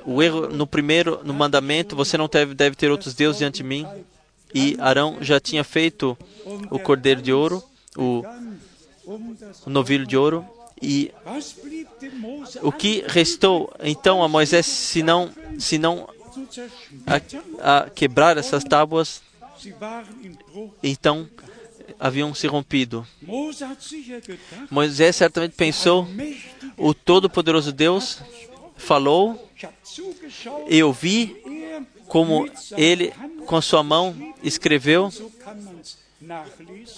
o 0.04 0.22
erro 0.22 0.48
no 0.48 0.66
primeiro 0.66 1.20
no 1.24 1.32
mandamento 1.32 1.96
você 1.96 2.16
não 2.18 2.28
deve, 2.28 2.54
deve 2.54 2.76
ter 2.76 2.90
outros 2.90 3.14
deuses 3.14 3.38
diante 3.38 3.56
de 3.58 3.64
mim 3.64 3.86
e 4.54 4.76
Arão 4.78 5.18
já 5.20 5.40
tinha 5.40 5.64
feito 5.64 6.16
o 6.70 6.78
cordeiro 6.78 7.22
de 7.22 7.32
ouro 7.32 7.62
o, 7.96 8.22
o 9.66 9.70
novilho 9.70 10.06
de 10.06 10.16
ouro 10.16 10.46
e 10.82 11.12
o 12.62 12.72
que 12.72 13.04
restou 13.06 13.72
então 13.80 14.22
a 14.22 14.28
Moisés 14.28 14.66
se 14.66 15.02
não 15.02 16.08
a, 17.06 17.82
a 17.84 17.90
quebrar 17.90 18.38
essas 18.38 18.64
tábuas 18.64 19.22
então 20.82 21.28
haviam 21.98 22.34
se 22.34 22.46
rompido. 22.46 23.06
Moisés 24.70 25.16
certamente 25.16 25.52
pensou: 25.52 26.06
o 26.76 26.94
Todo-Poderoso 26.94 27.72
Deus 27.72 28.20
falou, 28.76 29.50
eu 30.66 30.92
vi 30.92 31.36
como 32.06 32.48
ele, 32.76 33.12
com 33.46 33.56
a 33.56 33.62
sua 33.62 33.82
mão, 33.82 34.16
escreveu, 34.42 35.10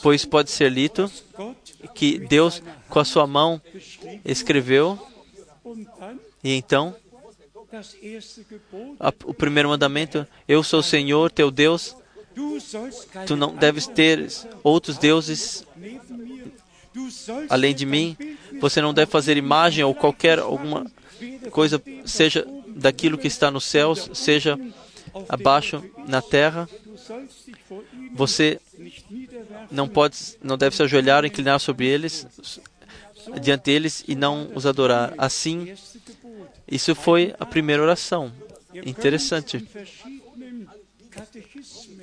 pois 0.02 0.24
pode 0.24 0.50
ser 0.50 0.70
lido 0.70 1.10
que 1.94 2.18
Deus, 2.18 2.62
com 2.88 2.98
a 2.98 3.04
sua 3.04 3.26
mão, 3.26 3.60
escreveu, 4.24 4.98
e 6.42 6.52
então, 6.52 6.94
a, 8.98 9.12
o 9.24 9.34
primeiro 9.34 9.68
mandamento: 9.68 10.26
Eu 10.46 10.62
sou 10.62 10.80
o 10.80 10.82
Senhor, 10.82 11.30
teu 11.30 11.50
Deus, 11.50 11.96
Tu 13.26 13.36
não 13.36 13.54
deves 13.54 13.86
ter 13.86 14.26
outros 14.62 14.96
deuses 14.96 15.66
além 17.48 17.74
de 17.74 17.84
mim. 17.86 18.16
Você 18.60 18.80
não 18.80 18.94
deve 18.94 19.10
fazer 19.10 19.36
imagem 19.36 19.84
ou 19.84 19.94
qualquer 19.94 20.38
alguma 20.38 20.86
coisa, 21.50 21.82
seja 22.04 22.46
daquilo 22.68 23.18
que 23.18 23.26
está 23.26 23.50
nos 23.50 23.64
céus, 23.64 24.10
seja 24.14 24.58
abaixo 25.28 25.84
na 26.06 26.22
terra. 26.22 26.68
Você 28.12 28.60
não 29.70 29.88
pode, 29.88 30.16
não 30.42 30.56
deve 30.56 30.76
se 30.76 30.82
ajoelhar, 30.82 31.24
inclinar 31.24 31.58
sobre 31.60 31.86
eles, 31.86 32.26
diante 33.40 33.64
deles 33.64 34.04
e 34.06 34.14
não 34.14 34.50
os 34.54 34.66
adorar. 34.66 35.14
Assim, 35.18 35.74
isso 36.66 36.94
foi 36.94 37.34
a 37.38 37.46
primeira 37.46 37.82
oração. 37.82 38.32
Interessante 38.74 39.66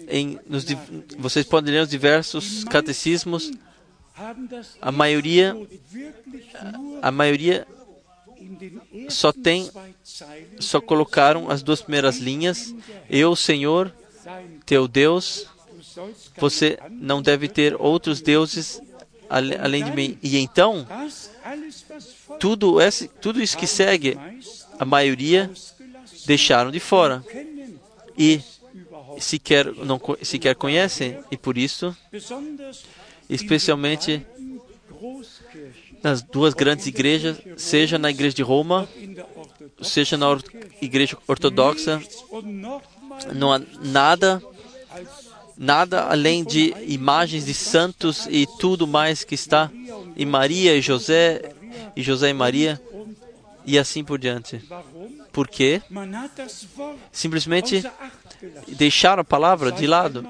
em, 0.08 0.40
nos, 0.48 0.66
vocês 1.18 1.46
podem 1.46 1.74
ler 1.74 1.84
os 1.84 1.90
diversos 1.90 2.64
catecismos. 2.66 3.52
A 4.82 4.92
maioria, 4.92 5.56
a 7.02 7.12
maioria 7.12 7.66
só 9.08 9.32
tem, 9.32 9.70
só 10.60 10.82
colocaram 10.82 11.50
as 11.50 11.64
duas 11.64 11.82
primeiras 11.82 12.18
linhas. 12.18 12.76
Eu, 13.10 13.36
Senhor, 13.36 13.94
teu 14.66 14.88
Deus, 14.88 15.48
você 16.38 16.78
não 16.92 17.22
deve 17.22 17.48
ter 17.48 17.76
outros 17.80 18.22
deuses 18.22 18.82
além 19.30 19.84
de 19.84 19.92
mim. 19.92 20.18
E 20.24 20.38
então, 20.38 20.88
tudo, 22.40 22.82
esse, 22.82 23.08
tudo 23.08 23.42
isso 23.42 23.58
que 23.58 23.68
segue, 23.68 24.18
a 24.80 24.86
maioria 24.86 25.52
deixaram 26.26 26.72
de 26.72 26.80
fora. 26.80 27.24
E 28.18 28.42
sequer, 29.20 29.74
não, 29.74 30.02
sequer 30.22 30.56
conhecem, 30.56 31.18
e 31.32 31.38
por 31.38 31.58
isso, 31.58 31.96
especialmente 33.30 34.26
nas 36.02 36.22
duas 36.22 36.54
grandes 36.54 36.88
igrejas, 36.88 37.38
seja 37.58 37.98
na 37.98 38.10
igreja 38.10 38.36
de 38.36 38.42
Roma, 38.42 38.88
seja 39.82 40.18
na 40.18 40.28
igreja 40.82 41.18
ortodoxa, 41.28 42.02
não 43.34 43.54
há 43.54 43.62
nada, 43.82 44.42
nada 45.58 46.04
além 46.04 46.44
de 46.44 46.74
imagens 46.88 47.46
de 47.46 47.54
santos 47.54 48.28
e 48.30 48.48
tudo 48.60 48.88
mais 48.88 49.24
que 49.24 49.36
está 49.36 49.72
em 50.16 50.26
Maria 50.26 50.76
e 50.76 50.82
José, 50.82 51.54
e 51.96 52.02
José 52.02 52.30
e 52.30 52.34
Maria, 52.34 52.82
e 53.66 53.78
assim 53.78 54.04
por 54.04 54.20
diante. 54.20 54.62
Por 55.32 55.48
quê? 55.48 55.82
Simplesmente 57.12 57.84
deixaram 58.68 59.22
a 59.22 59.26
palavra 59.26 59.72
de 59.72 59.86
lado. 59.86 60.26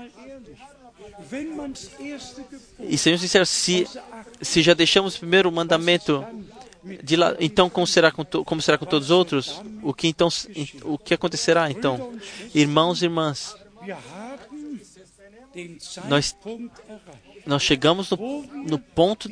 E 2.79 2.97
sejamos 2.97 3.21
sinceros, 3.21 3.49
se, 3.49 3.87
se 4.41 4.61
já 4.61 4.73
deixamos 4.73 5.15
o 5.15 5.19
primeiro 5.19 5.51
mandamento 5.51 6.25
lado, 7.17 7.37
então 7.39 7.69
como 7.69 7.85
será 7.85 8.11
com, 8.11 8.23
to, 8.23 8.43
como 8.45 8.61
será 8.61 8.77
com 8.77 8.85
todos 8.85 9.09
os 9.09 9.11
outros? 9.11 9.61
O 9.83 9.93
que 9.93 10.07
então 10.07 10.29
o 10.83 10.97
que 10.97 11.13
acontecerá 11.13 11.69
então? 11.69 12.13
Irmãos 12.53 13.01
e 13.01 13.05
irmãs, 13.05 13.55
nós, 16.07 16.35
nós 17.45 17.63
chegamos 17.63 18.09
no, 18.11 18.43
no 18.43 18.79
ponto, 18.79 19.27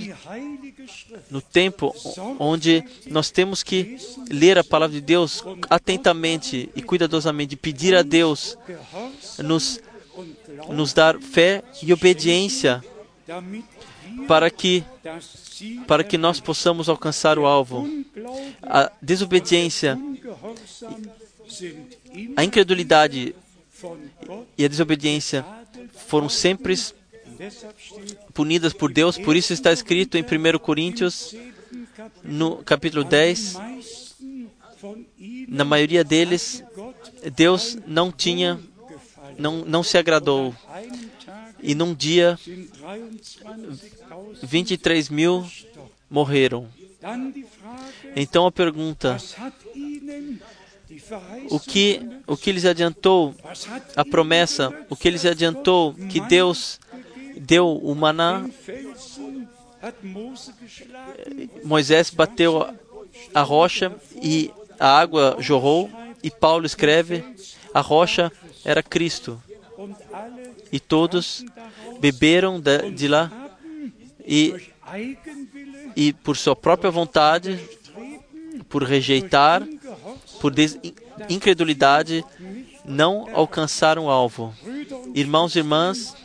no 1.30 1.42
tempo 1.42 1.94
onde 2.40 2.84
nós 3.08 3.30
temos 3.30 3.64
que 3.64 3.98
ler 4.30 4.58
a 4.58 4.64
palavra 4.64 4.96
de 4.96 5.02
Deus 5.02 5.44
atentamente 5.70 6.70
e 6.76 6.82
cuidadosamente, 6.82 7.56
pedir 7.56 7.96
a 7.96 8.02
Deus 8.02 8.58
nos, 9.40 9.80
nos 10.70 10.94
dar 10.94 11.20
fé 11.20 11.64
e 11.82 11.94
obediência 11.94 12.84
para 14.28 14.50
que 14.50 14.84
para 15.86 16.04
que 16.04 16.18
nós 16.18 16.40
possamos 16.40 16.90
alcançar 16.90 17.38
o 17.40 17.46
alvo. 17.46 17.88
A 18.64 18.92
desobediência, 19.02 19.98
a 22.36 22.44
incredulidade 22.44 23.36
e 24.58 24.66
a 24.66 24.68
desobediência 24.68 25.46
foram 26.08 26.30
sempre 26.30 26.76
punidas 28.34 28.74
por 28.74 28.92
Deus, 28.92 29.18
por 29.18 29.36
isso 29.36 29.54
está 29.54 29.72
escrito 29.72 30.18
em 30.18 30.24
1 30.24 30.58
Coríntios, 30.60 31.36
no 32.24 32.58
capítulo 32.64 33.04
10, 33.04 33.58
na 35.48 35.64
maioria 35.64 36.04
deles, 36.04 36.64
Deus 37.36 37.78
não 37.86 38.12
tinha, 38.12 38.60
não, 39.38 39.66
não 39.66 39.84
se 39.84 39.98
agradou. 39.98 40.56
E 41.62 41.74
num 41.76 41.94
dia, 41.94 42.38
23 44.44 45.10
mil 45.10 45.46
morreram. 46.10 46.68
Então 48.16 48.46
a 48.46 48.52
pergunta: 48.52 49.18
o 51.50 51.60
que, 51.60 52.02
o 52.26 52.38
que 52.38 52.52
lhes 52.52 52.66
adiantou 52.66 53.36
a 53.96 54.06
promessa? 54.06 54.74
O 54.90 54.96
que 54.96 55.10
lhes 55.10 55.26
adiantou 55.26 55.94
que 55.94 56.20
Deus 56.22 56.80
deu 57.40 57.78
o 57.78 57.94
maná? 57.96 58.46
Moisés 61.64 62.10
bateu 62.10 62.68
a 63.34 63.42
rocha 63.42 63.96
e 64.22 64.52
a 64.80 65.00
água 65.00 65.38
jorrou. 65.40 65.90
E 66.24 66.32
Paulo 66.32 66.66
escreve: 66.66 67.24
a 67.74 67.82
rocha 67.82 68.32
era 68.66 68.82
Cristo. 68.82 69.42
E 70.72 70.80
todos 70.80 71.46
beberam 72.00 72.62
de 72.96 73.08
lá 73.08 73.32
e, 74.26 74.54
e 75.96 76.14
por 76.14 76.36
sua 76.36 76.56
própria 76.56 76.92
vontade, 76.92 77.60
por 78.68 78.84
rejeitar, 78.84 79.66
por 80.42 80.54
incredulidade, 81.30 82.24
não 82.84 83.28
alcançaram 83.34 84.06
o 84.06 84.10
alvo. 84.10 84.54
Irmãos 85.14 85.56
e 85.56 85.60
irmãs, 85.60 86.16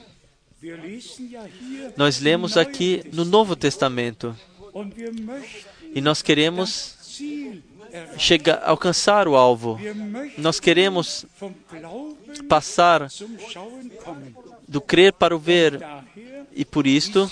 nós 1.97 2.21
lemos 2.21 2.57
aqui 2.57 3.05
no 3.13 3.25
Novo 3.25 3.55
Testamento 3.57 4.37
e 5.95 6.01
nós 6.01 6.23
queremos 6.23 6.97
chegar, 8.19 8.63
alcançar 8.65 9.29
o 9.29 9.37
alvo. 9.37 9.79
Nós 10.39 10.59
queremos 10.61 11.27
passar 12.49 13.09
do 14.67 14.81
crer 14.81 15.13
para 15.13 15.35
o 15.35 15.39
ver 15.39 15.81
e 16.55 16.65
por 16.65 16.87
isto 16.87 17.31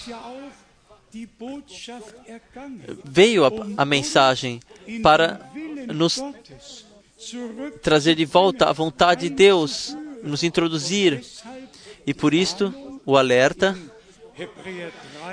veio 3.04 3.44
a, 3.44 3.50
a 3.78 3.84
mensagem 3.84 4.60
para 5.02 5.40
nos 5.92 6.22
trazer 7.82 8.14
de 8.14 8.24
volta 8.24 8.68
a 8.68 8.72
vontade 8.72 9.28
de 9.28 9.34
Deus, 9.34 9.96
nos 10.22 10.42
introduzir. 10.42 11.24
E 12.06 12.14
por 12.14 12.32
isto, 12.32 12.72
o 13.04 13.16
alerta 13.16 13.76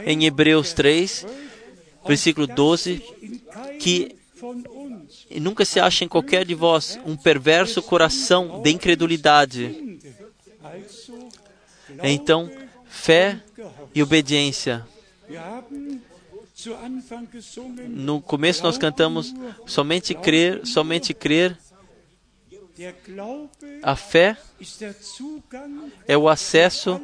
em 0.05 0.25
Hebreus 0.25 0.73
3, 0.73 1.25
versículo 2.05 2.45
12, 2.45 3.01
que 3.79 4.15
nunca 5.35 5.65
se 5.65 5.79
acha 5.79 6.05
em 6.05 6.07
qualquer 6.07 6.45
de 6.45 6.55
vós 6.55 6.99
um 7.05 7.15
perverso 7.15 7.81
coração 7.81 8.61
de 8.61 8.71
incredulidade. 8.71 9.99
Então, 12.03 12.49
fé 12.85 13.41
e 13.93 14.01
obediência. 14.01 14.85
No 17.87 18.21
começo 18.21 18.63
nós 18.63 18.77
cantamos 18.77 19.33
somente 19.65 20.13
crer, 20.15 20.65
somente 20.65 21.13
crer. 21.13 21.57
A 23.83 23.95
fé 23.95 24.37
é 26.07 26.17
o 26.17 26.29
acesso 26.29 27.01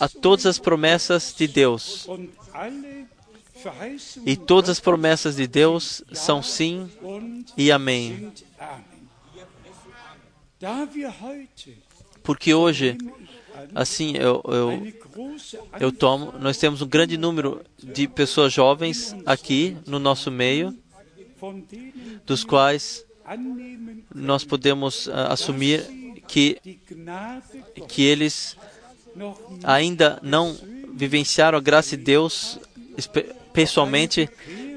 a 0.00 0.08
todas 0.08 0.46
as 0.46 0.58
promessas 0.58 1.34
de 1.36 1.46
Deus. 1.46 2.06
E 4.24 4.36
todas 4.36 4.70
as 4.70 4.80
promessas 4.80 5.36
de 5.36 5.46
Deus 5.46 6.02
são 6.12 6.42
sim 6.42 6.90
e 7.56 7.70
amém. 7.70 8.32
Porque 12.22 12.52
hoje 12.54 12.96
Assim, 13.74 14.16
eu, 14.16 14.42
eu, 14.48 14.92
eu 15.80 15.92
tomo. 15.92 16.32
Nós 16.38 16.58
temos 16.58 16.82
um 16.82 16.86
grande 16.86 17.16
número 17.16 17.62
de 17.82 18.06
pessoas 18.06 18.52
jovens 18.52 19.14
aqui 19.24 19.76
no 19.86 19.98
nosso 19.98 20.30
meio, 20.30 20.76
dos 22.24 22.44
quais 22.44 23.04
nós 24.14 24.44
podemos 24.44 25.06
uh, 25.06 25.12
assumir 25.30 26.22
que, 26.28 26.58
que 27.88 28.02
eles 28.02 28.56
ainda 29.62 30.18
não 30.22 30.56
vivenciaram 30.92 31.58
a 31.58 31.60
graça 31.60 31.96
de 31.96 32.04
Deus 32.04 32.58
pessoalmente, 33.56 34.28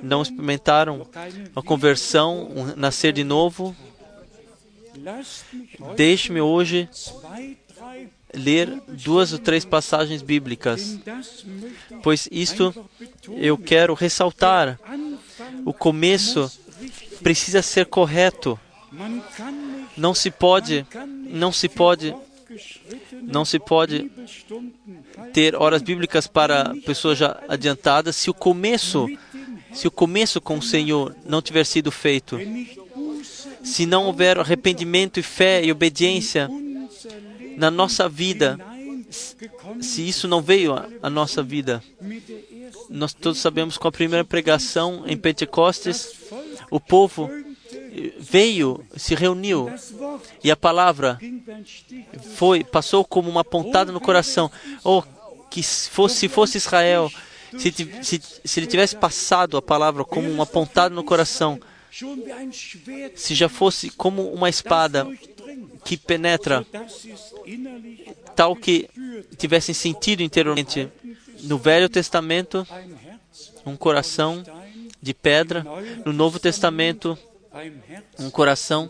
não 0.01 0.21
experimentaram 0.21 1.05
a 1.53 1.61
conversão, 1.61 2.49
um 2.55 2.75
nascer 2.77 3.11
de 3.11 3.25
novo. 3.25 3.75
Deixe-me 5.97 6.39
hoje 6.39 6.87
ler 8.33 8.81
duas 8.87 9.33
ou 9.33 9.39
três 9.39 9.65
passagens 9.65 10.21
bíblicas, 10.21 10.97
pois 12.01 12.29
isto 12.31 12.73
eu 13.35 13.57
quero 13.57 13.93
ressaltar. 13.93 14.79
O 15.65 15.73
começo 15.73 16.49
precisa 17.21 17.61
ser 17.61 17.85
correto. 17.85 18.57
Não 19.97 20.15
se 20.15 20.31
pode, 20.31 20.87
não 21.29 21.51
se 21.51 21.67
pode, 21.67 22.15
não 23.21 23.43
se 23.43 23.59
pode 23.59 24.09
ter 25.33 25.55
horas 25.55 25.81
bíblicas 25.81 26.27
para 26.27 26.73
pessoas 26.85 27.17
já 27.17 27.39
adiantadas 27.47 28.15
se 28.15 28.29
o 28.29 28.33
começo, 28.33 29.07
se 29.73 29.87
o 29.87 29.91
começo 29.91 30.41
com 30.41 30.57
o 30.57 30.61
Senhor 30.61 31.15
não 31.25 31.41
tiver 31.41 31.65
sido 31.65 31.91
feito. 31.91 32.37
Se 33.63 33.85
não 33.85 34.05
houver 34.05 34.39
arrependimento 34.39 35.19
e 35.19 35.23
fé 35.23 35.63
e 35.63 35.71
obediência, 35.71 36.49
na 37.57 37.69
nossa 37.69 38.07
vida, 38.07 38.57
se 39.81 40.07
isso 40.07 40.27
não 40.27 40.41
veio 40.41 40.73
à 41.01 41.09
nossa 41.09 41.43
vida, 41.43 41.83
nós 42.89 43.13
todos 43.13 43.39
sabemos 43.39 43.77
com 43.77 43.87
a 43.87 43.91
primeira 43.91 44.23
pregação 44.23 45.03
em 45.05 45.17
Pentecostes, 45.17 46.13
o 46.71 46.79
povo 46.79 47.29
veio, 48.19 48.83
se 48.95 49.15
reuniu 49.15 49.71
e 50.43 50.51
a 50.51 50.55
palavra 50.55 51.19
foi 52.35 52.63
passou 52.63 53.03
como 53.03 53.29
uma 53.29 53.43
pontada 53.43 53.91
no 53.91 53.99
coração. 53.99 54.51
Oh, 54.83 55.03
que 55.49 55.63
fosse, 55.63 56.15
se 56.15 56.27
fosse 56.29 56.57
Israel, 56.57 57.11
se, 57.57 57.73
se, 58.03 58.21
se 58.45 58.59
ele 58.59 58.67
tivesse 58.67 58.95
passado 58.95 59.57
a 59.57 59.61
palavra 59.61 60.03
como 60.03 60.29
uma 60.29 60.45
pontada 60.45 60.93
no 60.93 61.03
coração, 61.03 61.59
se 63.15 63.33
já 63.33 63.49
fosse 63.49 63.89
como 63.89 64.31
uma 64.31 64.49
espada 64.49 65.07
que 65.83 65.97
penetra, 65.97 66.65
tal 68.35 68.55
que 68.55 68.87
tivessem 69.37 69.73
sentido 69.73 70.21
interiormente. 70.21 70.89
No 71.43 71.57
Velho 71.57 71.89
Testamento, 71.89 72.67
um 73.65 73.75
coração 73.75 74.43
de 75.01 75.13
pedra, 75.13 75.65
no 76.05 76.11
Novo 76.11 76.37
Testamento, 76.37 77.17
um 78.19 78.29
coração 78.29 78.89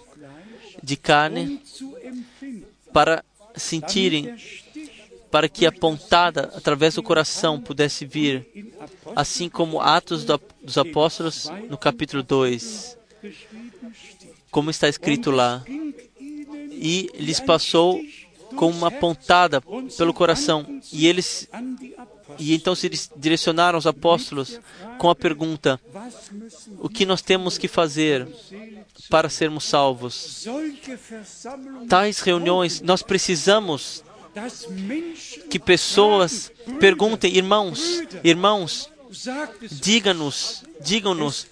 de 0.81 0.95
carne, 0.95 1.61
para 2.93 3.23
sentirem, 3.55 4.35
para 5.29 5.47
que 5.47 5.65
a 5.65 5.71
pontada 5.71 6.51
através 6.55 6.95
do 6.95 7.03
coração 7.03 7.59
pudesse 7.59 8.05
vir, 8.05 8.47
assim 9.15 9.49
como 9.49 9.79
Atos 9.79 10.25
dos 10.25 10.77
Apóstolos, 10.77 11.49
no 11.69 11.77
capítulo 11.77 12.23
2, 12.23 12.97
como 14.49 14.69
está 14.69 14.87
escrito 14.87 15.31
lá. 15.31 15.63
E 16.71 17.09
lhes 17.15 17.39
passou 17.39 17.99
com 18.55 18.69
uma 18.69 18.91
pontada 18.91 19.61
pelo 19.97 20.13
coração. 20.13 20.65
E 20.91 21.07
eles 21.07 21.47
e 22.37 22.53
então 22.53 22.75
se 22.75 22.89
direcionaram 23.15 23.77
aos 23.77 23.87
apóstolos 23.87 24.59
com 24.97 25.09
a 25.09 25.15
pergunta: 25.15 25.79
O 26.79 26.89
que 26.89 27.05
nós 27.05 27.21
temos 27.21 27.57
que 27.57 27.67
fazer 27.67 28.27
para 29.09 29.29
sermos 29.29 29.63
salvos? 29.63 30.45
Tais 31.87 32.19
reuniões, 32.19 32.81
nós 32.81 33.01
precisamos 33.01 34.03
que 35.49 35.59
pessoas 35.59 36.51
perguntem, 36.79 37.35
irmãos, 37.35 38.03
irmãos, 38.23 38.89
diga-nos, 39.71 40.63
digam-nos, 40.81 41.47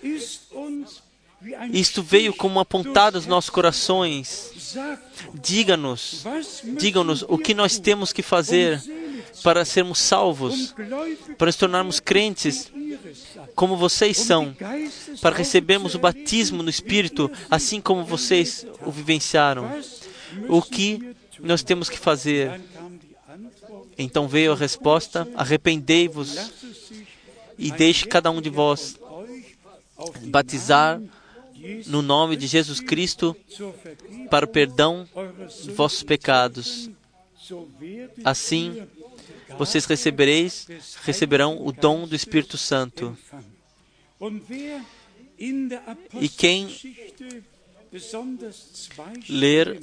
isto 1.72 2.02
veio 2.02 2.34
como 2.34 2.56
uma 2.56 2.66
pontada 2.66 3.18
nos 3.18 3.28
nossos 3.28 3.50
corações. 3.50 4.52
Diga-nos, 5.34 6.26
digam-nos 6.78 7.24
o 7.28 7.38
que 7.38 7.54
nós 7.54 7.80
temos 7.80 8.12
que 8.12 8.22
fazer 8.22 8.82
para 9.44 9.64
sermos 9.64 10.00
salvos, 10.00 10.74
para 11.38 11.48
nos 11.48 11.56
tornarmos 11.56 12.00
crentes 12.00 12.72
como 13.56 13.78
vocês 13.78 14.18
são, 14.18 14.56
para 15.22 15.36
recebermos 15.36 15.96
o 15.96 16.00
batismo 16.00 16.64
no 16.64 16.70
Espírito, 16.70 17.32
assim 17.50 17.80
como 17.80 18.04
vocês 18.04 18.66
o 18.82 18.92
vivenciaram. 18.92 19.70
O 20.50 20.62
que 20.62 21.16
nós 21.40 21.64
temos 21.64 21.90
que 21.90 22.00
fazer? 22.00 22.60
Então 23.98 24.28
veio 24.28 24.54
a 24.54 24.56
resposta: 24.56 25.28
arrependei-vos 25.36 26.52
e 27.58 27.72
deixe 27.72 28.06
cada 28.06 28.32
um 28.32 28.42
de 28.42 28.50
vós 28.50 28.96
batizar 30.26 31.00
no 31.88 32.02
nome 32.02 32.36
de 32.36 32.48
Jesus 32.48 32.80
Cristo 32.80 33.36
para 34.30 34.46
o 34.46 34.50
perdão 34.50 35.08
de 35.64 35.72
vossos 35.72 36.04
pecados. 36.04 36.90
Assim, 38.24 38.88
vocês 39.58 39.86
recebereis, 39.86 40.68
receberão 41.04 41.66
o 41.66 41.72
dom 41.72 42.08
do 42.08 42.16
Espírito 42.16 42.58
Santo. 42.58 43.18
E 46.20 46.30
quem 46.30 46.68
ler 49.30 49.80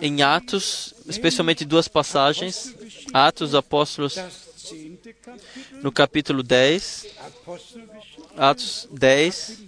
em 0.00 0.22
Atos, 0.22 0.94
especialmente 1.06 1.64
duas 1.64 1.88
passagens, 1.88 2.74
Atos 3.12 3.50
dos 3.50 3.54
Apóstolos, 3.54 4.16
no 5.82 5.92
capítulo 5.92 6.42
10, 6.42 7.06
Atos 8.36 8.88
10, 8.90 9.62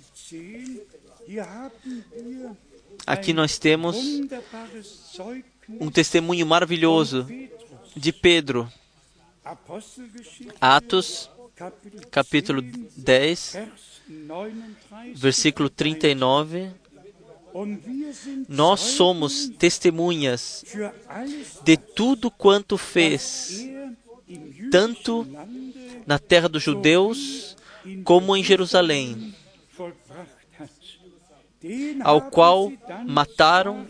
aqui 3.07 3.33
nós 3.33 3.59
temos 3.59 3.97
um 5.69 5.91
testemunho 5.91 6.47
maravilhoso 6.47 7.27
de 7.97 8.13
Pedro. 8.13 8.71
Atos, 10.61 11.31
capítulo 12.11 12.63
10, 12.63 13.59
versículo 15.15 15.69
39. 15.69 16.71
Nós 18.49 18.81
somos 18.81 19.49
testemunhas 19.49 20.65
de 21.63 21.77
tudo 21.77 22.31
quanto 22.31 22.77
fez, 22.77 23.65
tanto 24.71 25.27
na 26.07 26.19
terra 26.19 26.49
dos 26.49 26.63
judeus 26.63 27.57
como 28.03 28.37
em 28.37 28.43
Jerusalém, 28.43 29.35
ao 32.03 32.23
qual 32.31 32.73
mataram, 33.07 33.87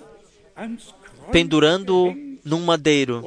pendurando-o 1.30 2.14
num 2.44 2.60
madeiro. 2.60 3.22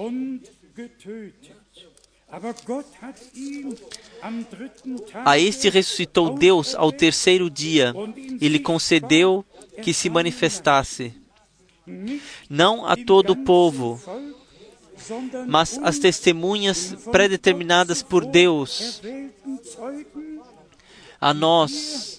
A 5.26 5.39
este 5.39 5.70
ressuscitou 5.70 6.36
Deus 6.36 6.76
ao 6.76 6.91
terceiro 6.91 7.50
dia 7.50 7.93
e 8.39 8.48
lhe 8.48 8.60
concedeu 8.60 9.45
que 9.82 9.93
se 9.93 10.10
manifestasse, 10.10 11.14
não 12.50 12.86
a 12.86 12.95
todo 12.98 13.32
o 13.32 13.43
povo, 13.43 14.02
mas 15.48 15.80
as 15.82 16.00
testemunhas 16.00 16.95
predeterminadas 17.12 18.04
por 18.04 18.26
Deus, 18.26 19.02
a 21.20 21.34
nós 21.34 22.16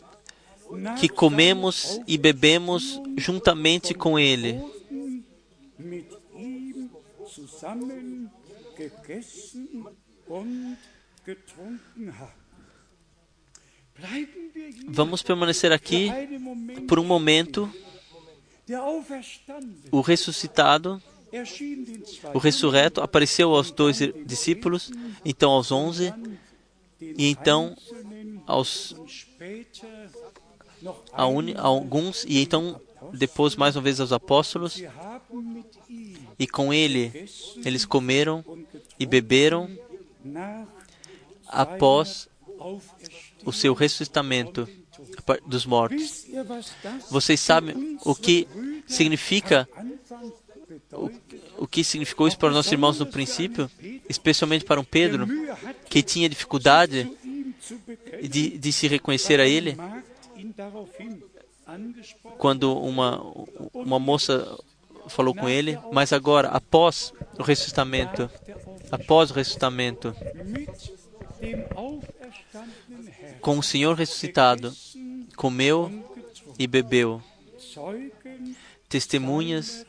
que 1.00 1.08
comemos 1.08 2.00
e 2.06 2.18
bebemos 2.18 3.00
juntamente 3.16 3.94
com 3.94 4.18
Ele. 4.18 4.60
Vamos 14.86 15.22
permanecer 15.22 15.72
aqui 15.72 16.10
por 16.86 16.98
um 16.98 17.04
momento. 17.04 17.70
O 19.90 20.00
ressuscitado, 20.02 21.02
o 22.34 22.38
ressurreto, 22.38 23.00
apareceu 23.00 23.54
aos 23.54 23.70
dois 23.70 23.98
discípulos, 24.26 24.90
então 25.24 25.50
aos 25.50 25.72
onze, 25.72 26.12
e 27.00 27.30
então 27.30 27.74
aos 28.46 28.94
a, 31.12 31.26
un, 31.26 31.52
a 31.56 31.62
alguns, 31.62 32.24
e 32.24 32.40
então 32.40 32.80
depois 33.12 33.56
mais 33.56 33.76
uma 33.76 33.82
vez 33.82 34.00
aos 34.00 34.12
apóstolos. 34.12 34.82
E 36.38 36.46
com 36.46 36.72
ele 36.72 37.28
eles 37.64 37.84
comeram 37.84 38.44
e 38.98 39.06
beberam 39.06 39.68
após 41.46 42.28
o 43.44 43.52
seu 43.52 43.74
ressuscitamento 43.74 44.68
dos 45.46 45.64
mortos. 45.64 46.26
Vocês 47.10 47.40
sabem 47.40 47.98
o 48.04 48.14
que 48.14 48.48
significa 48.86 49.68
o, 50.92 51.10
o 51.58 51.66
que 51.66 51.84
significou 51.84 52.28
isso 52.28 52.38
para 52.38 52.48
os 52.48 52.54
nossos 52.54 52.72
irmãos 52.72 52.98
no 52.98 53.06
princípio, 53.06 53.70
especialmente 54.08 54.64
para 54.64 54.80
um 54.80 54.84
Pedro 54.84 55.26
que 55.88 56.02
tinha 56.02 56.28
dificuldade 56.28 57.10
de, 58.28 58.58
de 58.58 58.72
se 58.72 58.86
reconhecer 58.88 59.40
a 59.40 59.46
ele 59.46 59.76
quando 62.38 62.72
uma 62.78 63.20
uma 63.74 63.98
moça 63.98 64.58
falou 65.08 65.34
com 65.34 65.48
ele, 65.48 65.78
mas 65.92 66.12
agora 66.12 66.48
após 66.48 67.12
o 67.38 67.42
ressuscitamento, 67.42 68.30
após 68.90 69.30
o 69.30 69.34
ressuscitamento, 69.34 70.14
com 73.40 73.58
o 73.58 73.62
Senhor 73.62 73.96
ressuscitado, 73.96 74.74
comeu 75.36 75.90
e 76.58 76.66
bebeu, 76.66 77.22
testemunhas 78.88 79.86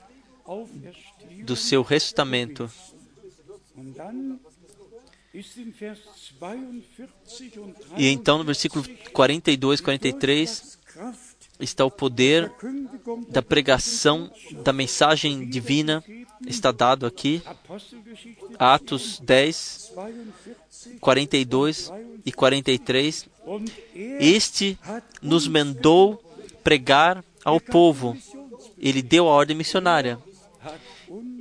do 1.44 1.56
seu 1.56 1.82
ressuscitamento. 1.82 2.72
E 7.98 8.08
então 8.08 8.40
no 8.40 8.44
versículo 8.44 8.84
42, 9.14 9.80
43 9.80 10.80
está 11.60 11.84
o 11.86 11.92
poder 11.92 12.52
da 13.30 13.42
pregação 13.42 14.32
da 14.64 14.72
mensagem 14.72 15.48
divina, 15.48 16.04
está 16.48 16.72
dado 16.72 17.06
aqui. 17.06 17.42
Atos 18.58 19.20
10, 19.20 19.94
42 21.00 21.92
e 22.26 22.32
43. 22.32 23.28
Este 24.20 24.78
nos 25.22 25.48
mandou 25.48 26.24
pregar 26.64 27.24
ao 27.44 27.60
povo. 27.60 28.18
Ele 28.78 29.02
deu 29.02 29.28
a 29.28 29.32
ordem 29.32 29.58
missionária. 29.58 30.18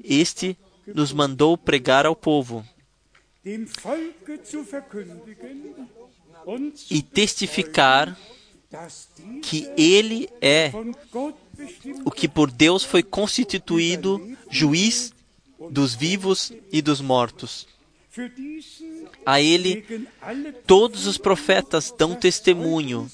Este 0.02 0.56
nos 0.86 1.12
mandou 1.12 1.56
pregar 1.56 2.06
ao 2.06 2.16
povo 2.16 2.64
e 6.90 7.02
testificar 7.02 8.16
que 9.42 9.70
ele 9.76 10.28
é 10.40 10.70
o 12.04 12.10
que 12.10 12.28
por 12.28 12.50
Deus 12.50 12.84
foi 12.84 13.02
constituído 13.02 14.36
juiz 14.50 15.12
dos 15.70 15.94
vivos 15.94 16.52
e 16.70 16.82
dos 16.82 17.00
mortos. 17.00 17.66
A 19.24 19.40
ele 19.40 20.06
todos 20.66 21.06
os 21.06 21.16
profetas 21.16 21.94
dão 21.96 22.14
testemunho 22.14 23.10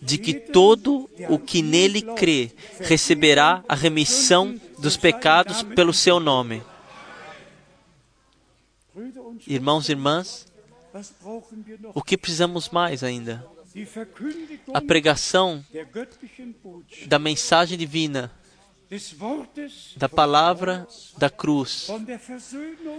de 0.00 0.18
que 0.18 0.34
todo 0.34 1.08
o 1.28 1.38
que 1.38 1.62
nele 1.62 2.02
crê 2.02 2.50
receberá 2.80 3.64
a 3.68 3.74
remissão 3.74 4.60
dos 4.78 4.96
pecados 4.96 5.62
pelo 5.62 5.92
seu 5.92 6.18
nome. 6.20 6.62
Irmãos 9.46 9.88
e 9.88 9.92
irmãs, 9.92 10.46
o 11.94 12.02
que 12.02 12.16
precisamos 12.16 12.68
mais 12.68 13.02
ainda? 13.02 13.44
A 14.74 14.80
pregação 14.80 15.64
da 17.06 17.18
mensagem 17.18 17.78
divina 17.78 18.30
da 19.96 20.08
palavra 20.08 20.86
da 21.16 21.30
cruz, 21.30 21.88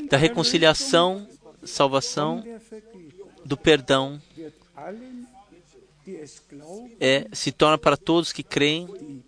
da 0.10 0.18
reconciliação, 0.18 1.28
salvação, 1.64 2.44
do 3.46 3.56
perdão, 3.56 4.20
é, 7.00 7.28
se 7.32 7.52
torna 7.52 7.78
para 7.78 7.96
todos 7.96 8.34
que 8.34 8.44
creem 8.44 9.24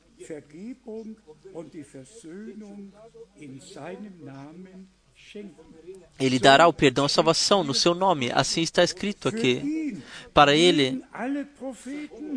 ele 6.20 6.40
dará 6.40 6.68
o 6.68 6.74
perdão 6.74 7.06
a 7.06 7.10
salvação 7.10 7.64
no 7.64 7.74
seu 7.74 7.94
nome. 7.94 8.32
Assim 8.34 8.62
está 8.62 8.84
escrito 8.84 9.28
aqui. 9.28 10.02
Para 10.34 10.56
ele, 10.56 11.02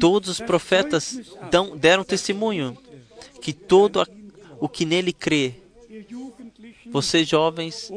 todos 0.00 0.28
os 0.28 0.40
profetas 0.40 1.20
dão, 1.50 1.76
deram 1.76 2.04
testemunho 2.04 2.76
que 3.40 3.52
todo 3.52 4.04
o 4.60 4.68
que 4.68 4.84
nele 4.84 5.12
crê, 5.12 5.54
vocês 6.90 7.28
jovens 7.28 7.90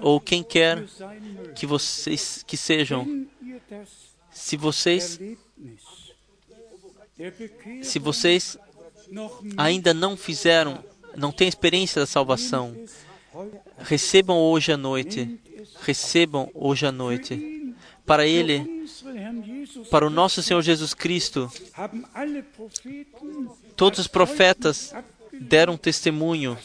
ou 0.00 0.20
quem 0.20 0.42
quer 0.42 0.84
que 1.54 1.66
vocês 1.66 2.44
que 2.46 2.56
sejam, 2.56 3.26
se 4.30 4.56
vocês 4.56 5.18
se 7.82 7.98
vocês 7.98 8.56
ainda 9.56 9.92
não 9.92 10.16
fizeram, 10.16 10.84
não 11.16 11.32
têm 11.32 11.48
experiência 11.48 12.00
da 12.00 12.06
salvação, 12.06 12.76
recebam 13.78 14.36
hoje 14.36 14.72
à 14.72 14.76
noite, 14.76 15.38
recebam 15.80 16.50
hoje 16.54 16.86
à 16.86 16.92
noite. 16.92 17.74
Para 18.04 18.26
Ele, 18.26 18.86
para 19.90 20.06
o 20.06 20.10
nosso 20.10 20.42
Senhor 20.42 20.62
Jesus 20.62 20.94
Cristo, 20.94 21.50
todos 23.76 23.98
os 23.98 24.06
profetas 24.06 24.94
deram 25.32 25.76
testemunho 25.76 26.56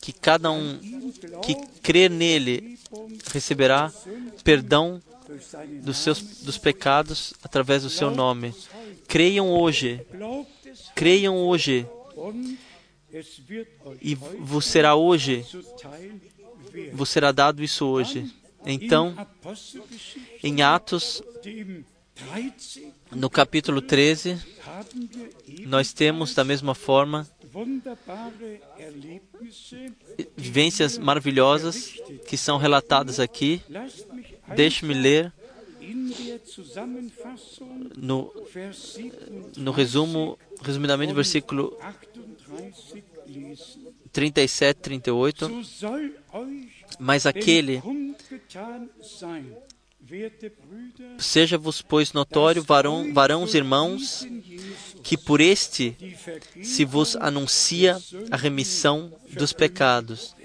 que 0.00 0.12
cada 0.12 0.50
um 0.50 0.78
que 1.42 1.54
crer 1.82 2.10
nele 2.10 2.78
receberá 3.32 3.92
perdão 4.42 5.00
dos 5.82 5.98
seus 5.98 6.20
dos 6.42 6.58
pecados 6.58 7.32
através 7.42 7.82
do 7.82 7.90
seu 7.90 8.10
nome. 8.10 8.54
Creiam 9.08 9.50
hoje, 9.50 10.04
creiam 10.94 11.36
hoje 11.36 11.86
e 14.00 14.14
vos 14.14 14.64
será 14.64 14.94
hoje, 14.94 15.44
vos 16.92 17.08
será 17.08 17.30
dado 17.32 17.62
isso 17.62 17.86
hoje. 17.86 18.32
Então, 18.66 19.14
em 20.42 20.62
Atos, 20.62 21.22
no 23.10 23.28
capítulo 23.28 23.82
13, 23.82 24.38
nós 25.66 25.92
temos 25.92 26.34
da 26.34 26.44
mesma 26.44 26.74
forma 26.74 27.28
vivências 30.36 30.98
maravilhosas 30.98 31.94
que 32.26 32.36
são 32.36 32.56
relatadas 32.56 33.20
aqui. 33.20 33.62
Deixe-me 34.56 34.94
ler 34.94 35.32
no, 37.96 38.32
no 39.56 39.70
resumo, 39.72 40.38
resumidamente, 40.62 41.12
versículo 41.12 41.76
37, 44.12 44.80
38. 44.80 45.50
Mas 46.98 47.26
aquele 47.26 47.82
Seja-vos, 51.18 51.80
pois, 51.80 52.12
notório, 52.12 52.62
varão, 52.62 53.12
varãos 53.12 53.54
irmãos, 53.54 54.26
que 55.02 55.16
por 55.16 55.40
este 55.40 55.96
se 56.62 56.84
vos 56.84 57.16
anuncia 57.16 57.98
a 58.30 58.36
remissão 58.36 59.12
dos 59.30 59.52
pecados. 59.52 60.36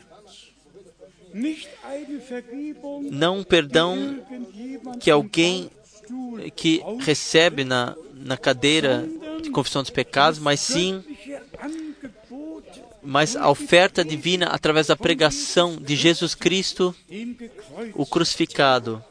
Não 3.11 3.43
perdão 3.43 4.19
que 4.99 5.09
alguém 5.09 5.69
que 6.55 6.81
recebe 6.99 7.63
na, 7.63 7.95
na 8.13 8.37
cadeira 8.37 9.07
de 9.41 9.49
confissão 9.51 9.81
dos 9.81 9.91
pecados, 9.91 10.39
mas 10.39 10.59
sim 10.59 11.03
mas 13.01 13.35
a 13.35 13.49
oferta 13.49 14.03
divina 14.03 14.47
através 14.47 14.87
da 14.87 14.95
pregação 14.95 15.77
de 15.77 15.95
Jesus 15.95 16.35
Cristo, 16.35 16.95
o 17.93 18.05
crucificado. 18.05 19.03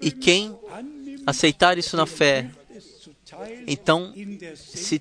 E 0.00 0.10
quem 0.10 0.56
aceitar 1.26 1.78
isso 1.78 1.96
na 1.96 2.06
fé, 2.06 2.50
então, 3.66 4.12
se 4.56 5.00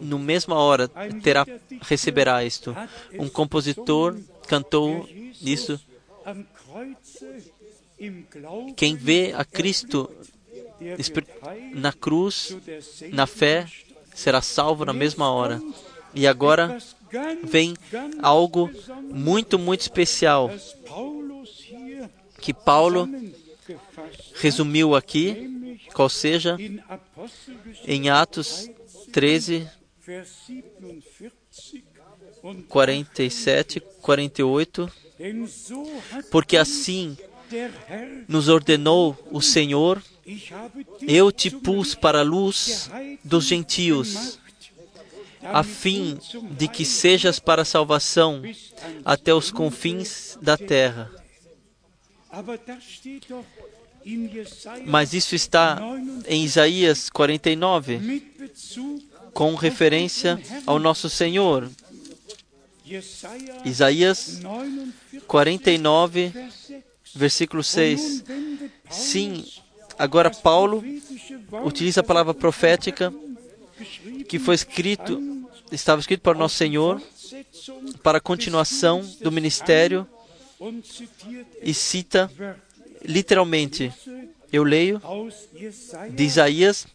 no 0.00 0.18
mesma 0.18 0.56
hora 0.56 0.88
terá 1.22 1.46
receberá 1.82 2.44
isto. 2.44 2.74
Um 3.18 3.28
compositor 3.28 4.18
cantou 4.46 5.08
isso. 5.40 5.80
Quem 8.76 8.96
vê 8.96 9.32
a 9.36 9.44
Cristo 9.44 10.10
na 11.74 11.92
cruz, 11.92 12.56
na 13.12 13.26
fé, 13.26 13.66
será 14.14 14.40
salvo 14.40 14.84
na 14.84 14.92
mesma 14.92 15.30
hora. 15.30 15.60
E 16.14 16.26
agora 16.26 16.78
vem 17.44 17.74
algo 18.20 18.70
muito, 19.10 19.58
muito 19.58 19.80
especial 19.80 20.50
que 22.40 22.52
Paulo 22.52 23.08
resumiu 24.34 24.96
aqui, 24.96 25.61
qual 25.92 26.08
seja, 26.08 26.56
em 27.86 28.10
Atos 28.10 28.68
13, 29.12 29.68
47, 32.68 33.80
48, 34.00 34.90
porque 36.30 36.56
assim 36.56 37.16
nos 38.26 38.48
ordenou 38.48 39.16
o 39.30 39.40
Senhor, 39.40 40.02
eu 41.02 41.30
te 41.30 41.50
pus 41.50 41.94
para 41.94 42.20
a 42.20 42.24
luz 42.24 42.90
dos 43.22 43.44
gentios, 43.44 44.38
a 45.42 45.62
fim 45.62 46.18
de 46.52 46.68
que 46.68 46.84
sejas 46.84 47.38
para 47.38 47.64
salvação 47.64 48.42
até 49.04 49.34
os 49.34 49.50
confins 49.50 50.38
da 50.40 50.56
terra. 50.56 51.10
Mas 54.86 55.12
isso 55.12 55.34
está 55.34 55.78
em 56.26 56.44
Isaías 56.44 57.08
49, 57.10 58.22
com 59.32 59.54
referência 59.54 60.40
ao 60.66 60.78
nosso 60.78 61.08
Senhor. 61.08 61.70
Isaías 63.64 64.40
49, 65.26 66.32
versículo 67.14 67.62
6. 67.62 68.24
Sim, 68.90 69.44
agora 69.98 70.30
Paulo 70.30 70.84
utiliza 71.64 72.00
a 72.00 72.04
palavra 72.04 72.34
profética 72.34 73.12
que 74.28 74.38
foi 74.38 74.54
escrito, 74.54 75.48
estava 75.70 76.00
escrito 76.00 76.20
para 76.20 76.36
o 76.36 76.38
nosso 76.38 76.56
Senhor, 76.56 77.00
para 78.02 78.18
a 78.18 78.20
continuação 78.20 79.02
do 79.20 79.32
ministério 79.32 80.06
e 81.62 81.74
cita 81.74 82.30
literalmente. 83.04 83.92
Eu 84.52 84.64
leio 84.64 85.00
de 86.10 86.24
Isaías 86.24 86.86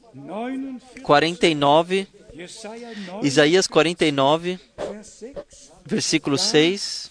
49, 1.01 2.07
Isaías 3.23 3.67
49, 3.67 4.59
versículo 5.85 6.37
6. 6.37 7.09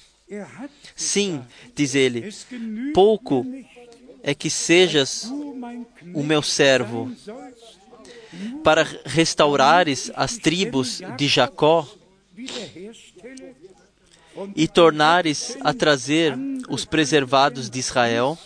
Sim, 0.95 1.45
diz 1.75 1.95
ele, 1.95 2.33
pouco 2.95 3.45
é 4.23 4.35
que 4.35 4.51
sejas 4.51 5.25
o 6.15 6.23
meu 6.23 6.43
servo, 6.43 7.11
para 8.63 8.87
restaurares 9.05 10.11
as 10.15 10.37
tribos 10.37 11.01
de 11.17 11.29
Jacó 11.29 11.89
e 14.55 14.69
tornares 14.69 15.57
a 15.61 15.73
trazer 15.73 16.37
os 16.69 16.85
preservados 16.85 17.71
de 17.71 17.79
Israel. 17.79 18.39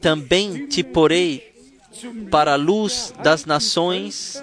Também 0.00 0.66
te 0.66 0.82
porei 0.82 1.54
para 2.30 2.52
a 2.52 2.56
luz 2.56 3.12
das 3.22 3.44
nações, 3.44 4.42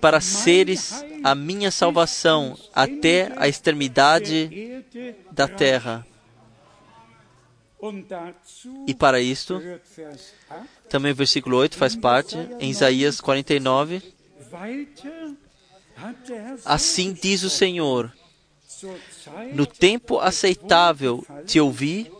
para 0.00 0.20
seres 0.20 1.04
a 1.22 1.34
minha 1.34 1.70
salvação 1.70 2.58
até 2.74 3.32
a 3.36 3.48
extremidade 3.48 4.84
da 5.30 5.48
terra. 5.48 6.06
E 8.86 8.94
para 8.94 9.20
isto, 9.20 9.60
também 10.88 11.12
o 11.12 11.14
versículo 11.14 11.56
8 11.56 11.76
faz 11.76 11.94
parte, 11.94 12.36
em 12.58 12.70
Isaías 12.70 13.20
49. 13.20 14.02
Assim 16.64 17.12
diz 17.12 17.42
o 17.42 17.50
Senhor: 17.50 18.12
No 19.54 19.66
tempo 19.66 20.18
aceitável 20.18 21.24
te 21.44 21.60
ouvi, 21.60 22.10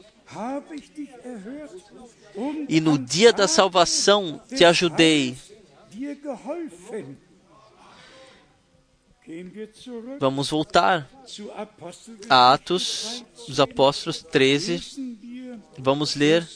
e 2.68 2.80
no 2.80 2.98
dia 2.98 3.32
da 3.32 3.48
salvação 3.48 4.40
te 4.48 4.64
ajudei. 4.64 5.36
Vamos 10.20 10.50
voltar 10.50 11.08
a 12.28 12.52
Atos 12.52 13.24
dos 13.48 13.58
Apóstolos 13.58 14.22
13. 14.22 15.16
Vamos 15.78 16.14
ler 16.14 16.46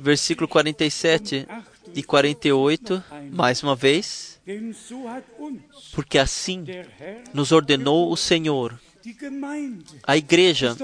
versículo 0.00 0.48
47 0.48 1.46
e 1.94 2.02
48 2.02 3.02
mais 3.30 3.62
uma 3.62 3.76
vez. 3.76 4.40
Porque 5.92 6.18
assim 6.18 6.64
nos 7.34 7.52
ordenou 7.52 8.10
o 8.10 8.16
Senhor. 8.16 8.78
A 10.04 10.16
igreja, 10.16 10.76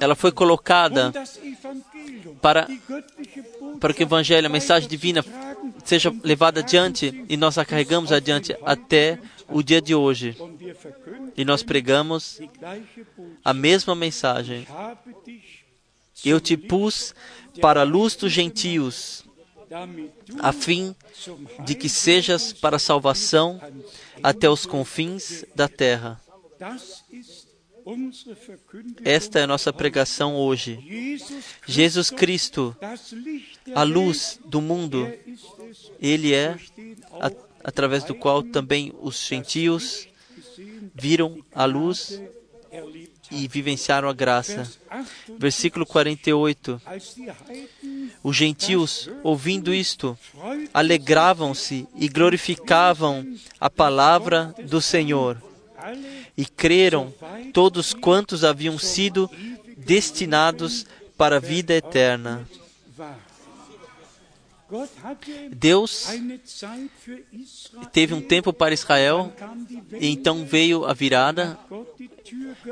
ela 0.00 0.14
foi 0.14 0.32
colocada 0.32 1.12
para, 2.40 2.68
para 3.80 3.94
que 3.94 4.02
o 4.02 4.06
Evangelho, 4.06 4.46
a 4.46 4.50
mensagem 4.50 4.88
divina, 4.88 5.24
seja 5.84 6.14
levada 6.22 6.60
adiante 6.60 7.24
e 7.28 7.36
nós 7.36 7.56
a 7.56 7.64
carregamos 7.64 8.12
adiante 8.12 8.56
até 8.64 9.18
o 9.48 9.62
dia 9.62 9.80
de 9.80 9.94
hoje. 9.94 10.36
E 11.36 11.44
nós 11.44 11.62
pregamos 11.62 12.40
a 13.44 13.54
mesma 13.54 13.94
mensagem. 13.94 14.66
Eu 16.24 16.40
te 16.40 16.56
pus 16.56 17.14
para 17.60 17.80
a 17.80 17.84
luz 17.84 18.14
dos 18.16 18.32
gentios, 18.32 19.24
a 20.38 20.52
fim 20.52 20.94
de 21.64 21.74
que 21.74 21.88
sejas 21.88 22.52
para 22.52 22.76
a 22.76 22.80
salvação 22.80 23.60
até 24.22 24.48
os 24.48 24.66
confins 24.66 25.44
da 25.54 25.68
terra. 25.68 26.20
Esta 29.04 29.38
é 29.38 29.42
a 29.44 29.46
nossa 29.46 29.72
pregação 29.72 30.36
hoje. 30.36 31.18
Jesus 31.66 32.10
Cristo, 32.10 32.76
a 33.74 33.82
luz 33.82 34.38
do 34.44 34.60
mundo, 34.60 35.10
Ele 36.00 36.34
é 36.34 36.58
a, 37.20 37.30
através 37.64 38.04
do 38.04 38.14
qual 38.14 38.42
também 38.42 38.92
os 39.00 39.26
gentios 39.26 40.08
viram 40.94 41.42
a 41.54 41.64
luz 41.64 42.20
e 43.30 43.48
vivenciaram 43.48 44.08
a 44.08 44.12
graça. 44.12 44.70
Versículo 45.38 45.86
48. 45.86 46.80
Os 48.22 48.36
gentios, 48.36 49.08
ouvindo 49.22 49.72
isto, 49.72 50.18
alegravam-se 50.74 51.86
e 51.94 52.08
glorificavam 52.08 53.26
a 53.60 53.70
palavra 53.70 54.54
do 54.64 54.80
Senhor. 54.80 55.47
E 56.36 56.44
creram 56.44 57.12
todos 57.52 57.92
quantos 57.92 58.44
haviam 58.44 58.78
sido 58.78 59.30
destinados 59.76 60.86
para 61.16 61.36
a 61.36 61.40
vida 61.40 61.74
eterna. 61.74 62.46
Deus 65.50 66.06
teve 67.90 68.12
um 68.12 68.20
tempo 68.20 68.52
para 68.52 68.74
Israel, 68.74 69.32
então 70.00 70.44
veio 70.44 70.84
a 70.84 70.92
virada. 70.92 71.58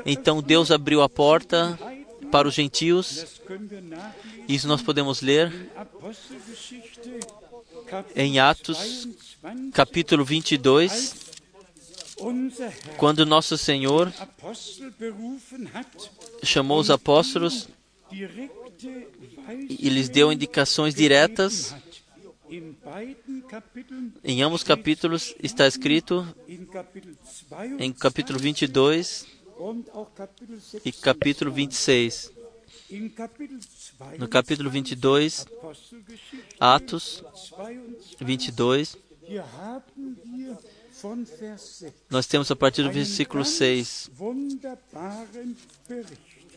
Então 0.05 0.41
Deus 0.41 0.69
abriu 0.69 1.01
a 1.01 1.09
porta 1.09 1.77
para 2.31 2.47
os 2.47 2.53
gentios. 2.53 3.41
Isso 4.47 4.67
nós 4.67 4.81
podemos 4.81 5.21
ler 5.21 5.51
em 8.15 8.39
Atos, 8.39 9.07
capítulo 9.73 10.23
22, 10.23 11.26
quando 12.97 13.25
nosso 13.25 13.57
Senhor 13.57 14.11
chamou 16.43 16.79
os 16.79 16.89
apóstolos 16.89 17.67
e 18.11 19.89
lhes 19.89 20.09
deu 20.09 20.31
indicações 20.31 20.95
diretas 20.95 21.75
em 24.23 24.41
ambos 24.41 24.63
capítulos 24.63 25.35
está 25.43 25.67
escrito, 25.67 26.25
em 27.77 27.91
capítulo 27.91 28.39
22 28.39 29.27
e 30.85 30.91
capítulo 30.93 31.51
26. 31.51 32.31
No 34.17 34.29
capítulo 34.29 34.69
22, 34.69 35.45
Atos 36.57 37.21
22, 38.21 38.97
nós 42.09 42.25
temos 42.25 42.49
a 42.49 42.55
partir 42.55 42.83
do 42.83 42.91
versículo 42.91 43.45
6 43.45 44.11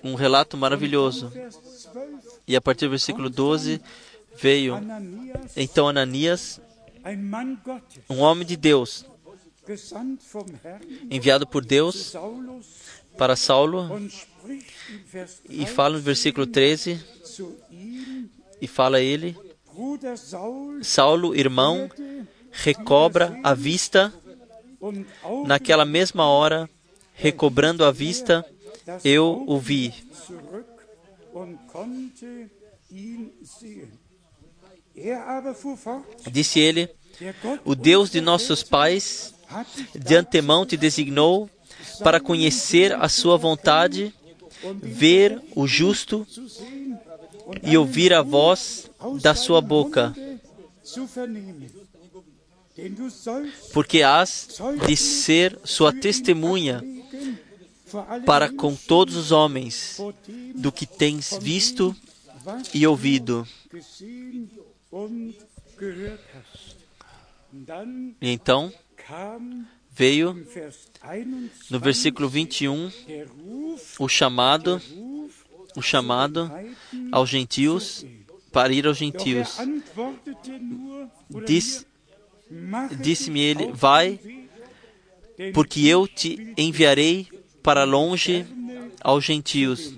um 0.03 0.14
relato 0.14 0.57
maravilhoso. 0.57 1.32
E 2.47 2.57
a 2.57 2.61
partir 2.61 2.86
do 2.86 2.91
versículo 2.91 3.28
12, 3.28 3.80
veio 4.36 4.78
então 5.57 5.88
Ananias, 5.88 6.61
um 8.09 8.20
homem 8.20 8.47
de 8.47 8.57
Deus, 8.57 9.05
enviado 11.11 11.47
por 11.47 11.64
Deus 11.64 12.14
para 13.16 13.36
Saulo, 13.36 13.88
e 15.49 15.66
fala 15.66 15.97
no 15.97 16.03
versículo 16.03 16.47
13, 16.47 17.01
e 18.61 18.66
fala 18.66 18.99
a 18.99 19.03
ele, 19.03 19.36
Saulo, 20.82 21.34
irmão, 21.34 21.88
recobra 22.51 23.38
a 23.43 23.55
vista. 23.55 24.12
Naquela 25.47 25.85
mesma 25.85 26.26
hora, 26.26 26.68
recobrando 27.14 27.85
a 27.85 27.91
vista, 27.91 28.45
eu 29.05 29.45
o 29.47 29.59
vi. 29.59 29.93
Disse 36.31 36.59
ele: 36.59 36.89
O 37.64 37.74
Deus 37.74 38.11
de 38.11 38.20
nossos 38.20 38.62
pais 38.62 39.35
de 39.95 40.14
antemão 40.16 40.64
te 40.64 40.76
designou 40.76 41.51
para 42.03 42.20
conhecer 42.20 42.95
a 42.95 43.09
sua 43.09 43.37
vontade, 43.37 44.14
ver 44.83 45.41
o 45.55 45.66
justo 45.66 46.26
e 47.62 47.76
ouvir 47.76 48.12
a 48.12 48.22
voz 48.22 48.91
da 49.20 49.35
sua 49.35 49.61
boca. 49.61 50.14
Porque 53.72 54.03
has 54.03 54.61
de 54.87 54.97
ser 54.97 55.59
sua 55.64 55.93
testemunha 55.93 56.83
para 58.24 58.53
com 58.53 58.74
todos 58.74 59.16
os 59.16 59.33
homens 59.33 59.99
do 60.55 60.70
que 60.70 60.87
tens 60.87 61.39
visto 61.41 61.95
e 62.72 62.87
ouvido. 62.87 63.47
E 68.20 68.31
então 68.31 68.72
veio 69.91 70.47
no 71.68 71.81
versículo 71.81 72.28
21 72.28 72.91
o 73.99 74.09
chamado, 74.09 74.81
o 75.76 75.83
chamado 75.83 76.51
aos 77.11 77.28
gentios 77.28 78.05
para 78.53 78.72
ir 78.72 78.87
aos 78.87 78.97
gentios. 78.97 79.59
Diz, 81.47 81.87
Disse-me 83.01 83.40
ele: 83.40 83.72
Vai, 83.72 84.18
porque 85.55 85.86
eu 85.86 86.07
te 86.09 86.53
enviarei 86.57 87.28
para 87.62 87.84
longe 87.84 88.46
aos 89.01 89.24
gentios. 89.24 89.94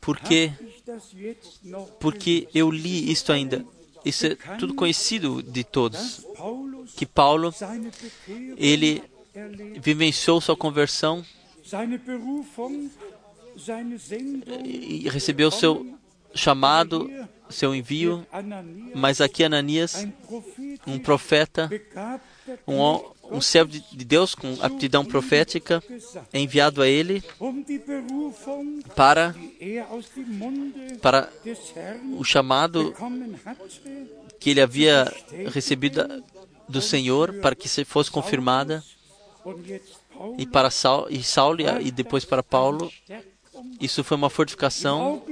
Porque, 0.00 0.52
porque 2.00 2.48
eu 2.54 2.70
li 2.70 3.10
isto 3.10 3.32
ainda. 3.32 3.64
Isso 4.04 4.26
é 4.26 4.34
tudo 4.58 4.74
conhecido 4.74 5.42
de 5.42 5.62
todos. 5.62 6.26
Que 6.96 7.06
Paulo, 7.06 7.54
ele 8.56 9.02
vivenciou 9.80 10.40
sua 10.40 10.56
conversão 10.56 11.24
e 14.64 15.08
recebeu 15.08 15.50
seu 15.50 15.98
chamado, 16.34 17.08
seu 17.52 17.74
envio, 17.74 18.26
mas 18.94 19.20
aqui 19.20 19.44
Ananias, 19.44 20.06
um 20.86 20.98
profeta, 20.98 21.70
um, 22.66 23.36
um 23.36 23.40
servo 23.40 23.70
de 23.70 24.04
Deus 24.04 24.34
com 24.34 24.56
aptidão 24.60 25.04
profética, 25.04 25.82
é 26.32 26.40
enviado 26.40 26.82
a 26.82 26.88
ele 26.88 27.22
para, 28.94 29.34
para 31.00 31.28
o 32.18 32.24
chamado 32.24 32.94
que 34.40 34.50
ele 34.50 34.60
havia 34.60 35.12
recebido 35.52 36.24
do 36.68 36.80
Senhor 36.80 37.34
para 37.34 37.54
que 37.54 37.68
fosse 37.84 38.10
confirmada 38.10 38.82
e 40.38 40.46
para 40.46 40.70
Saul, 40.70 41.06
e 41.10 41.22
Saulo 41.22 41.60
e 41.80 41.90
depois 41.90 42.24
para 42.24 42.42
Paulo. 42.42 42.90
Isso 43.80 44.02
foi 44.02 44.16
uma 44.16 44.30
fortificação, 44.30 45.22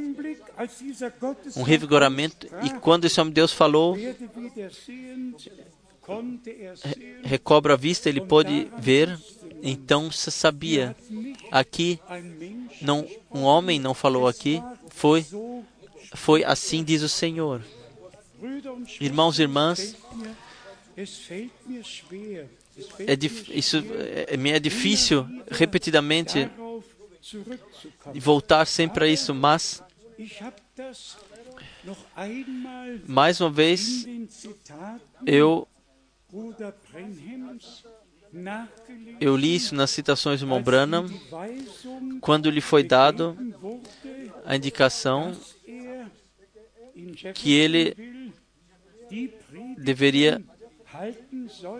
um 1.57 1.63
revigoramento. 1.63 2.47
E 2.63 2.71
quando 2.81 3.05
esse 3.05 3.21
homem 3.21 3.31
de 3.31 3.37
Deus 3.37 3.53
falou, 3.53 3.97
recobra 7.23 7.75
a 7.75 7.77
vista, 7.77 8.09
ele 8.09 8.21
pôde 8.21 8.71
ver. 8.79 9.19
Então 9.63 10.11
se 10.11 10.31
sabia, 10.31 10.97
aqui 11.51 12.01
não 12.81 13.07
um 13.31 13.43
homem 13.43 13.79
não 13.79 13.93
falou 13.93 14.27
aqui, 14.27 14.63
foi, 14.89 15.25
foi 16.15 16.43
assim 16.45 16.83
diz 16.83 17.03
o 17.03 17.09
Senhor. 17.09 17.63
Irmãos 18.99 19.39
e 19.39 19.43
irmãs, 19.43 19.95
é, 23.07 23.15
isso 23.51 23.77
é, 23.77 24.57
é 24.57 24.59
difícil 24.59 25.27
repetidamente 25.51 26.51
voltar 28.15 28.67
sempre 28.67 29.05
a 29.05 29.09
isso, 29.09 29.35
mas 29.35 29.83
mais 33.07 33.41
uma 33.41 33.51
vez 33.51 34.07
eu 35.27 35.67
eu 39.21 39.37
li 39.37 39.57
isso 39.57 39.75
nas 39.75 39.91
citações 39.91 40.39
de 40.39 40.47
Mombrana, 40.47 41.05
quando 42.21 42.49
lhe 42.49 42.61
foi 42.61 42.85
dado 42.85 43.37
a 44.45 44.55
indicação 44.55 45.37
que 47.35 47.53
ele 47.53 47.97
deveria 49.79 50.41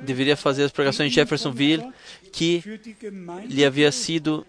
deveria 0.03 0.37
fazer 0.37 0.65
as 0.65 0.73
pregações 0.73 1.11
em 1.11 1.15
Jeffersonville 1.15 1.93
que 2.33 2.63
lhe 3.47 3.65
havia 3.65 3.91
sido 3.91 4.47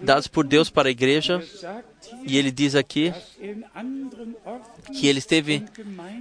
dados 0.00 0.26
por 0.26 0.46
Deus 0.46 0.70
para 0.70 0.88
a 0.88 0.90
igreja. 0.90 1.42
E 2.26 2.36
ele 2.36 2.50
diz 2.50 2.74
aqui 2.74 3.12
que 4.92 5.06
ele 5.06 5.18
esteve 5.18 5.64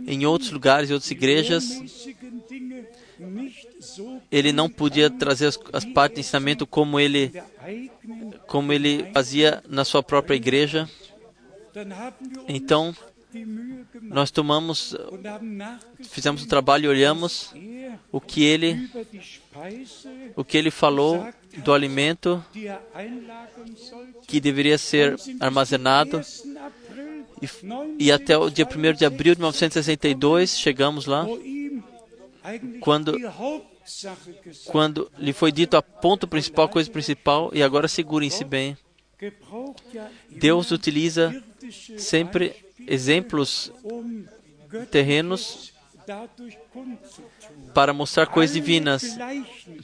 em 0.07 0.25
outros 0.25 0.51
lugares, 0.51 0.89
em 0.89 0.93
outras 0.93 1.11
igrejas. 1.11 1.81
Ele 4.31 4.51
não 4.51 4.69
podia 4.69 5.09
trazer 5.09 5.47
as, 5.47 5.59
as 5.71 5.85
partes 5.85 6.15
de 6.15 6.21
ensinamento 6.21 6.65
como 6.65 6.99
ele, 6.99 7.31
como 8.47 8.71
ele 8.73 9.11
fazia 9.13 9.63
na 9.67 9.85
sua 9.85 10.01
própria 10.01 10.35
igreja. 10.35 10.89
Então, 12.47 12.95
nós 14.01 14.31
tomamos, 14.31 14.95
fizemos 16.01 16.43
o 16.43 16.47
trabalho 16.47 16.85
e 16.85 16.87
olhamos 16.87 17.53
o 18.11 18.21
que 18.21 18.43
ele, 18.43 18.89
o 20.35 20.43
que 20.43 20.57
ele 20.57 20.69
falou 20.69 21.27
do 21.57 21.73
alimento 21.73 22.43
que 24.27 24.39
deveria 24.39 24.77
ser 24.77 25.15
armazenado. 25.39 26.21
E, 27.41 28.05
e 28.05 28.11
até 28.11 28.37
o 28.37 28.49
dia 28.49 28.65
1 28.65 28.93
de 28.93 29.05
abril 29.05 29.35
de 29.35 29.41
1962, 29.41 30.57
chegamos 30.57 31.05
lá, 31.05 31.25
quando, 32.79 33.17
quando 34.65 35.11
lhe 35.17 35.33
foi 35.33 35.51
dito 35.51 35.75
a 35.75 35.81
ponto 35.81 36.27
principal, 36.27 36.65
a 36.65 36.69
coisa 36.69 36.89
principal, 36.89 37.51
e 37.53 37.61
agora 37.61 37.87
segurem-se 37.87 38.43
bem. 38.43 38.77
Deus 40.29 40.71
utiliza 40.71 41.43
sempre 41.97 42.62
exemplos 42.87 43.71
terrenos 44.91 45.73
para 47.73 47.93
mostrar 47.93 48.27
coisas 48.27 48.53
divinas. 48.53 49.17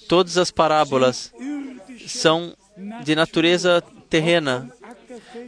Todas 0.07 0.37
as 0.37 0.51
parábolas 0.51 1.33
são 2.07 2.55
de 3.03 3.15
natureza 3.15 3.83
terrena, 4.09 4.71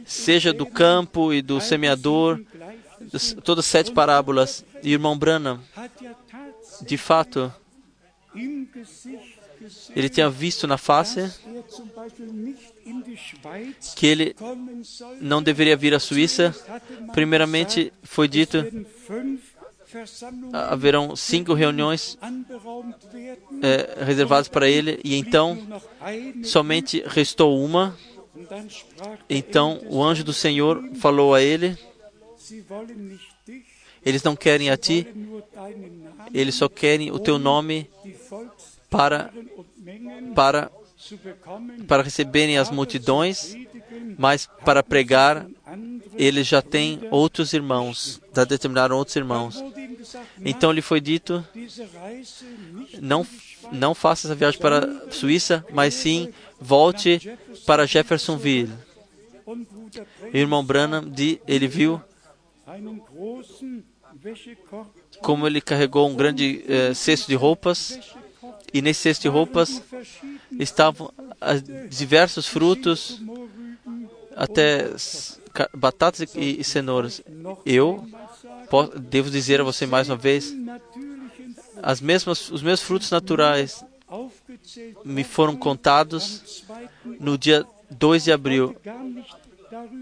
seja 0.04 0.52
do 0.52 0.66
campo 0.66 1.32
e 1.32 1.42
do 1.42 1.60
semeador, 1.60 2.40
todas 3.44 3.64
as 3.64 3.70
sete 3.70 3.92
parábolas. 3.92 4.64
E 4.82 4.92
irmão 4.92 5.16
Branham, 5.16 5.60
de 6.82 6.96
fato, 6.96 7.52
ele 9.94 10.08
tinha 10.08 10.28
visto 10.30 10.66
na 10.66 10.78
face 10.78 11.30
que 13.96 14.06
ele 14.06 14.36
não 15.20 15.42
deveria 15.42 15.76
vir 15.76 15.94
à 15.94 16.00
Suíça. 16.00 16.54
Primeiramente, 17.12 17.92
foi 18.02 18.28
dito 18.28 18.64
haverão 20.52 21.14
cinco 21.14 21.52
reuniões 21.52 22.18
é, 23.62 24.04
reservadas 24.04 24.48
para 24.48 24.68
ele, 24.68 24.98
e 25.04 25.16
então 25.16 25.58
somente 26.44 27.02
restou 27.06 27.62
uma. 27.62 27.96
Então 29.28 29.80
o 29.88 30.02
anjo 30.02 30.24
do 30.24 30.32
Senhor 30.32 30.82
falou 30.94 31.34
a 31.34 31.42
ele: 31.42 31.76
Eles 34.04 34.22
não 34.22 34.34
querem 34.34 34.70
a 34.70 34.76
ti, 34.76 35.06
eles 36.32 36.54
só 36.54 36.68
querem 36.68 37.10
o 37.10 37.18
teu 37.18 37.38
nome 37.38 37.88
para, 38.92 39.32
para, 40.34 40.70
para 41.88 42.02
receberem 42.02 42.58
as 42.58 42.70
multidões, 42.70 43.56
mas 44.18 44.48
para 44.64 44.82
pregar, 44.82 45.46
eles 46.14 46.46
já 46.46 46.60
têm 46.60 47.00
outros 47.10 47.54
irmãos, 47.54 48.20
já 48.36 48.44
determinaram 48.44 48.96
outros 48.96 49.16
irmãos. 49.16 49.64
Então 50.44 50.70
lhe 50.70 50.82
foi 50.82 51.00
dito: 51.00 51.44
não, 53.00 53.26
não 53.72 53.94
faça 53.94 54.28
essa 54.28 54.34
viagem 54.34 54.60
para 54.60 54.84
a 54.84 55.10
Suíça, 55.10 55.64
mas 55.72 55.94
sim 55.94 56.28
volte 56.60 57.36
para 57.66 57.86
Jeffersonville. 57.86 58.72
Irmão 60.32 60.62
Branham, 60.62 61.10
ele 61.48 61.66
viu 61.66 62.00
como 65.20 65.46
ele 65.46 65.60
carregou 65.60 66.08
um 66.08 66.14
grande 66.14 66.64
eh, 66.68 66.94
cesto 66.94 67.28
de 67.28 67.34
roupas 67.34 67.98
e 68.72 68.80
nesse 68.80 69.00
cesto 69.00 69.22
de 69.22 69.28
roupas 69.28 69.82
estavam 70.58 71.12
diversos 71.88 72.46
frutos, 72.46 73.20
até 74.34 74.90
batatas 75.74 76.34
e, 76.34 76.62
cenouras. 76.64 77.22
Eu 77.66 78.06
devo 78.98 79.30
dizer 79.30 79.60
a 79.60 79.64
você 79.64 79.86
mais 79.86 80.08
uma 80.08 80.16
vez, 80.16 80.54
as 81.82 82.00
mesmas, 82.00 82.50
os 82.50 82.62
meus 82.62 82.80
frutos 82.80 83.10
naturais 83.10 83.84
me 85.04 85.24
foram 85.24 85.56
contados 85.56 86.64
no 87.18 87.36
dia 87.36 87.66
2 87.90 88.24
de 88.24 88.32
abril. 88.32 88.76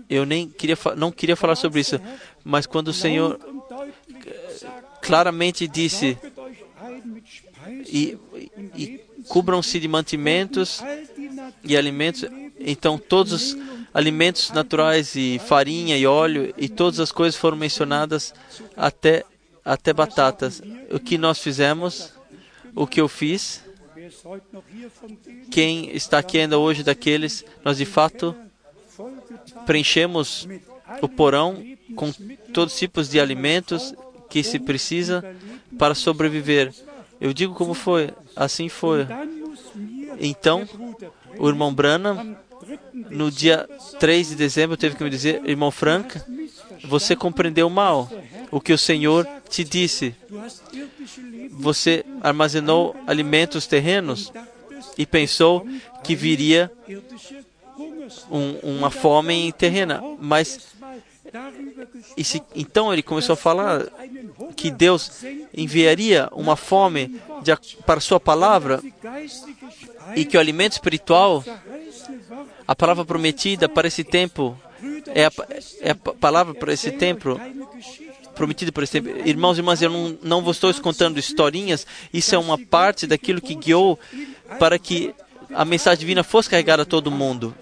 Eu 0.09 0.27
nem 0.27 0.49
queria, 0.49 0.77
não 0.97 1.13
queria 1.13 1.37
falar 1.37 1.55
sobre 1.55 1.81
isso, 1.81 2.01
mas 2.45 2.67
quando 2.67 2.89
o 2.89 2.93
Senhor 2.93 3.39
claramente 5.01 5.67
disse 5.67 6.19
e, 7.69 8.19
e 8.77 9.01
cubram-se 9.29 9.79
de 9.79 9.89
mantimentos 9.89 10.83
e 11.65 11.77
alimentos. 11.77 12.25
Então, 12.59 12.99
todos 12.99 13.33
os 13.33 13.57
alimentos 13.93 14.51
naturais 14.51 15.15
e 15.17 15.41
farinha 15.47 15.97
e 15.97 16.07
óleo 16.07 16.55
e 16.57 16.69
todas 16.69 17.01
as 17.01 17.11
coisas 17.13 17.39
foram 17.39 17.57
mencionadas 17.57 18.35
até 18.77 19.25
até 19.65 19.93
batatas. 19.93 20.63
O 20.91 20.99
que 20.99 21.19
nós 21.19 21.39
fizemos, 21.39 22.13
o 22.75 22.87
que 22.87 23.01
eu 23.01 23.09
fiz, 23.09 23.63
quem 25.51 25.95
está 25.95 26.19
aqui 26.19 26.39
ainda 26.39 26.59
hoje 26.59 26.83
daqueles, 26.83 27.45
nós 27.65 27.77
de 27.77 27.85
fato 27.85 28.35
preenchemos 29.67 30.49
o 31.01 31.09
porão 31.09 31.63
com 31.95 32.13
todos 32.53 32.75
os 32.75 32.79
tipos 32.79 33.09
de 33.09 33.21
alimentos 33.21 33.95
que 34.29 34.43
se 34.43 34.59
precisa 34.59 35.25
para 35.79 35.95
sobreviver. 35.95 36.73
Eu 37.21 37.33
digo 37.33 37.55
como 37.55 37.75
foi, 37.75 38.11
assim 38.35 38.69
foi. 38.69 39.07
Então, 40.19 40.67
o 41.39 41.49
irmão 41.49 41.73
Branham, 41.73 42.37
no 43.11 43.31
dia 43.31 43.69
3 43.99 44.31
de 44.31 44.35
dezembro, 44.37 44.77
teve 44.77 44.97
que 44.97 45.05
me 45.05 45.11
dizer: 45.11 45.43
Irmão 45.45 45.71
Frank, 45.71 46.21
você 46.85 47.15
compreendeu 47.15 47.69
mal 47.69 48.11
o 48.51 48.61
que 48.61 48.73
o 48.73 48.79
Senhor 48.79 49.27
te 49.49 49.63
disse. 49.63 50.15
Você 51.51 52.05
armazenou 52.23 52.97
alimentos 53.07 53.67
terrenos 53.67 54.33
e 54.97 55.05
pensou 55.05 55.67
que 56.03 56.15
viria 56.15 56.71
um, 58.31 58.77
uma 58.77 58.91
fome 58.91 59.53
terrena, 59.53 60.03
mas 60.19 60.75
se, 62.25 62.43
então 62.55 62.93
ele 62.93 63.03
começou 63.03 63.35
a 63.35 63.37
falar 63.37 63.87
que 64.57 64.71
Deus 64.71 65.23
enviaria 65.55 66.29
uma 66.33 66.57
fome 66.57 67.21
de, 67.43 67.55
para 67.85 68.01
Sua 68.01 68.21
palavra 68.21 68.83
e 70.17 70.25
que 70.25 70.37
o 70.37 70.41
alimento 70.41 70.73
espiritual, 70.73 71.45
a 72.67 72.75
palavra 72.75 73.05
prometida 73.05 73.69
para 73.69 73.89
esse 73.89 74.05
tempo, 74.05 74.59
é 75.15 75.27
a, 75.27 75.33
é 75.81 75.91
a 75.91 75.95
palavra 75.95 76.55
para 76.55 76.73
esse 76.73 76.91
tempo 76.91 77.41
prometido 78.35 78.73
por 78.73 78.83
esse 78.83 79.01
tempo. 79.01 79.09
Irmãos 79.29 79.59
e 79.59 79.61
irmãs, 79.61 79.83
eu 79.83 79.91
não, 79.91 80.19
não 80.23 80.43
vos 80.43 80.57
estou 80.57 80.73
contando 80.75 81.19
historinhas, 81.19 81.87
isso 82.13 82.35
é 82.35 82.39
uma 82.39 82.59
parte 82.59 83.07
daquilo 83.07 83.41
que 83.41 83.55
guiou 83.55 83.99
para 84.59 84.79
que 84.79 85.15
a 85.53 85.65
mensagem 85.65 86.01
divina 86.01 86.23
fosse 86.23 86.49
carregada 86.49 86.83
a 86.83 86.87
todo 86.87 87.11
mundo. 87.11 87.55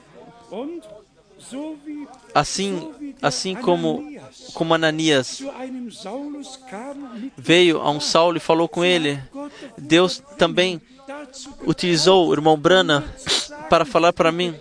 Assim, 2.39 2.89
assim 3.21 3.57
como, 3.57 4.17
como 4.55 4.73
Ananias 4.73 5.43
veio 7.37 7.81
a 7.81 7.91
um 7.91 7.99
Saulo 7.99 8.37
e 8.37 8.41
falou 8.41 8.69
com 8.69 8.85
ele, 8.85 9.21
Deus 9.77 10.23
também 10.39 10.81
utilizou 11.67 12.29
o 12.29 12.33
irmão 12.33 12.57
Brana 12.57 13.13
para 13.69 13.85
falar 13.85 14.13
para 14.13 14.31
mim 14.31 14.55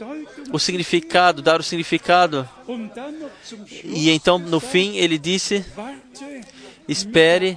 o 0.51 0.57
significado, 0.57 1.43
dar 1.43 1.59
o 1.59 1.63
significado. 1.63 2.49
E 3.84 4.09
então, 4.09 4.39
no 4.39 4.59
fim, 4.59 4.97
ele 4.97 5.19
disse: 5.19 5.63
espere 6.88 7.55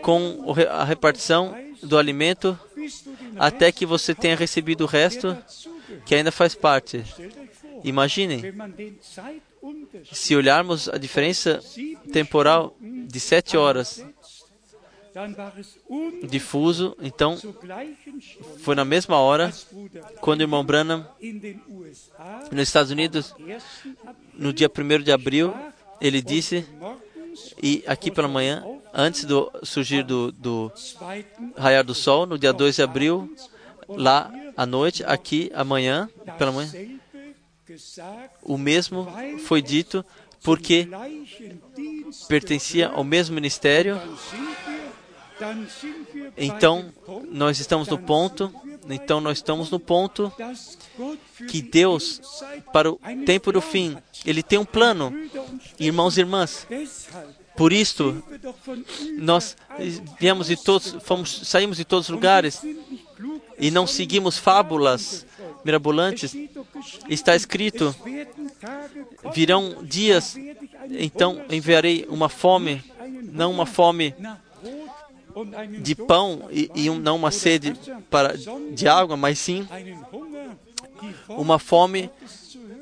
com 0.00 0.54
a 0.70 0.82
repartição 0.82 1.54
do 1.82 1.98
alimento 1.98 2.58
até 3.38 3.70
que 3.70 3.84
você 3.84 4.14
tenha 4.14 4.34
recebido 4.34 4.84
o 4.84 4.86
resto 4.86 5.36
que 6.06 6.14
ainda 6.14 6.32
faz 6.32 6.54
parte. 6.54 7.04
Imaginem, 7.84 8.40
se 10.12 10.36
olharmos 10.36 10.88
a 10.88 10.98
diferença 10.98 11.60
temporal 12.12 12.76
de 12.80 13.20
sete 13.20 13.56
horas 13.56 14.04
difuso, 16.28 16.96
então 17.00 17.36
foi 18.58 18.74
na 18.74 18.84
mesma 18.84 19.18
hora 19.18 19.52
quando 20.20 20.40
o 20.40 20.42
irmão 20.42 20.64
Branham, 20.64 21.06
nos 22.50 22.62
Estados 22.62 22.90
Unidos, 22.90 23.34
no 24.34 24.52
dia 24.52 24.70
1 24.70 25.02
de 25.02 25.12
abril, 25.12 25.54
ele 26.00 26.22
disse, 26.22 26.66
e 27.62 27.84
aqui 27.86 28.10
pela 28.10 28.28
manhã, 28.28 28.64
antes 28.92 29.24
do 29.24 29.50
surgir 29.62 30.02
do, 30.02 30.32
do 30.32 30.72
raiar 31.56 31.84
do 31.84 31.94
sol, 31.94 32.26
no 32.26 32.38
dia 32.38 32.52
2 32.52 32.76
de 32.76 32.82
abril, 32.82 33.30
lá 33.88 34.32
à 34.56 34.64
noite, 34.64 35.04
aqui 35.04 35.50
amanhã, 35.54 36.08
pela 36.38 36.52
manhã, 36.52 36.70
o 38.42 38.58
mesmo 38.58 39.06
foi 39.44 39.62
dito 39.62 40.04
porque 40.42 40.88
pertencia 42.28 42.88
ao 42.88 43.04
mesmo 43.04 43.34
ministério 43.34 44.00
então, 46.36 46.92
nós 47.30 47.58
estamos 47.58 47.88
no 47.88 47.98
ponto, 47.98 48.52
então 48.88 49.20
nós 49.20 49.38
estamos 49.38 49.70
no 49.70 49.80
ponto 49.80 50.32
que 51.48 51.60
Deus, 51.60 52.20
para 52.72 52.90
o 52.90 52.98
tempo 53.26 53.52
do 53.52 53.60
fim, 53.60 53.96
Ele 54.24 54.42
tem 54.42 54.58
um 54.58 54.64
plano, 54.64 55.12
irmãos 55.78 56.16
e 56.16 56.20
irmãs. 56.20 56.66
Por 57.56 57.72
isto, 57.72 58.22
nós 59.18 59.56
viemos 60.18 60.46
de 60.46 60.56
todos, 60.56 60.96
fomos, 61.02 61.42
saímos 61.44 61.76
de 61.76 61.84
todos 61.84 62.08
os 62.08 62.14
lugares 62.14 62.62
e 63.58 63.70
não 63.70 63.86
seguimos 63.86 64.38
fábulas 64.38 65.26
mirabolantes. 65.64 66.34
Está 67.08 67.34
escrito: 67.34 67.94
virão 69.34 69.82
dias, 69.82 70.36
então 70.90 71.44
enviarei 71.50 72.06
uma 72.08 72.28
fome, 72.28 72.82
não 73.22 73.50
uma 73.50 73.66
fome 73.66 74.14
de 75.80 75.94
pão 75.94 76.48
e, 76.50 76.70
e 76.74 76.90
não 76.90 77.16
uma 77.16 77.30
sede 77.30 77.74
para, 78.10 78.34
de 78.74 78.86
água, 78.86 79.16
mas 79.16 79.38
sim 79.38 79.66
uma 81.28 81.58
fome 81.58 82.10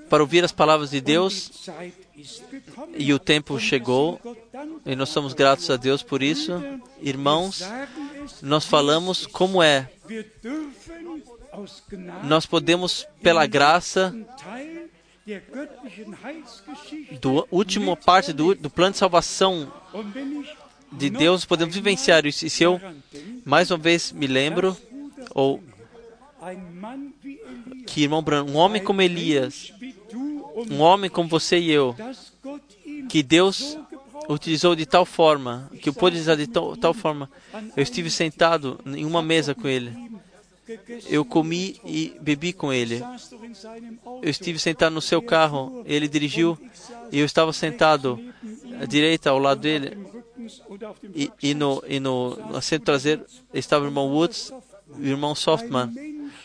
para 0.09 0.23
ouvir 0.23 0.45
as 0.45 0.53
palavras 0.53 0.91
de 0.91 1.01
Deus. 1.01 1.69
E 2.95 3.15
o 3.15 3.19
tempo 3.19 3.59
chegou, 3.59 4.21
e 4.85 4.95
nós 4.97 5.09
somos 5.09 5.33
gratos 5.33 5.71
a 5.71 5.77
Deus 5.77 6.03
por 6.03 6.23
isso. 6.23 6.53
Irmãos, 7.01 7.63
nós 8.43 8.67
falamos 8.67 9.27
como 9.27 9.63
é. 9.63 9.89
Nós 12.25 12.47
podemos, 12.47 13.07
pela 13.23 13.47
graça, 13.47 14.15
do 17.21 17.47
última 17.51 17.97
parte 17.97 18.33
do, 18.33 18.55
do 18.55 18.71
plano 18.71 18.93
de 18.93 18.99
salvação 18.99 19.73
de 20.93 21.11
Deus, 21.11 21.45
podemos 21.45 21.75
vivenciar 21.75 22.27
isso. 22.27 22.47
E 22.47 22.51
se 22.51 22.63
eu, 22.63 22.81
mais 23.45 23.71
uma 23.71 23.79
vez, 23.79 24.13
me 24.13 24.27
lembro, 24.27 24.77
ou 25.35 25.63
que, 27.87 28.03
irmão 28.03 28.23
Branco, 28.23 28.51
um 28.51 28.57
homem 28.57 28.83
como 28.83 29.03
Elias, 29.03 29.73
um 30.71 30.81
homem 30.81 31.11
como 31.11 31.29
você 31.29 31.59
e 31.59 31.71
eu, 31.71 31.95
que 33.09 33.23
Deus 33.23 33.79
utilizou 34.29 34.75
de 34.75 34.87
tal 34.87 35.05
forma, 35.05 35.71
que 35.81 35.89
eu 35.89 35.93
pude 35.93 36.19
usar 36.19 36.37
de 36.37 36.47
tal, 36.47 36.77
tal 36.77 36.95
forma, 36.95 37.31
eu 37.77 37.83
estive 37.83 38.11
sentado 38.11 38.81
em 38.87 39.05
uma 39.05 39.23
mesa 39.23 39.55
com 39.55 39.69
ele. 39.69 40.10
Eu 41.09 41.25
comi 41.25 41.81
e 41.85 42.17
bebi 42.21 42.53
com 42.53 42.73
ele. 42.73 43.03
Eu 44.23 44.31
estive 44.31 44.59
sentado 44.59 44.93
no 44.93 45.01
seu 45.01 45.23
carro, 45.23 45.83
ele 45.87 46.09
dirigiu 46.09 46.59
e 47.11 47.19
eu 47.19 47.27
estava 47.27 47.53
sentado 47.53 48.19
à 48.81 48.85
direita 48.85 49.31
ao 49.31 49.39
lado 49.39 49.61
dele. 49.61 49.97
E, 51.15 51.31
e, 51.43 51.55
no, 51.55 51.83
e 51.87 52.01
no, 52.01 52.39
assento 52.55 52.85
traseiro 52.85 53.25
estava 53.53 53.85
o 53.85 53.89
irmão 53.89 54.09
Woods 54.09 54.53
o 54.99 55.05
irmão 55.05 55.35
Softman, 55.35 55.93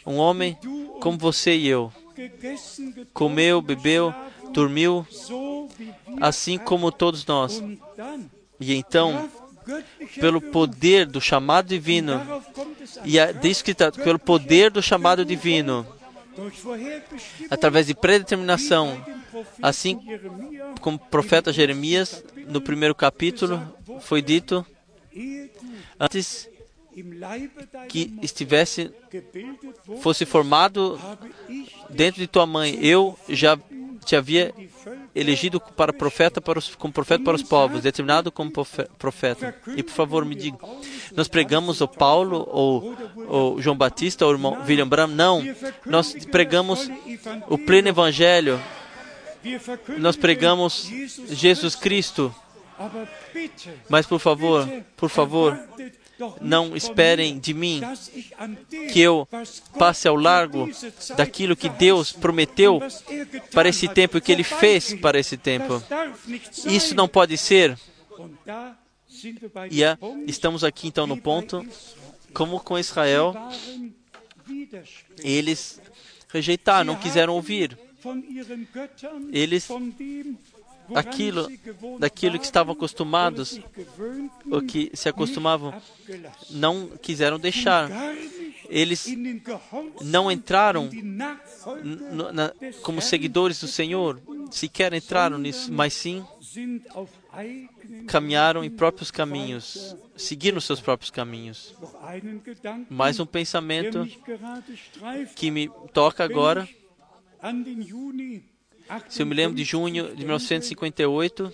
um 0.05 0.17
homem 0.17 0.57
como 1.01 1.17
você 1.17 1.55
e 1.55 1.67
eu. 1.67 1.91
Comeu, 3.13 3.61
bebeu, 3.61 4.13
dormiu, 4.51 5.05
assim 6.21 6.57
como 6.57 6.91
todos 6.91 7.25
nós. 7.25 7.61
E 8.59 8.73
então, 8.73 9.29
pelo 10.19 10.41
poder 10.41 11.05
do 11.05 11.19
chamado 11.19 11.67
divino, 11.67 12.21
e 13.03 13.19
a 13.19 13.31
descrita 13.31 13.91
pelo 13.91 14.19
poder 14.19 14.71
do 14.71 14.81
chamado 14.81 15.25
divino, 15.25 15.85
através 17.49 17.87
de 17.87 17.93
predeterminação, 17.95 19.03
assim 19.61 19.99
como 20.81 20.97
o 20.97 20.99
profeta 20.99 21.51
Jeremias, 21.51 22.23
no 22.47 22.61
primeiro 22.61 22.93
capítulo, 22.93 23.61
foi 24.01 24.21
dito 24.21 24.65
antes 25.99 26.49
que 27.89 28.13
estivesse 28.21 28.91
fosse 30.01 30.25
formado 30.25 30.99
dentro 31.89 32.21
de 32.21 32.27
tua 32.27 32.45
mãe, 32.45 32.77
eu 32.81 33.17
já 33.27 33.57
te 34.05 34.15
havia 34.15 34.53
elegido 35.15 35.59
para 35.59 35.93
profeta 35.93 36.41
para 36.41 36.59
os, 36.59 36.75
como 36.75 36.93
profeta 36.93 37.23
para 37.23 37.35
os 37.35 37.43
povos, 37.43 37.81
determinado 37.81 38.31
como 38.31 38.51
profeta. 38.51 39.55
E 39.75 39.81
por 39.81 39.93
favor 39.93 40.25
me 40.25 40.35
diga, 40.35 40.57
nós 41.15 41.27
pregamos 41.27 41.79
o 41.79 41.87
Paulo 41.87 42.47
ou 42.51 43.55
o 43.55 43.61
João 43.61 43.77
Batista 43.77 44.25
ou 44.25 44.31
o 44.31 44.35
irmão 44.35 44.57
William 44.67 44.87
Branham? 44.87 45.15
Não, 45.15 45.55
nós 45.85 46.13
pregamos 46.25 46.89
o 47.47 47.57
pleno 47.57 47.87
evangelho. 47.87 48.61
Nós 49.97 50.15
pregamos 50.15 50.91
Jesus 51.29 51.75
Cristo. 51.75 52.33
Mas 53.87 54.05
por 54.05 54.19
favor, 54.19 54.67
por 54.97 55.09
favor, 55.09 55.57
não 56.41 56.75
esperem 56.75 57.39
de 57.39 57.53
mim 57.53 57.81
que 58.91 58.99
eu 58.99 59.27
passe 59.77 60.07
ao 60.07 60.15
largo 60.15 60.69
daquilo 61.15 61.55
que 61.55 61.69
Deus 61.69 62.11
prometeu 62.11 62.79
para 63.53 63.69
esse 63.69 63.87
tempo 63.87 64.17
e 64.17 64.21
que 64.21 64.31
Ele 64.31 64.43
fez 64.43 64.93
para 64.93 65.19
esse 65.19 65.37
tempo. 65.37 65.81
Isso 66.65 66.95
não 66.95 67.07
pode 67.07 67.37
ser. 67.37 67.77
E 69.71 69.81
estamos 70.27 70.63
aqui 70.63 70.87
então 70.87 71.07
no 71.07 71.17
ponto, 71.17 71.65
como 72.33 72.59
com 72.59 72.77
Israel, 72.77 73.33
eles 75.23 75.81
rejeitaram, 76.29 76.93
não 76.93 76.95
quiseram 76.99 77.33
ouvir. 77.33 77.77
Eles 79.31 79.67
aquilo, 80.93 81.47
daquilo 81.99 82.37
que 82.37 82.45
estavam 82.45 82.73
acostumados, 82.73 83.59
o 84.45 84.61
que 84.61 84.91
se 84.93 85.09
acostumavam, 85.09 85.73
não 86.49 86.87
quiseram 87.01 87.39
deixar. 87.39 87.89
Eles 88.67 89.07
não 90.01 90.31
entraram 90.31 90.89
na, 92.33 92.51
como 92.81 93.01
seguidores 93.01 93.59
do 93.59 93.67
Senhor, 93.67 94.19
sequer 94.51 94.93
entraram 94.93 95.37
nisso, 95.37 95.71
mas 95.71 95.93
sim 95.93 96.25
caminharam 98.07 98.63
em 98.63 98.69
próprios 98.69 99.11
caminhos, 99.11 99.95
seguiram 100.15 100.59
seus 100.59 100.81
próprios 100.81 101.11
caminhos. 101.11 101.75
Mais 102.89 103.19
um 103.19 103.25
pensamento 103.25 104.07
que 105.35 105.51
me 105.51 105.69
toca 105.93 106.23
agora 106.23 106.67
se 109.09 109.21
eu 109.21 109.25
me 109.25 109.33
lembro 109.33 109.55
de 109.55 109.63
junho 109.63 110.15
de 110.15 110.23
1958, 110.23 111.53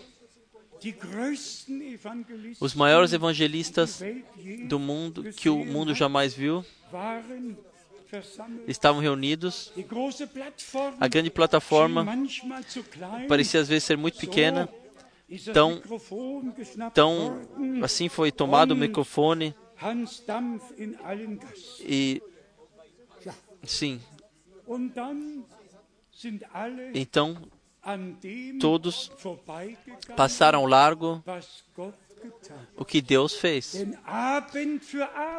os 2.59 2.73
maiores 2.73 3.13
evangelistas 3.13 4.01
do 4.67 4.79
mundo 4.79 5.31
que 5.33 5.49
o 5.49 5.63
mundo 5.63 5.93
jamais 5.93 6.33
viu 6.33 6.65
estavam 8.67 8.99
reunidos. 9.01 9.71
A 10.99 11.07
grande 11.07 11.29
plataforma 11.29 12.05
parecia 13.27 13.61
às 13.61 13.67
vezes 13.67 13.83
ser 13.83 13.97
muito 13.97 14.17
pequena. 14.17 14.67
Então, 15.29 15.81
então 16.77 17.41
assim 17.81 18.09
foi 18.09 18.31
tomado 18.31 18.71
o 18.71 18.75
microfone 18.75 19.55
e 21.79 22.21
sim. 23.63 24.01
Então, 26.93 27.37
todos 28.59 29.11
passaram 30.15 30.59
ao 30.59 30.65
largo 30.65 31.23
o 32.77 32.85
que 32.85 33.01
Deus 33.01 33.35
fez. 33.35 33.85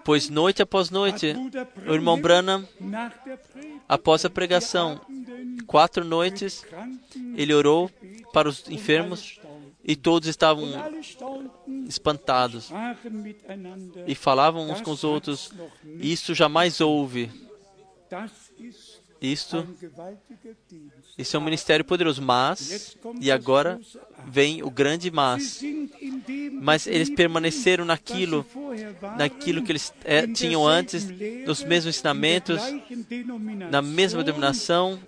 Pois 0.05 0.29
noite 0.29 0.63
após 0.63 0.91
noite, 0.91 1.35
o 1.87 1.95
irmão 1.95 2.21
Branham, 2.21 2.67
após 3.89 4.25
a 4.25 4.31
pregação, 4.31 5.01
Quatro 5.67 6.05
noites 6.05 6.65
ele 7.35 7.55
orou 7.55 7.91
para 8.33 8.49
os 8.49 8.69
enfermos 8.69 9.41
e 9.85 9.97
todos 9.97 10.29
estavam 10.29 10.69
espantados 11.89 12.71
e 14.07 14.15
falavam 14.15 14.71
uns 14.71 14.81
com 14.81 14.91
os 14.91 15.05
outros: 15.05 15.53
Isso 15.99 16.35
jamais 16.35 16.81
houve. 16.81 17.31
Isto, 19.23 19.65
isso 21.17 21.37
é 21.37 21.39
um 21.39 21.45
ministério 21.45 21.85
poderoso, 21.85 22.21
mas, 22.21 22.97
e 23.21 23.31
agora 23.31 23.81
vem 24.27 24.65
o 24.65 24.71
grande 24.71 25.13
mas. 25.13 25.63
Mas 26.61 26.89
eles 26.89 27.09
permaneceram 27.09 27.85
naquilo, 27.85 28.45
naquilo 29.17 29.63
que 29.63 29.71
eles 29.71 29.95
é, 30.05 30.27
tinham 30.27 30.67
antes, 30.67 31.09
nos 31.47 31.63
mesmos 31.63 31.95
ensinamentos, 31.95 32.61
na 33.71 33.81
mesma 33.81 34.25
denominação, 34.25 34.99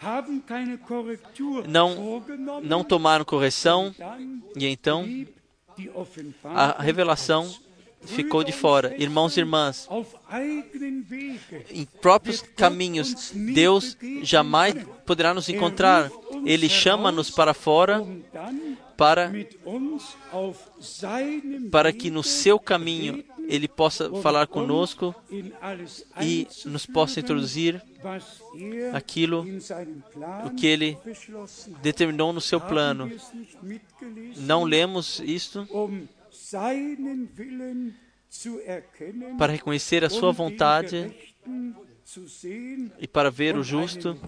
não, 1.69 2.23
não 2.63 2.85
tomaram 2.85 3.25
correção, 3.25 3.93
e 4.57 4.65
então 4.67 5.05
a 6.45 6.81
revelação 6.81 7.53
ficou 8.07 8.45
de 8.45 8.53
fora. 8.53 8.95
Irmãos 8.99 9.37
e 9.37 9.41
irmãs, 9.41 9.89
em 11.71 11.85
próprios 12.01 12.43
caminhos, 12.43 13.33
Deus 13.33 13.97
jamais 14.23 14.75
poderá 15.07 15.35
nos 15.35 15.49
encontrar. 15.49 16.11
Ele 16.45 16.69
chama-nos 16.69 17.31
para 17.31 17.55
fora 17.55 18.05
para, 18.97 19.33
para 21.71 21.93
que 21.93 22.11
no 22.11 22.23
seu 22.23 22.59
caminho 22.59 23.25
ele 23.47 23.69
possa 23.69 24.11
falar 24.23 24.47
conosco 24.47 25.15
e 26.21 26.47
nos 26.65 26.87
possa 26.87 27.21
introduzir 27.21 27.83
aquilo 28.93 29.45
o 30.47 30.51
que 30.51 30.67
ele 30.67 30.99
determinou 31.83 32.33
no 32.33 32.41
seu 32.41 32.61
plano. 32.61 33.11
Não 34.37 34.65
lemos 34.65 35.21
isto 35.21 35.67
para 39.39 39.53
reconhecer 39.53 40.05
a 40.05 40.11
sua 40.11 40.33
vontade 40.33 41.15
e 42.99 43.07
para 43.09 43.31
ver 43.31 43.57
o 43.57 43.63
justo 43.63 44.19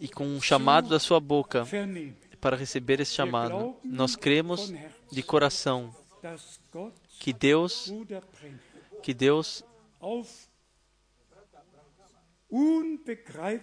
e 0.00 0.08
com 0.08 0.26
um 0.26 0.40
chamado 0.40 0.88
da 0.88 0.98
sua 0.98 1.20
boca 1.20 1.66
para 2.40 2.56
receber 2.56 3.00
esse 3.00 3.14
chamado. 3.14 3.76
Nós 3.84 4.16
cremos 4.16 4.72
de 5.10 5.22
coração 5.22 5.94
que 7.18 7.32
Deus 7.32 7.92
que 9.02 9.14
Deus 9.14 9.62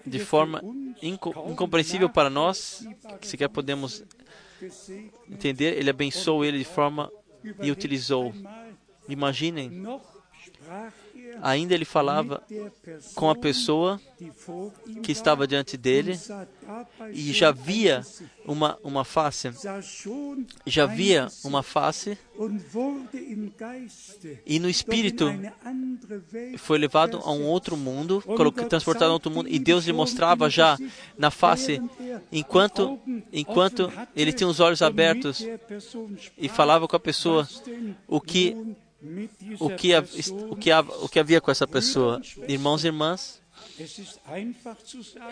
de 0.05 0.19
forma 0.19 0.61
incompreensível 1.01 2.09
para 2.09 2.29
nós, 2.29 2.85
que 3.19 3.27
sequer 3.27 3.49
podemos 3.49 4.03
entender, 5.29 5.77
ele 5.77 5.89
abençoou 5.89 6.43
ele 6.45 6.57
de 6.57 6.65
forma 6.65 7.11
e 7.61 7.71
utilizou. 7.71 8.33
Imaginem, 9.07 9.83
ainda 11.41 11.73
ele 11.73 11.85
falava 11.85 12.43
com 13.15 13.29
a 13.29 13.35
pessoa 13.35 13.99
que 15.01 15.11
estava 15.11 15.47
diante 15.47 15.77
dele 15.77 16.19
e 17.11 17.31
já 17.31 17.51
via 17.51 18.05
uma, 18.45 18.77
uma 18.83 19.03
face, 19.03 19.49
já 20.65 20.85
via 20.85 21.27
uma 21.43 21.63
face 21.63 22.17
e 24.45 24.59
no 24.59 24.69
espírito 24.69 25.25
foi 26.57 26.77
levado 26.77 27.19
a 27.23 27.31
um 27.31 27.45
outro 27.45 27.75
mundo, 27.75 28.23
transportado 28.69 29.11
a 29.11 29.13
outro 29.13 29.31
mundo 29.31 29.49
e 29.49 29.59
Deus 29.59 29.85
lhe 29.85 29.93
mostrava 29.93 30.49
já 30.49 30.77
na 31.17 31.31
face 31.31 31.81
enquanto 32.31 32.99
enquanto 33.31 33.91
ele 34.15 34.33
tinha 34.33 34.47
os 34.47 34.59
olhos 34.59 34.81
abertos 34.81 35.45
e 36.37 36.47
falava 36.49 36.87
com 36.87 36.95
a 36.95 36.99
pessoa 36.99 37.47
o 38.07 38.19
que 38.21 38.55
o 39.59 39.69
que, 39.75 39.95
o, 39.95 40.55
que, 40.55 40.71
o 40.73 41.09
que 41.09 41.19
havia 41.19 41.41
com 41.41 41.51
essa 41.51 41.67
pessoa. 41.67 42.21
Irmãos 42.47 42.83
e 42.83 42.87
irmãs, 42.87 43.41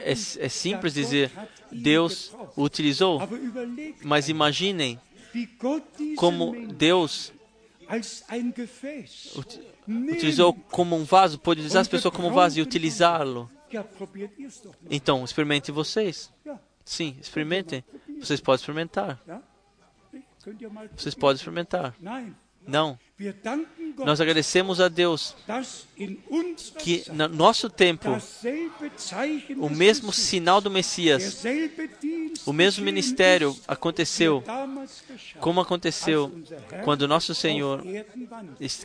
é, 0.03 0.11
é 0.11 0.49
simples 0.49 0.93
dizer, 0.93 1.31
Deus 1.71 2.33
o 2.55 2.63
utilizou, 2.63 3.19
mas 4.03 4.29
imaginem 4.29 4.99
como 6.15 6.55
Deus 6.73 7.31
utilizou 9.87 10.53
como 10.53 10.95
um 10.95 11.03
vaso, 11.03 11.39
pode 11.39 11.59
utilizar 11.59 11.81
as 11.81 11.87
pessoas 11.87 12.13
como 12.13 12.27
um 12.27 12.33
vaso 12.33 12.59
e 12.59 12.61
utilizá-lo. 12.61 13.49
Então, 14.89 15.23
experimentem 15.23 15.73
vocês. 15.73 16.31
Sim, 16.83 17.15
experimentem. 17.21 17.83
Vocês 18.19 18.39
podem 18.39 18.59
experimentar. 18.59 19.21
Vocês 20.95 21.13
podem 21.13 21.35
experimentar. 21.35 21.95
Não. 22.67 22.97
Nós 23.97 24.21
agradecemos 24.21 24.79
a 24.79 24.87
Deus 24.87 25.35
que 26.77 27.03
no 27.11 27.27
nosso 27.27 27.69
tempo 27.69 28.09
o 29.57 29.69
mesmo 29.69 30.13
sinal 30.13 30.61
do 30.61 30.71
Messias, 30.71 31.43
o 32.45 32.53
mesmo 32.53 32.85
ministério 32.85 33.53
aconteceu, 33.67 34.41
como 35.41 35.59
aconteceu 35.59 36.31
quando 36.85 37.09
nosso 37.09 37.35
Senhor 37.35 37.83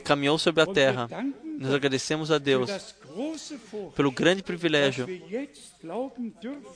caminhou 0.02 0.36
sobre 0.36 0.62
a 0.62 0.66
terra. 0.66 1.08
Nós 1.58 1.72
agradecemos 1.72 2.32
a 2.32 2.38
Deus 2.38 2.96
pelo 3.94 4.10
grande 4.10 4.42
privilégio, 4.42 5.06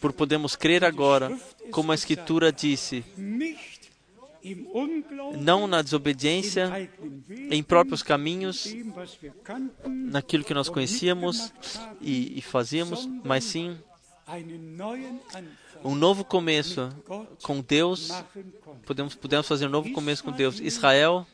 por 0.01 0.13
podermos 0.13 0.55
crer 0.55 0.85
agora, 0.85 1.37
como 1.73 1.91
a 1.91 1.95
Escritura 1.97 2.53
disse, 2.53 3.05
não 5.39 5.67
na 5.67 5.83
desobediência, 5.83 6.91
em 7.51 7.63
próprios 7.63 8.03
caminhos, 8.03 8.67
naquilo 9.87 10.45
que 10.45 10.55
nós 10.55 10.69
conhecíamos 10.69 11.53
e, 12.01 12.39
e 12.39 12.43
fazíamos, 12.43 13.09
mas 13.25 13.45
sim 13.45 13.77
um 15.85 15.95
novo 15.95 16.25
começo 16.25 16.91
com 17.43 17.61
Deus. 17.61 18.11
Podemos, 18.85 19.15
podemos 19.15 19.47
fazer 19.47 19.67
um 19.67 19.71
novo 19.71 19.91
começo 19.93 20.23
com 20.23 20.33
Deus. 20.33 20.61
Israel 20.61 21.27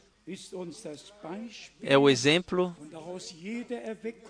é 1.82 1.98
o 1.98 2.08
exemplo 2.08 2.74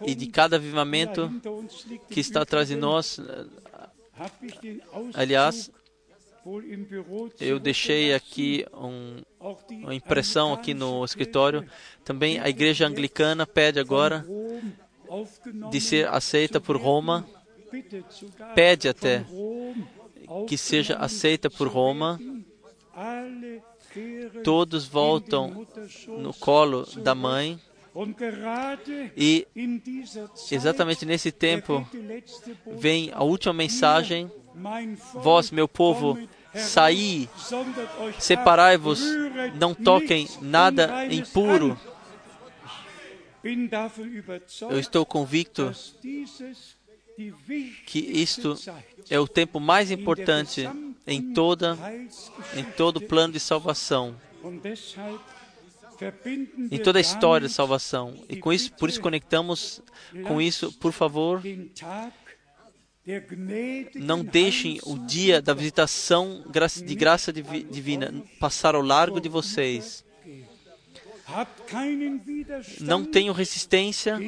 e 0.05 0.15
de 0.15 0.27
cada 0.27 0.57
avivamento 0.57 1.31
que 2.11 2.21
está 2.21 2.43
atrás 2.43 2.69
de 2.69 2.77
nós. 2.77 3.21
Aliás, 5.13 5.71
eu 7.41 7.59
deixei 7.59 8.13
aqui 8.15 8.67
um, 8.75 9.23
uma 9.83 9.95
impressão 9.95 10.53
aqui 10.53 10.75
no 10.75 11.05
escritório. 11.05 11.67
Também 12.05 12.39
a 12.39 12.49
igreja 12.49 12.87
anglicana 12.87 13.47
pede 13.47 13.81
agora 13.81 14.25
de 15.71 15.81
ser 15.81 16.09
aceita 16.09 16.61
por 16.61 16.77
Roma, 16.77 17.27
pede 18.55 18.89
até 18.89 19.25
que 20.47 20.59
seja 20.59 20.97
aceita 20.97 21.49
por 21.49 21.69
Roma. 21.69 22.21
Todos 24.43 24.87
voltam 24.87 25.67
no 26.09 26.35
colo 26.35 26.85
da 26.97 27.15
mãe. 27.15 27.59
E 29.17 29.47
exatamente 30.51 31.07
nesse 31.07 31.31
tempo 31.31 31.87
vem 32.77 33.11
a 33.13 33.23
última 33.23 33.55
mensagem 33.55 34.31
Vós, 35.15 35.51
meu 35.51 35.67
povo, 35.67 36.19
saí, 36.55 37.29
separai-vos, 38.19 39.01
não 39.59 39.75
toquem 39.75 40.29
nada 40.41 41.07
impuro. 41.13 41.79
Eu 44.71 44.79
estou 44.79 45.05
convicto 45.05 45.73
que 47.87 47.99
isto 47.99 48.57
é 49.11 49.19
o 49.19 49.29
tempo 49.29 49.61
mais 49.61 49.91
importante 49.91 50.69
em 51.07 51.33
toda 51.33 51.79
em 52.57 52.65
todo 52.65 52.97
o 52.97 53.01
plano 53.01 53.35
de 53.35 53.41
salvação, 53.41 54.17
em 56.71 56.79
toda 56.79 56.99
a 56.99 57.01
história 57.01 57.47
de 57.47 57.53
salvação. 57.53 58.15
E 58.29 58.37
com 58.37 58.53
isso, 58.53 58.73
por 58.73 58.89
isso 58.89 59.01
conectamos 59.01 59.83
com 60.27 60.41
isso, 60.41 60.73
por 60.73 60.93
favor, 60.93 61.43
não 63.97 64.25
deixem 64.25 64.81
o 64.85 64.99
dia 64.99 65.43
da 65.43 65.53
visitação 65.53 66.43
de 66.85 66.95
graça 66.95 67.33
divina 67.33 68.15
passar 68.41 68.75
ao 68.75 68.83
largo 68.83 69.21
de 69.21 69.29
vocês. 69.29 70.05
Não 72.81 73.05
tenham 73.05 73.35
resistência 73.35 74.19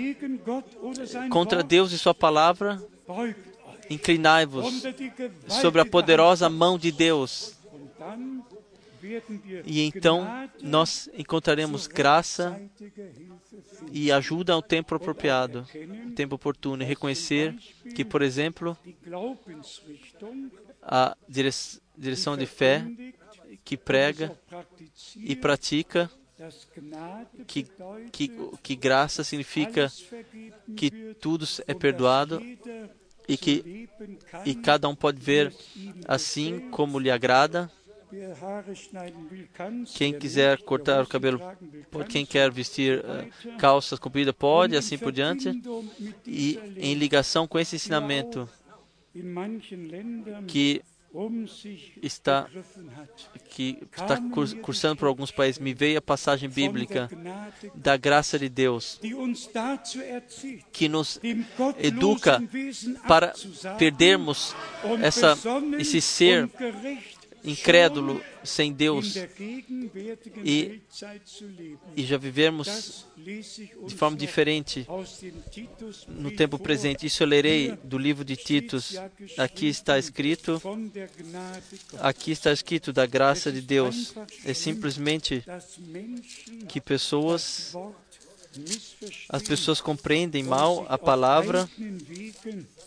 contra 1.30 1.62
Deus 1.62 1.92
e 1.92 1.98
Sua 1.98 2.14
palavra. 2.14 2.82
Inclinai-vos 3.88 4.82
sobre 5.48 5.80
a 5.80 5.86
poderosa 5.86 6.48
mão 6.50 6.78
de 6.78 6.90
Deus. 6.90 7.54
E 9.64 9.82
então 9.82 10.26
nós 10.62 11.08
encontraremos 11.14 11.86
graça 11.86 12.60
e 13.92 14.10
ajuda 14.10 14.52
ao 14.52 14.62
tempo 14.62 14.94
apropriado 14.94 15.66
tempo 16.14 16.34
oportuno 16.34 16.82
e 16.82 16.86
reconhecer 16.86 17.54
que, 17.94 18.04
por 18.04 18.22
exemplo, 18.22 18.76
a 20.82 21.16
direção 21.96 22.36
de 22.36 22.46
fé 22.46 22.86
que 23.64 23.76
prega 23.76 24.36
e 25.16 25.34
pratica 25.34 26.10
que, 27.46 27.66
que, 28.12 28.30
que 28.62 28.76
graça 28.76 29.24
significa 29.24 29.90
que 30.76 31.14
tudo 31.20 31.46
é 31.66 31.74
perdoado 31.74 32.42
e 33.28 33.36
que 33.36 33.88
e 34.44 34.54
cada 34.54 34.88
um 34.88 34.94
pode 34.94 35.20
ver 35.20 35.52
assim 36.06 36.70
como 36.70 36.98
lhe 36.98 37.10
agrada. 37.10 37.70
Quem 39.94 40.18
quiser 40.18 40.62
cortar 40.62 41.02
o 41.02 41.06
cabelo 41.06 41.40
quem 42.08 42.24
quer 42.24 42.50
vestir 42.50 43.00
uh, 43.00 43.56
calças 43.58 43.98
compridas 43.98 44.34
pode, 44.34 44.76
assim 44.76 44.96
por 44.96 45.12
diante. 45.12 45.50
E 46.26 46.58
em 46.76 46.94
ligação 46.94 47.46
com 47.46 47.58
esse 47.58 47.76
ensinamento 47.76 48.48
que 50.46 50.82
está 52.02 52.46
que 53.48 53.78
está 53.90 54.20
cursando 54.60 54.96
por 54.96 55.06
alguns 55.06 55.30
países, 55.30 55.58
me 55.58 55.72
veio 55.72 55.98
a 55.98 56.02
passagem 56.02 56.48
bíblica 56.48 57.08
da 57.74 57.96
graça 57.96 58.38
de 58.38 58.50
Deus 58.50 59.00
que 60.72 60.88
nos 60.88 61.18
educa 61.78 62.42
para 63.08 63.32
perdermos 63.78 64.54
essa, 65.02 65.38
esse 65.78 66.02
ser 66.02 66.50
incrédulo 67.46 68.20
sem 68.42 68.72
Deus 68.72 69.16
e, 70.44 70.80
e 71.96 72.04
já 72.04 72.16
vivemos 72.16 73.06
de 73.16 73.94
forma 73.94 74.16
diferente 74.16 74.86
no 76.08 76.30
tempo 76.30 76.58
presente. 76.58 77.06
Isso 77.06 77.22
eu 77.22 77.26
lerei 77.26 77.72
do 77.82 77.98
livro 77.98 78.24
de 78.24 78.36
Titos. 78.36 78.96
Aqui 79.38 79.66
está 79.66 79.98
escrito, 79.98 80.60
aqui 82.00 82.30
está 82.32 82.52
escrito 82.52 82.92
da 82.92 83.06
graça 83.06 83.50
de 83.52 83.60
Deus. 83.60 84.14
É 84.44 84.52
simplesmente 84.52 85.44
que 86.68 86.80
pessoas 86.80 87.74
as 89.28 89.42
pessoas 89.42 89.80
compreendem 89.80 90.42
mal 90.42 90.86
a 90.88 90.96
palavra 90.96 91.68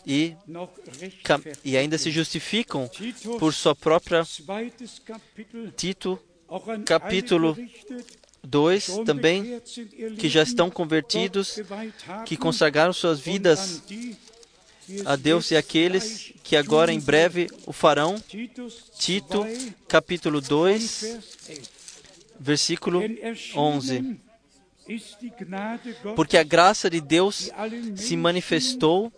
e, 0.05 0.35
e 1.63 1.77
ainda 1.77 1.97
se 1.97 2.11
justificam 2.11 2.89
por 3.37 3.53
sua 3.53 3.75
própria. 3.75 4.25
Tito, 5.75 6.19
capítulo 6.85 7.57
2 8.43 8.87
também, 9.05 9.61
que 10.17 10.29
já 10.29 10.43
estão 10.43 10.69
convertidos, 10.69 11.59
que 12.25 12.37
consagraram 12.37 12.93
suas 12.93 13.19
vidas 13.19 13.83
a 15.05 15.15
Deus 15.15 15.51
e 15.51 15.55
aqueles 15.55 16.33
que 16.43 16.55
agora 16.55 16.91
em 16.91 16.99
breve 16.99 17.47
o 17.65 17.73
farão. 17.73 18.15
Tito, 18.97 19.45
capítulo 19.87 20.41
2, 20.41 21.19
versículo 22.39 23.01
11 23.55 24.28
porque 26.15 26.37
a 26.37 26.43
graça 26.43 26.89
de 26.89 26.99
Deus 26.99 27.49
se 27.95 28.17
manifestou, 28.17 29.11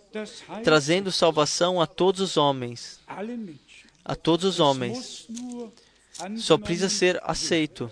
trazendo 0.64 1.12
salvação 1.12 1.82
a 1.82 1.88
todos 1.88 2.22
os 2.22 2.38
homens. 2.38 3.00
A 4.04 4.16
todos 4.16 4.46
os 4.46 4.60
homens. 4.60 5.28
Só 6.38 6.58
precisa 6.58 6.90
ser 6.90 7.20
aceito. 7.24 7.90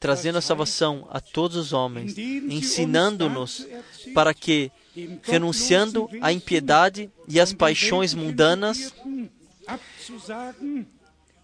Trazendo 0.00 0.38
a 0.38 0.40
salvação 0.40 1.08
a 1.10 1.20
todos 1.20 1.56
os 1.56 1.72
homens, 1.72 2.16
ensinando-nos 2.16 3.66
para 4.14 4.32
que, 4.32 4.70
renunciando 5.22 6.08
à 6.20 6.32
impiedade 6.32 7.10
e 7.26 7.40
às 7.40 7.52
paixões 7.52 8.14
mundanas, 8.14 8.94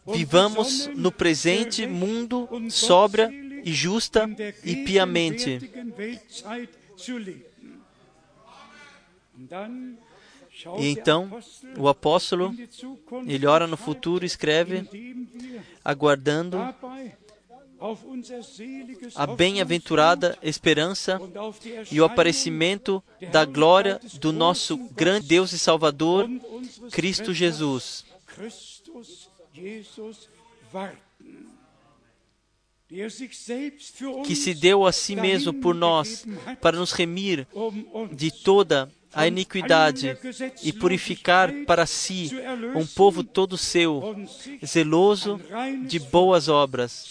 vivamos 0.06 0.88
no 0.94 1.10
presente 1.10 1.86
mundo 1.86 2.48
sóbria 2.70 3.43
e 3.64 3.72
justa 3.72 4.28
e 4.62 4.76
piamente. 4.84 5.58
E 10.78 10.86
então 10.88 11.30
o 11.76 11.88
apóstolo, 11.88 12.54
ele 13.26 13.46
ora 13.46 13.66
no 13.66 13.76
futuro, 13.76 14.24
escreve, 14.24 14.88
aguardando 15.84 16.58
a 19.14 19.26
bem-aventurada 19.26 20.38
esperança 20.42 21.20
e 21.90 22.00
o 22.00 22.04
aparecimento 22.04 23.02
da 23.32 23.44
glória 23.44 24.00
do 24.20 24.32
nosso 24.32 24.76
grande 24.92 25.26
Deus 25.26 25.52
e 25.52 25.58
Salvador, 25.58 26.28
Cristo 26.90 27.34
Jesus 27.34 28.04
que 34.24 34.36
se 34.36 34.54
deu 34.54 34.86
a 34.86 34.92
si 34.92 35.16
mesmo 35.16 35.52
por 35.52 35.74
nós 35.74 36.26
para 36.60 36.76
nos 36.76 36.92
remir 36.92 37.46
de 38.12 38.30
toda 38.30 38.90
a 39.12 39.26
iniquidade 39.26 40.18
e 40.62 40.72
purificar 40.72 41.52
para 41.66 41.86
si 41.86 42.30
um 42.74 42.86
povo 42.86 43.22
todo 43.22 43.56
seu, 43.56 44.02
zeloso 44.64 45.40
de 45.86 45.98
boas 45.98 46.48
obras. 46.48 47.10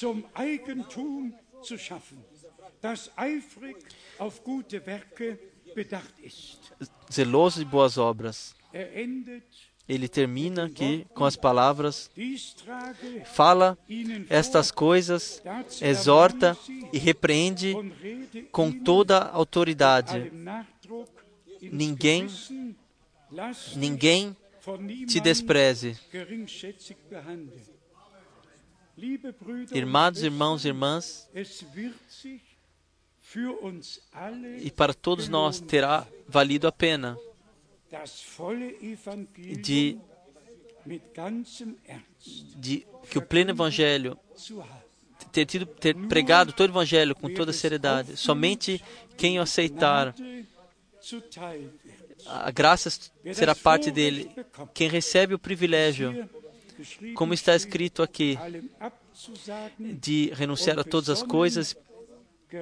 Zeloso 7.12 7.60
de 7.60 7.66
boas 7.66 7.98
obras. 7.98 8.56
Ele 9.88 10.08
termina 10.08 10.66
aqui 10.66 11.06
com 11.14 11.26
as 11.26 11.36
palavras: 11.36 12.10
Fala 13.26 13.78
estas 14.30 14.72
coisas, 14.72 15.44
exorta 15.82 16.58
e 16.94 16.98
repreende 16.98 17.76
com 18.52 18.72
toda 18.72 19.20
autoridade. 19.20 20.32
Ninguém, 21.62 22.28
ninguém 23.76 24.36
te 25.08 25.20
despreze. 25.20 25.98
Irmãos, 29.74 30.24
irmãos, 30.24 30.66
irmãs, 30.66 31.30
e 34.62 34.72
para 34.72 34.94
todos 34.94 35.28
nós 35.28 35.60
terá 35.60 36.08
valido 36.28 36.68
a 36.68 36.72
pena 36.72 37.18
de, 39.62 39.98
de 42.56 42.88
que 43.10 43.18
o 43.18 43.22
pleno 43.22 43.52
evangelho 43.52 44.18
ter 45.32 45.46
tido 45.46 45.66
ter 45.66 45.96
pregado 46.08 46.54
todo 46.54 46.70
o 46.70 46.74
evangelho 46.74 47.16
com 47.16 47.34
toda 47.34 47.54
seriedade. 47.54 48.18
Somente 48.18 48.82
quem 49.18 49.40
o 49.40 49.42
aceitar 49.42 50.14
a 52.26 52.52
graça 52.52 52.90
será 53.34 53.56
parte 53.56 53.92
dele. 53.92 54.30
Quem 54.74 54.88
recebe 54.88 55.34
o 55.34 55.40
privilégio, 55.40 56.30
como 57.16 57.34
está 57.34 57.56
escrito 57.56 58.02
aqui, 58.02 58.38
de 59.80 60.32
renunciar 60.34 60.80
a 60.80 60.84
todas 60.84 61.10
as 61.10 61.24
coisas 61.24 61.76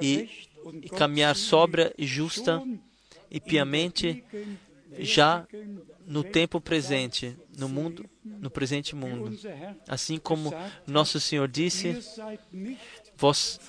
e, 0.02 0.48
e 0.82 0.90
caminhar 0.90 1.36
sobra 1.36 1.94
e 1.98 2.06
justa 2.06 2.64
e 3.30 3.40
piamente 3.40 4.24
já 5.00 5.46
no 6.06 6.24
tempo 6.24 6.60
presente, 6.60 7.38
no 7.58 7.70
mundo, 7.70 8.06
no 8.24 8.50
presente 8.50 8.96
mundo. 8.96 9.38
Assim 9.88 10.18
como 10.18 10.54
nosso 10.86 11.20
Senhor 11.20 11.48
disse, 11.48 11.98
vós 13.18 13.60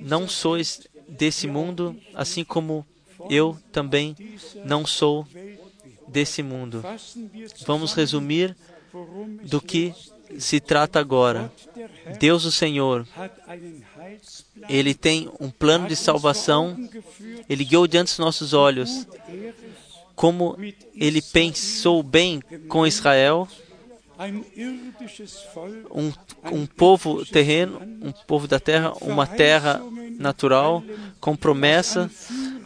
não 0.00 0.28
sois 0.28 0.86
desse 1.08 1.46
mundo, 1.46 1.98
assim 2.14 2.44
como 2.44 2.86
eu 3.28 3.58
também 3.72 4.16
não 4.64 4.86
sou 4.86 5.26
desse 6.08 6.42
mundo. 6.42 6.82
Vamos 7.66 7.92
resumir 7.92 8.56
do 9.44 9.60
que 9.60 9.94
se 10.38 10.60
trata 10.60 10.98
agora. 10.98 11.52
Deus 12.18 12.44
o 12.44 12.52
Senhor, 12.52 13.06
Ele 14.68 14.94
tem 14.94 15.30
um 15.40 15.50
plano 15.50 15.88
de 15.88 15.96
salvação, 15.96 16.76
Ele 17.48 17.64
guiou 17.64 17.86
diante 17.86 18.08
dos 18.08 18.18
nossos 18.18 18.52
olhos 18.52 19.06
como 20.20 20.54
ele 20.94 21.22
pensou 21.22 22.02
bem 22.02 22.42
com 22.68 22.86
Israel, 22.86 23.48
um, 25.90 26.12
um 26.52 26.66
povo 26.66 27.24
terreno, 27.24 27.80
um 28.02 28.12
povo 28.12 28.46
da 28.46 28.60
terra, 28.60 28.92
uma 29.00 29.26
terra 29.26 29.80
natural, 30.18 30.84
com 31.18 31.34
promessa, 31.34 32.10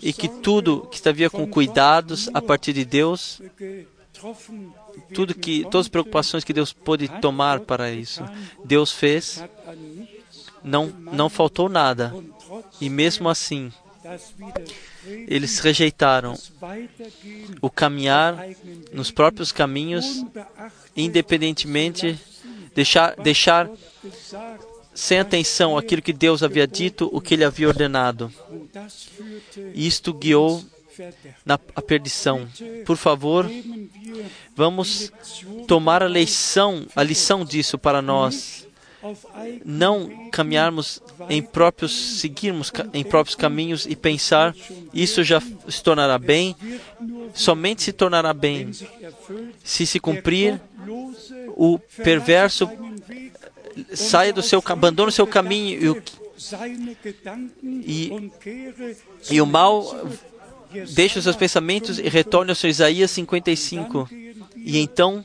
e 0.02 0.12
que 0.12 0.26
tudo 0.26 0.88
que 0.90 0.96
estava 0.96 1.30
com 1.30 1.46
cuidados 1.46 2.28
a 2.34 2.42
partir 2.42 2.72
de 2.72 2.84
Deus, 2.84 3.40
tudo 5.14 5.32
que, 5.32 5.62
todas 5.70 5.86
as 5.86 5.88
preocupações 5.88 6.42
que 6.42 6.52
Deus 6.52 6.72
pôde 6.72 7.06
tomar 7.20 7.60
para 7.60 7.88
isso, 7.92 8.24
Deus 8.64 8.90
fez, 8.90 9.44
não, 10.64 10.86
não 10.88 11.28
faltou 11.28 11.68
nada. 11.68 12.12
E 12.80 12.90
mesmo 12.90 13.28
assim, 13.28 13.72
Eles 15.06 15.58
rejeitaram 15.58 16.34
o 17.60 17.70
caminhar 17.70 18.46
nos 18.92 19.10
próprios 19.10 19.50
caminhos, 19.50 20.24
independentemente 20.96 22.18
deixar 22.74 23.14
deixar 23.16 23.70
sem 24.94 25.18
atenção 25.18 25.76
aquilo 25.76 26.02
que 26.02 26.12
Deus 26.12 26.42
havia 26.42 26.66
dito, 26.66 27.10
o 27.12 27.20
que 27.20 27.34
ele 27.34 27.44
havia 27.44 27.68
ordenado. 27.68 28.32
Isto 29.74 30.12
guiou 30.12 30.64
na 31.44 31.54
a 31.74 31.82
perdição. 31.82 32.48
Por 32.86 32.96
favor, 32.96 33.50
vamos 34.54 35.12
tomar 35.66 36.02
a 36.02 36.08
lição, 36.08 36.86
a 36.94 37.02
lição 37.02 37.44
disso 37.44 37.78
para 37.78 38.00
nós. 38.00 38.66
Não 39.64 40.28
caminharmos 40.30 41.02
em 41.28 41.42
próprios, 41.42 41.92
seguirmos 41.92 42.72
em 42.92 43.04
próprios 43.04 43.36
caminhos 43.36 43.86
e 43.86 43.94
pensar 43.94 44.54
isso 44.92 45.22
já 45.22 45.40
se 45.40 45.82
tornará 45.82 46.18
bem. 46.18 46.56
Somente 47.34 47.82
se 47.82 47.92
tornará 47.92 48.32
bem 48.32 48.70
se 49.62 49.86
se 49.86 50.00
cumprir 50.00 50.60
o 51.56 51.78
perverso 52.02 52.68
saia 53.92 54.32
do 54.32 54.42
seu 54.42 54.62
abandona 54.66 55.08
o 55.08 55.12
seu 55.12 55.26
caminho 55.26 55.82
e 55.82 55.88
o, 55.88 56.02
e, 57.62 58.30
e 59.30 59.40
o 59.40 59.46
mal 59.46 59.84
deixe 60.92 61.18
os 61.18 61.24
seus 61.24 61.36
pensamentos 61.36 61.98
e 61.98 62.08
retorne 62.08 62.50
ao 62.50 62.54
seu 62.54 62.68
Isaías 62.70 63.10
55. 63.10 64.08
E 64.66 64.78
então 64.78 65.22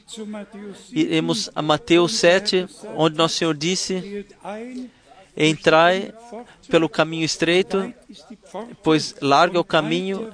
iremos 0.92 1.50
a 1.56 1.62
Mateus 1.62 2.16
7, 2.16 2.68
onde 2.98 3.18
nosso 3.18 3.38
Senhor 3.38 3.56
disse: 3.56 4.26
Entrai 5.36 6.14
pelo 6.70 6.90
caminho 6.90 7.24
estreito, 7.24 7.94
pois 8.84 9.16
larga 9.22 9.58
o 9.58 9.64
caminho, 9.64 10.34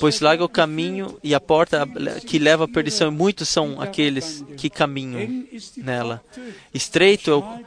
pois 0.00 0.20
larga 0.20 0.42
o 0.42 0.48
caminho 0.48 1.18
e 1.22 1.34
a 1.34 1.40
porta 1.40 1.86
que 2.26 2.38
leva 2.38 2.64
à 2.64 2.68
perdição, 2.68 3.08
e 3.08 3.14
muitos 3.14 3.50
são 3.50 3.78
aqueles 3.78 4.42
que 4.56 4.70
caminham 4.70 5.44
nela. 5.76 6.24
Estreito 6.72 7.30
é, 7.30 7.34
o, 7.34 7.64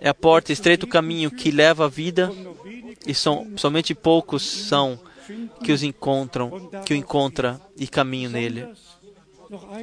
é 0.00 0.08
a 0.08 0.14
porta, 0.14 0.52
estreito 0.52 0.86
o 0.86 0.88
caminho 0.88 1.30
que 1.30 1.52
leva 1.52 1.84
à 1.84 1.88
vida, 1.88 2.32
e 3.06 3.14
são, 3.14 3.46
somente 3.56 3.94
poucos 3.94 4.42
são 4.42 4.98
que 5.62 5.70
os 5.70 5.84
encontram, 5.84 6.68
que 6.84 6.92
o 6.92 6.96
encontra 6.96 7.60
e 7.76 7.86
caminham 7.86 8.32
nele. 8.32 8.66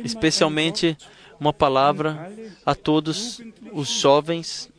Especialmente 0.03 0.98
uma 1.39 1.53
palavra 1.53 2.31
a 2.65 2.73
todos 2.73 3.41
os 3.72 3.89
jovens 3.89 4.69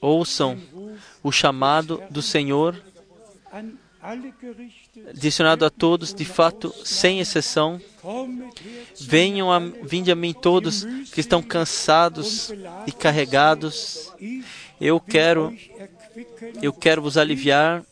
ouçam 0.00 0.58
o 1.22 1.30
chamado 1.30 2.02
do 2.10 2.20
Senhor 2.20 2.76
direcionado 5.14 5.64
a 5.64 5.70
todos, 5.70 6.12
de 6.12 6.24
fato, 6.24 6.74
sem 6.84 7.20
exceção. 7.20 7.80
Venham 9.00 9.52
a, 9.52 9.60
vinde 9.60 10.10
a 10.10 10.16
mim 10.16 10.32
todos 10.32 10.84
que 11.12 11.20
estão 11.20 11.40
cansados 11.40 12.52
e 12.86 12.90
carregados. 12.90 14.12
Eu 14.80 14.98
quero, 14.98 15.56
eu 16.60 16.72
quero 16.72 17.00
vos 17.00 17.16
aliviar. 17.16 17.84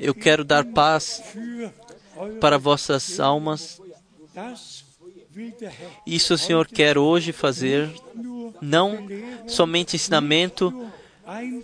Eu 0.00 0.14
quero 0.14 0.44
dar 0.44 0.64
paz 0.64 1.22
para 2.40 2.58
vossas 2.58 3.20
almas. 3.20 3.80
Isso 6.06 6.34
o 6.34 6.38
Senhor 6.38 6.66
quer 6.66 6.98
hoje 6.98 7.32
fazer, 7.32 7.90
não 8.60 9.06
somente 9.46 9.96
ensinamento, 9.96 10.90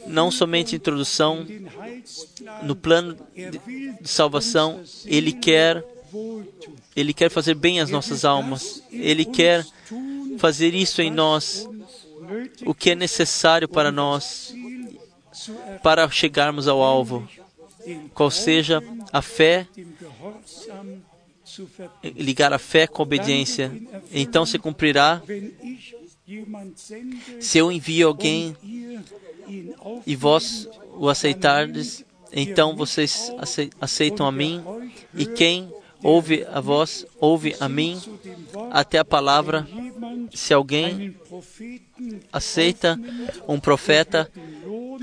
não 0.07 0.31
somente 0.31 0.77
introdução 0.77 1.47
no 2.63 2.77
plano 2.77 3.17
de 4.01 4.09
salvação, 4.09 4.83
ele 5.07 5.33
quer 5.33 5.85
ele 6.95 7.13
quer 7.13 7.31
fazer 7.31 7.55
bem 7.55 7.81
às 7.81 7.91
nossas 7.91 8.25
almas. 8.25 8.83
Ele 8.93 9.25
quer 9.25 9.67
fazer 10.39 10.75
isso 10.75 11.03
em 11.03 11.11
nós, 11.11 11.69
o 12.65 12.73
que 12.73 12.91
é 12.91 12.95
necessário 12.95 13.69
para 13.69 13.91
nós 13.91 14.55
para 15.83 16.09
chegarmos 16.09 16.69
ao 16.69 16.81
alvo, 16.81 17.29
qual 18.15 18.31
seja 18.31 18.83
a 19.13 19.21
fé, 19.21 19.67
ligar 22.03 22.53
a 22.53 22.59
fé 22.59 22.87
com 22.87 23.03
a 23.03 23.05
obediência. 23.05 23.73
Então 24.13 24.45
se 24.47 24.59
cumprirá 24.59 25.23
se 27.41 27.59
eu 27.59 27.71
envio 27.71 28.09
alguém 28.09 28.57
e 30.07 30.17
vós 30.17 30.69
o 30.97 31.09
aceitardes, 31.09 32.05
então 32.33 32.75
vocês 32.75 33.33
aceitam 33.81 34.27
a 34.27 34.33
mim, 34.33 34.63
e 35.15 35.27
quem 35.27 35.71
ouve 36.03 36.45
a 36.51 36.61
vós, 36.61 37.07
ouve 37.21 37.55
a 37.61 37.69
mim, 37.69 38.01
até 38.71 38.99
a 38.99 39.05
palavra. 39.05 39.69
Se 40.33 40.55
alguém 40.55 41.15
aceita 42.33 42.99
um 43.47 43.61
profeta, 43.61 44.31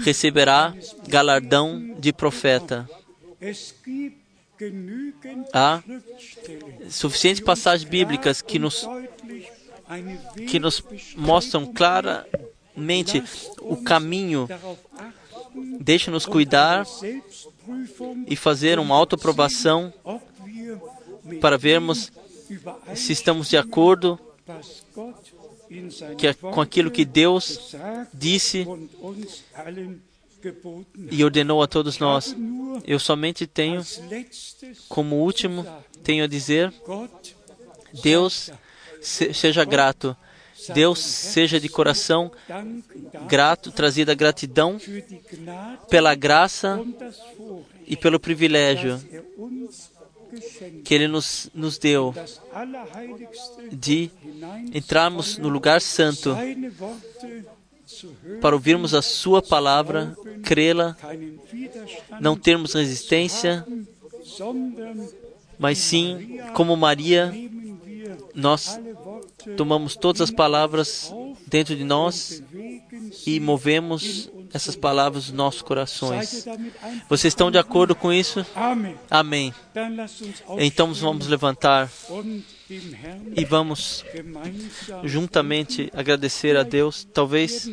receberá 0.03 0.73
galardão 1.07 1.95
de 1.99 2.11
profeta. 2.11 2.89
Há 5.53 5.81
suficientes 6.89 7.43
passagens 7.43 7.89
bíblicas 7.89 8.41
que 8.41 8.59
nos, 8.59 8.87
que 10.47 10.59
nos 10.59 10.83
mostram 11.15 11.65
claramente 11.65 13.23
o 13.61 13.77
caminho. 13.77 14.47
Deixa-nos 15.79 16.25
cuidar 16.25 16.85
e 18.27 18.35
fazer 18.35 18.79
uma 18.79 18.95
autoaprovação 18.95 19.93
para 21.39 21.57
vermos 21.57 22.11
se 22.95 23.13
estamos 23.13 23.49
de 23.49 23.57
acordo 23.57 24.19
que, 26.17 26.33
com 26.33 26.61
aquilo 26.61 26.91
que 26.91 27.05
Deus 27.05 27.73
disse 28.13 28.67
e 31.11 31.23
ordenou 31.23 31.61
a 31.61 31.67
todos 31.67 31.99
nós. 31.99 32.35
Eu 32.85 32.99
somente 32.99 33.45
tenho, 33.45 33.81
como 34.87 35.17
último, 35.17 35.65
tenho 36.03 36.23
a 36.23 36.27
dizer: 36.27 36.73
Deus 38.01 38.51
seja 39.01 39.63
grato. 39.63 40.15
Deus 40.75 40.99
seja 40.99 41.59
de 41.59 41.67
coração 41.67 42.31
grato, 43.27 43.71
trazida 43.71 44.13
gratidão 44.13 44.79
pela 45.89 46.13
graça 46.13 46.79
e 47.87 47.97
pelo 47.97 48.19
privilégio 48.19 49.01
que 50.83 50.93
Ele 50.93 51.07
nos, 51.07 51.49
nos 51.53 51.77
deu 51.77 52.13
de 53.71 54.09
entrarmos 54.73 55.37
no 55.37 55.49
lugar 55.49 55.81
santo 55.81 56.35
para 58.39 58.55
ouvirmos 58.55 58.93
a 58.93 59.01
Sua 59.01 59.41
palavra, 59.41 60.15
crê-la, 60.43 60.95
não 62.19 62.35
termos 62.35 62.73
resistência, 62.73 63.65
mas 65.57 65.77
sim, 65.77 66.39
como 66.53 66.75
Maria, 66.75 67.33
nós 68.33 68.79
tomamos 69.57 69.95
todas 69.95 70.21
as 70.21 70.31
palavras 70.31 71.13
dentro 71.47 71.75
de 71.75 71.83
nós 71.83 72.41
e 73.25 73.39
movemos 73.39 74.29
essas 74.53 74.75
palavras 74.75 75.27
nos 75.27 75.35
nossos 75.35 75.61
corações. 75.61 76.45
Vocês 77.09 77.31
estão 77.31 77.51
de 77.51 77.57
acordo 77.57 77.95
com 77.95 78.11
isso? 78.11 78.45
Amém. 79.09 79.53
Então 80.57 80.93
vamos 80.93 81.27
levantar 81.27 81.89
e 83.35 83.43
vamos 83.43 84.05
juntamente 85.03 85.91
agradecer 85.93 86.55
a 86.55 86.63
Deus. 86.63 87.05
Talvez, 87.13 87.69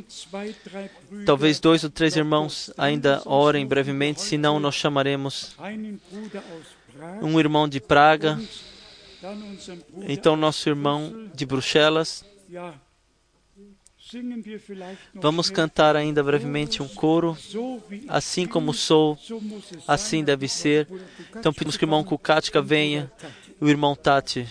talvez 1.25 1.61
dois 1.61 1.85
ou 1.85 1.91
três 1.91 2.17
irmãos 2.17 2.73
ainda 2.77 3.23
orem 3.25 3.67
brevemente, 3.67 4.21
senão 4.21 4.59
nós 4.59 4.75
chamaremos 4.75 5.57
um 7.23 7.39
irmão 7.39 7.69
de 7.69 7.81
Praga, 7.81 8.41
então 10.03 10.37
nosso 10.37 10.69
irmão 10.69 11.29
de 11.35 11.47
Bruxelas. 11.47 12.25
Vamos 15.15 15.51
cantar 15.51 15.95
ainda 15.95 16.25
brevemente 16.25 16.83
um 16.83 16.89
coro. 16.89 17.37
Assim 18.09 18.47
como 18.47 18.73
sou, 18.73 19.19
assim 19.87 20.25
deve 20.25 20.49
ser. 20.49 20.89
Então 21.37 21.53
pedimos 21.53 21.77
que 21.77 21.85
o 21.85 21.87
irmão 21.87 22.03
Kukatka 22.03 22.63
venha, 22.63 23.13
o 23.61 23.69
irmão 23.69 23.95
Tati. 23.95 24.49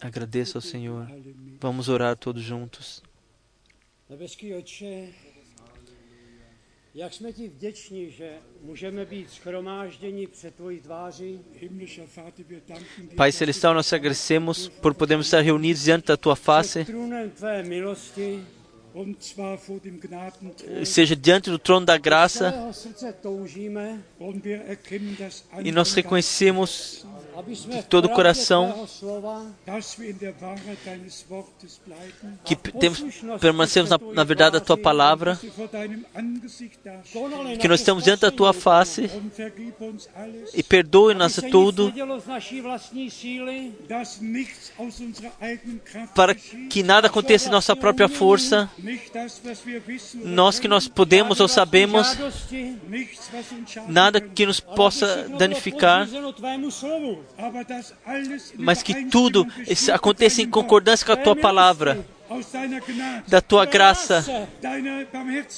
Agradeça 0.00 0.58
ao 0.58 0.62
Senhor. 0.62 1.06
Vamos 1.60 1.88
orar 1.88 2.16
todos 2.16 2.42
juntos. 2.42 3.02
Jak 6.94 7.12
jsme 7.12 7.32
ti 7.32 7.48
vděční, 7.48 8.10
že 8.10 8.38
můžeme 8.62 9.04
být 9.04 9.30
schromážděni 9.30 10.26
před 10.26 10.54
tvojí 10.54 10.80
tváří. 10.80 11.40
Pai 13.16 13.32
Celestial, 13.32 13.74
nós 13.74 13.92
agradecemos 13.92 14.68
por 14.68 14.94
podermos 14.94 15.26
estar 15.26 15.44
reunidos 15.44 15.84
diante 15.84 16.12
da 16.12 16.16
tua 16.16 16.34
face, 16.34 16.86
Milosti, 18.96 20.86
seja 20.86 21.14
diante 21.14 21.50
do 21.50 21.58
trono 21.58 21.84
da 21.84 21.98
graça, 21.98 22.54
e 25.62 25.70
nós 25.70 25.92
reconhecemos 25.92 27.04
de 27.68 27.82
todo 27.82 28.06
o 28.06 28.08
coração 28.08 28.86
que 32.44 32.56
temos, 32.56 33.04
permanecemos 33.38 33.90
na, 33.90 33.98
na 34.14 34.24
verdade 34.24 34.52
da 34.54 34.60
tua 34.60 34.78
palavra, 34.78 35.38
que 37.60 37.68
nós 37.68 37.80
estamos 37.80 38.04
diante 38.04 38.20
da 38.20 38.30
tua 38.30 38.54
face 38.54 39.10
e 40.54 40.62
perdoe-nos 40.62 41.36
tudo 41.50 41.92
para 46.14 46.34
que 46.34 46.82
nada 46.82 47.08
aconteça 47.08 47.48
em 47.48 47.52
nossa 47.52 47.76
própria 47.76 48.08
força, 48.08 48.70
nós 50.24 50.58
que 50.58 50.68
nós 50.68 50.86
podemos 50.86 51.40
ou 51.40 51.48
sabemos, 51.48 52.16
nada 53.88 54.20
que 54.20 54.46
nos 54.46 54.60
possa 54.60 55.28
danificar, 55.30 56.06
mas 58.56 58.82
que 58.82 59.06
tudo 59.06 59.46
aconteça 59.92 60.42
em 60.42 60.48
concordância 60.48 61.04
com 61.04 61.12
a 61.12 61.16
tua 61.16 61.36
palavra, 61.36 62.04
da 63.28 63.40
tua 63.40 63.64
graça, 63.64 64.24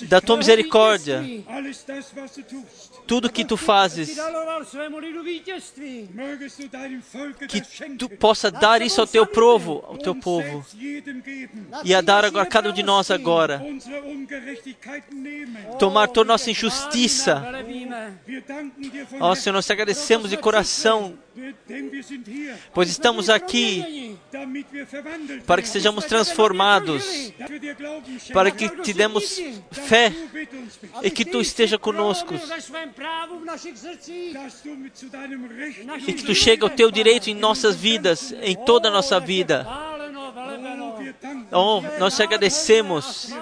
da 0.08 0.20
tua 0.20 0.36
misericórdia, 0.36 1.22
tudo 3.08 3.30
que 3.30 3.42
tu 3.42 3.56
fazes, 3.56 4.16
que 7.48 7.60
tu 7.96 8.08
possa 8.10 8.50
dar 8.50 8.82
isso 8.82 9.00
ao 9.00 9.06
teu 9.06 9.26
povo, 9.26 9.82
ao 9.88 9.96
teu 9.96 10.14
povo, 10.14 10.64
e 11.82 11.94
a 11.94 12.02
dar 12.02 12.26
a 12.26 12.46
cada 12.46 12.68
um 12.68 12.72
de 12.72 12.82
nós 12.82 13.10
agora, 13.10 13.64
tomar 15.78 16.08
toda 16.08 16.28
nossa 16.28 16.50
injustiça. 16.50 17.42
Ó 19.18 19.34
Senhor, 19.34 19.54
nós 19.54 19.64
te 19.64 19.72
agradecemos 19.72 20.28
de 20.28 20.36
coração, 20.36 21.18
pois 22.72 22.88
estamos 22.88 23.30
aqui 23.30 24.16
para 25.46 25.62
que 25.62 25.68
sejamos 25.68 26.04
transformados, 26.04 27.32
para 28.32 28.50
que 28.50 28.68
te 28.68 28.92
demos 28.92 29.40
fé 29.70 30.12
e 31.02 31.10
que 31.10 31.24
tu 31.24 31.40
esteja 31.40 31.78
conosco, 31.78 32.34
e 36.06 36.12
que 36.12 36.22
tu 36.22 36.34
chegue 36.34 36.62
ao 36.62 36.70
teu 36.70 36.90
direito 36.90 37.28
em 37.28 37.34
nossas 37.34 37.76
vidas, 37.76 38.34
em 38.42 38.56
toda 38.56 38.88
a 38.88 38.92
nossa 38.92 39.18
vida. 39.20 39.64
Chváleno, 39.64 40.32
velebeno. 40.32 40.88
Oh, 41.50 41.80
nós 41.98 42.16
te 42.16 42.22
agradecemos, 42.22 43.32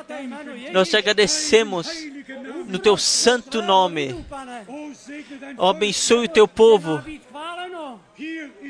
nós 0.72 0.88
te 0.88 0.96
agradecemos 0.96 1.88
no 2.66 2.78
teu 2.78 2.96
santo 2.96 3.62
nome. 3.62 4.24
Oh, 5.56 5.66
abençoe 5.66 6.26
o 6.26 6.28
teu 6.28 6.46
povo. 6.46 7.02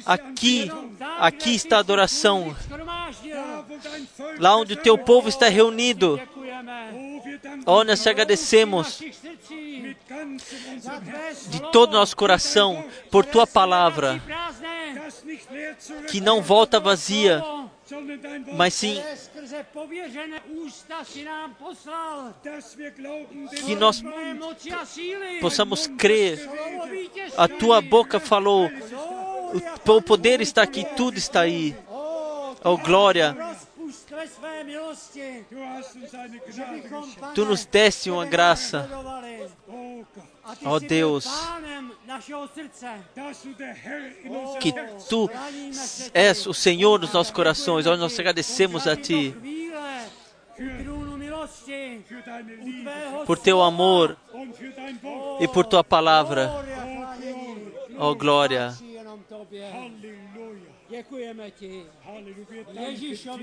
Aqui, 0.05 0.71
aqui 1.19 1.55
está 1.55 1.77
a 1.77 1.81
adoração. 1.81 2.57
Lá 4.39 4.57
onde 4.57 4.75
o 4.75 4.77
teu 4.77 4.99
povo 4.99 5.29
está 5.29 5.49
reunido. 5.49 6.21
Oh, 7.65 7.85
nós 7.85 8.03
te 8.03 8.09
agradecemos 8.09 9.01
de 11.49 11.61
todo 11.73 11.93
nosso 11.93 12.17
coração 12.17 12.85
por 13.11 13.25
tua 13.25 13.47
palavra, 13.47 14.21
que 16.09 16.21
não 16.21 16.43
volta 16.43 16.81
vazia, 16.81 17.43
mas 18.57 18.75
sim 18.75 19.01
que 23.65 23.77
nós 23.77 24.03
possamos 25.41 25.87
crer. 25.87 26.49
A 27.37 27.47
tua 27.47 27.81
boca 27.81 28.19
falou, 28.19 28.69
o 29.87 30.03
poder 30.03 30.41
está 30.41 30.63
aqui, 30.63 30.85
tudo 30.97 31.19
está 31.19 31.41
aí. 31.41 31.77
Oh, 32.65 32.77
glória, 32.77 33.37
tu 37.35 37.45
nos 37.45 37.65
deste 37.65 38.11
uma 38.11 38.27
graça. 38.27 38.89
Ó 40.65 40.79
byl 40.79 40.89
Deus. 40.89 41.29
Que 44.61 44.73
tu 45.09 45.31
és 46.15 46.47
o 46.47 46.55
Senhor 46.55 46.99
dos 46.99 47.13
nossos 47.13 47.33
corações. 47.33 47.87
Oh, 47.87 47.97
nós 47.97 48.19
agradecemos 48.19 48.87
a 48.87 48.97
ti 48.97 49.35
por 53.27 53.39
teu 53.39 53.63
amor 53.63 54.17
e 55.41 55.49
por 55.49 55.67
tua 55.67 55.85
palavra. 55.85 56.51
chvánění. 57.17 57.73
Oh, 57.99 58.15
glória. 58.15 58.75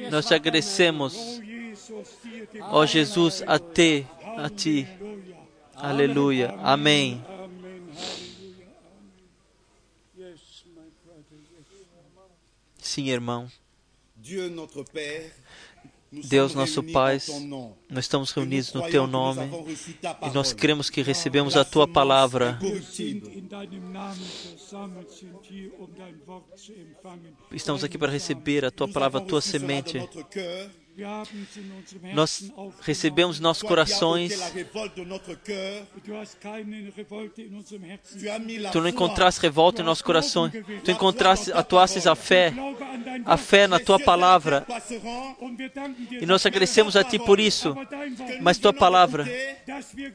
Nós 0.10 0.26
te 0.26 0.34
agradecemos, 0.34 1.42
ó 2.62 2.86
Jesus, 2.86 3.44
a 3.46 3.60
ti, 3.60 4.08
a 4.38 4.50
ti. 4.50 4.88
Aleluia. 5.76 6.56
Amém. 6.62 7.24
Sim, 12.78 13.10
irmão. 13.10 13.50
Deus 16.26 16.54
nosso 16.54 16.84
Pai, 16.84 17.18
nós 17.90 18.06
estamos 18.06 18.32
reunidos 18.32 18.72
no 18.74 18.88
teu 18.90 19.08
nome 19.08 19.50
e 20.22 20.30
nós 20.34 20.54
cremos 20.54 20.90
que 20.90 21.02
recebemos 21.02 21.56
La 21.56 21.62
a 21.62 21.66
tua 21.66 21.88
palavra. 21.88 22.60
Estamos 27.52 27.84
aqui 27.84 27.98
para 27.98 28.12
receber 28.12 28.64
a 28.66 28.72
tua 28.72 28.88
palavra, 28.88 29.20
a 29.20 29.26
tua 29.26 29.42
semente. 29.42 29.98
Nós 32.14 32.52
recebemos 32.82 33.40
nossos 33.40 33.64
corações. 33.64 34.32
tu 38.72 38.80
não 38.80 38.88
encontraste 38.88 39.42
revolta 39.42 39.82
em 39.82 39.86
nossos 39.86 40.04
corações. 40.04 40.54
Tu 40.84 40.92
encontraste, 40.92 41.52
atuastes 41.52 42.06
a 42.06 42.16
fé, 42.16 42.54
a 43.26 43.38
fé 43.38 43.66
na 43.66 43.80
tua 43.80 44.00
palavra. 44.00 44.66
E 46.12 46.26
nós 46.26 46.46
agradecemos 46.46 46.96
a 46.96 47.04
ti 47.04 47.18
por 47.18 47.40
isso. 47.40 47.76
Mas 48.42 48.60
tua 48.60 48.74
palavra 48.74 49.26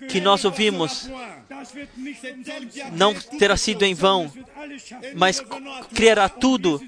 que 0.09 0.21
nós 0.21 0.45
ouvimos 0.45 1.11
não 2.93 3.15
terá 3.15 3.57
sido 3.57 3.85
em 3.85 3.95
vão, 3.95 4.31
mas 5.17 5.43
criará 5.95 6.29
tudo. 6.29 6.81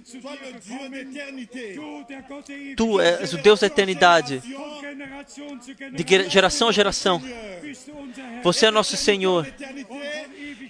Tu 2.77 3.01
és 3.01 3.33
o 3.33 3.39
Deus 3.39 3.61
da 3.61 3.67
eternidade, 3.81 4.43
de 5.93 6.31
geração 6.31 6.69
a 6.69 6.73
geração. 6.73 7.23
Você 8.43 8.67
é 8.67 8.71
nosso 8.71 8.97
Senhor. 8.97 9.47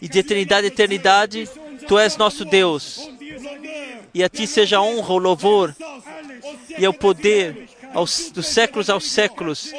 E 0.01 0.09
de 0.09 0.19
eternidade 0.19 0.67
a 0.67 0.69
eternidade, 0.69 1.49
tu 1.87 1.99
és 1.99 2.17
nosso 2.17 2.45
Deus. 2.45 3.11
E 4.15 4.25
a 4.25 4.29
ti 4.29 4.47
seja 4.47 4.79
a 4.79 4.83
honra, 4.83 5.15
o 5.15 5.19
louvor 5.19 5.75
e 6.79 6.87
o 6.87 6.93
poder 6.93 7.69
aos, 7.93 8.31
dos 8.31 8.47
séculos 8.47 8.89
aos 8.89 9.05
séculos. 9.05 9.73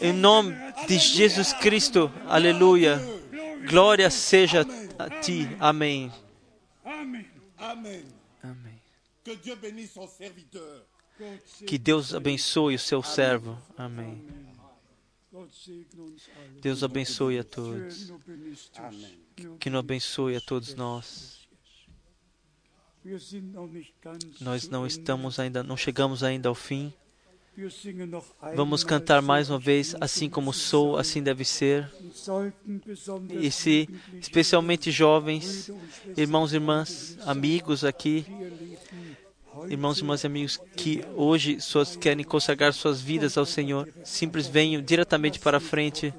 Em 0.00 0.12
nome 0.12 0.54
de 0.86 0.98
Jesus 0.98 1.52
Cristo. 1.52 2.10
Aleluia. 2.26 3.00
Glória 3.68 4.10
seja 4.10 4.66
a 4.98 5.08
ti. 5.20 5.48
Amém. 5.60 6.12
Amen. 6.84 7.26
Amém. 7.58 8.04
Que 9.24 9.36
Dieu 9.36 9.56
bénisse 9.56 9.94
son 9.94 10.08
serviteur. 10.08 10.91
Que 11.66 11.78
Deus 11.78 12.14
abençoe 12.14 12.74
o 12.74 12.78
seu 12.78 13.02
servo. 13.02 13.58
Amém. 13.76 14.24
Deus 16.60 16.82
abençoe 16.82 17.38
a 17.38 17.44
todos. 17.44 18.12
Que 19.58 19.70
nos 19.70 19.78
abençoe 19.78 20.36
a 20.36 20.40
todos 20.40 20.74
nós. 20.74 21.48
Nós 24.40 24.68
não 24.68 24.86
estamos 24.86 25.38
ainda, 25.38 25.62
não 25.62 25.76
chegamos 25.76 26.22
ainda 26.22 26.48
ao 26.48 26.54
fim, 26.54 26.92
Vamos 28.56 28.82
cantar 28.82 29.20
mais 29.20 29.50
uma 29.50 29.58
vez, 29.58 29.94
assim 30.00 30.28
como 30.28 30.54
sou, 30.54 30.96
assim 30.96 31.22
deve 31.22 31.44
ser. 31.44 31.90
E 33.28 33.50
se, 33.50 33.88
especialmente 34.18 34.90
jovens, 34.90 35.70
irmãos 36.16 36.52
e 36.52 36.56
irmãs, 36.56 37.18
amigos 37.26 37.84
aqui, 37.84 38.24
irmãos 39.68 39.98
e 39.98 40.04
e 40.04 40.24
amigos 40.24 40.58
que 40.76 41.04
hoje 41.14 41.60
suas, 41.60 41.96
querem 41.96 42.24
consagrar 42.24 42.72
suas 42.72 43.00
vidas 43.00 43.36
ao 43.36 43.46
Senhor, 43.46 43.88
simples 44.04 44.46
venham 44.46 44.82
diretamente 44.82 45.38
para 45.38 45.58
a 45.58 45.60
frente, 45.60 46.12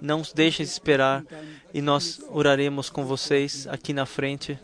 não 0.00 0.20
os 0.20 0.32
deixem 0.32 0.64
esperar. 0.64 1.24
E 1.72 1.80
nós 1.82 2.20
oraremos 2.28 2.88
com 2.88 3.04
vocês 3.04 3.66
aqui 3.66 3.92
na 3.92 4.06
frente. 4.06 4.58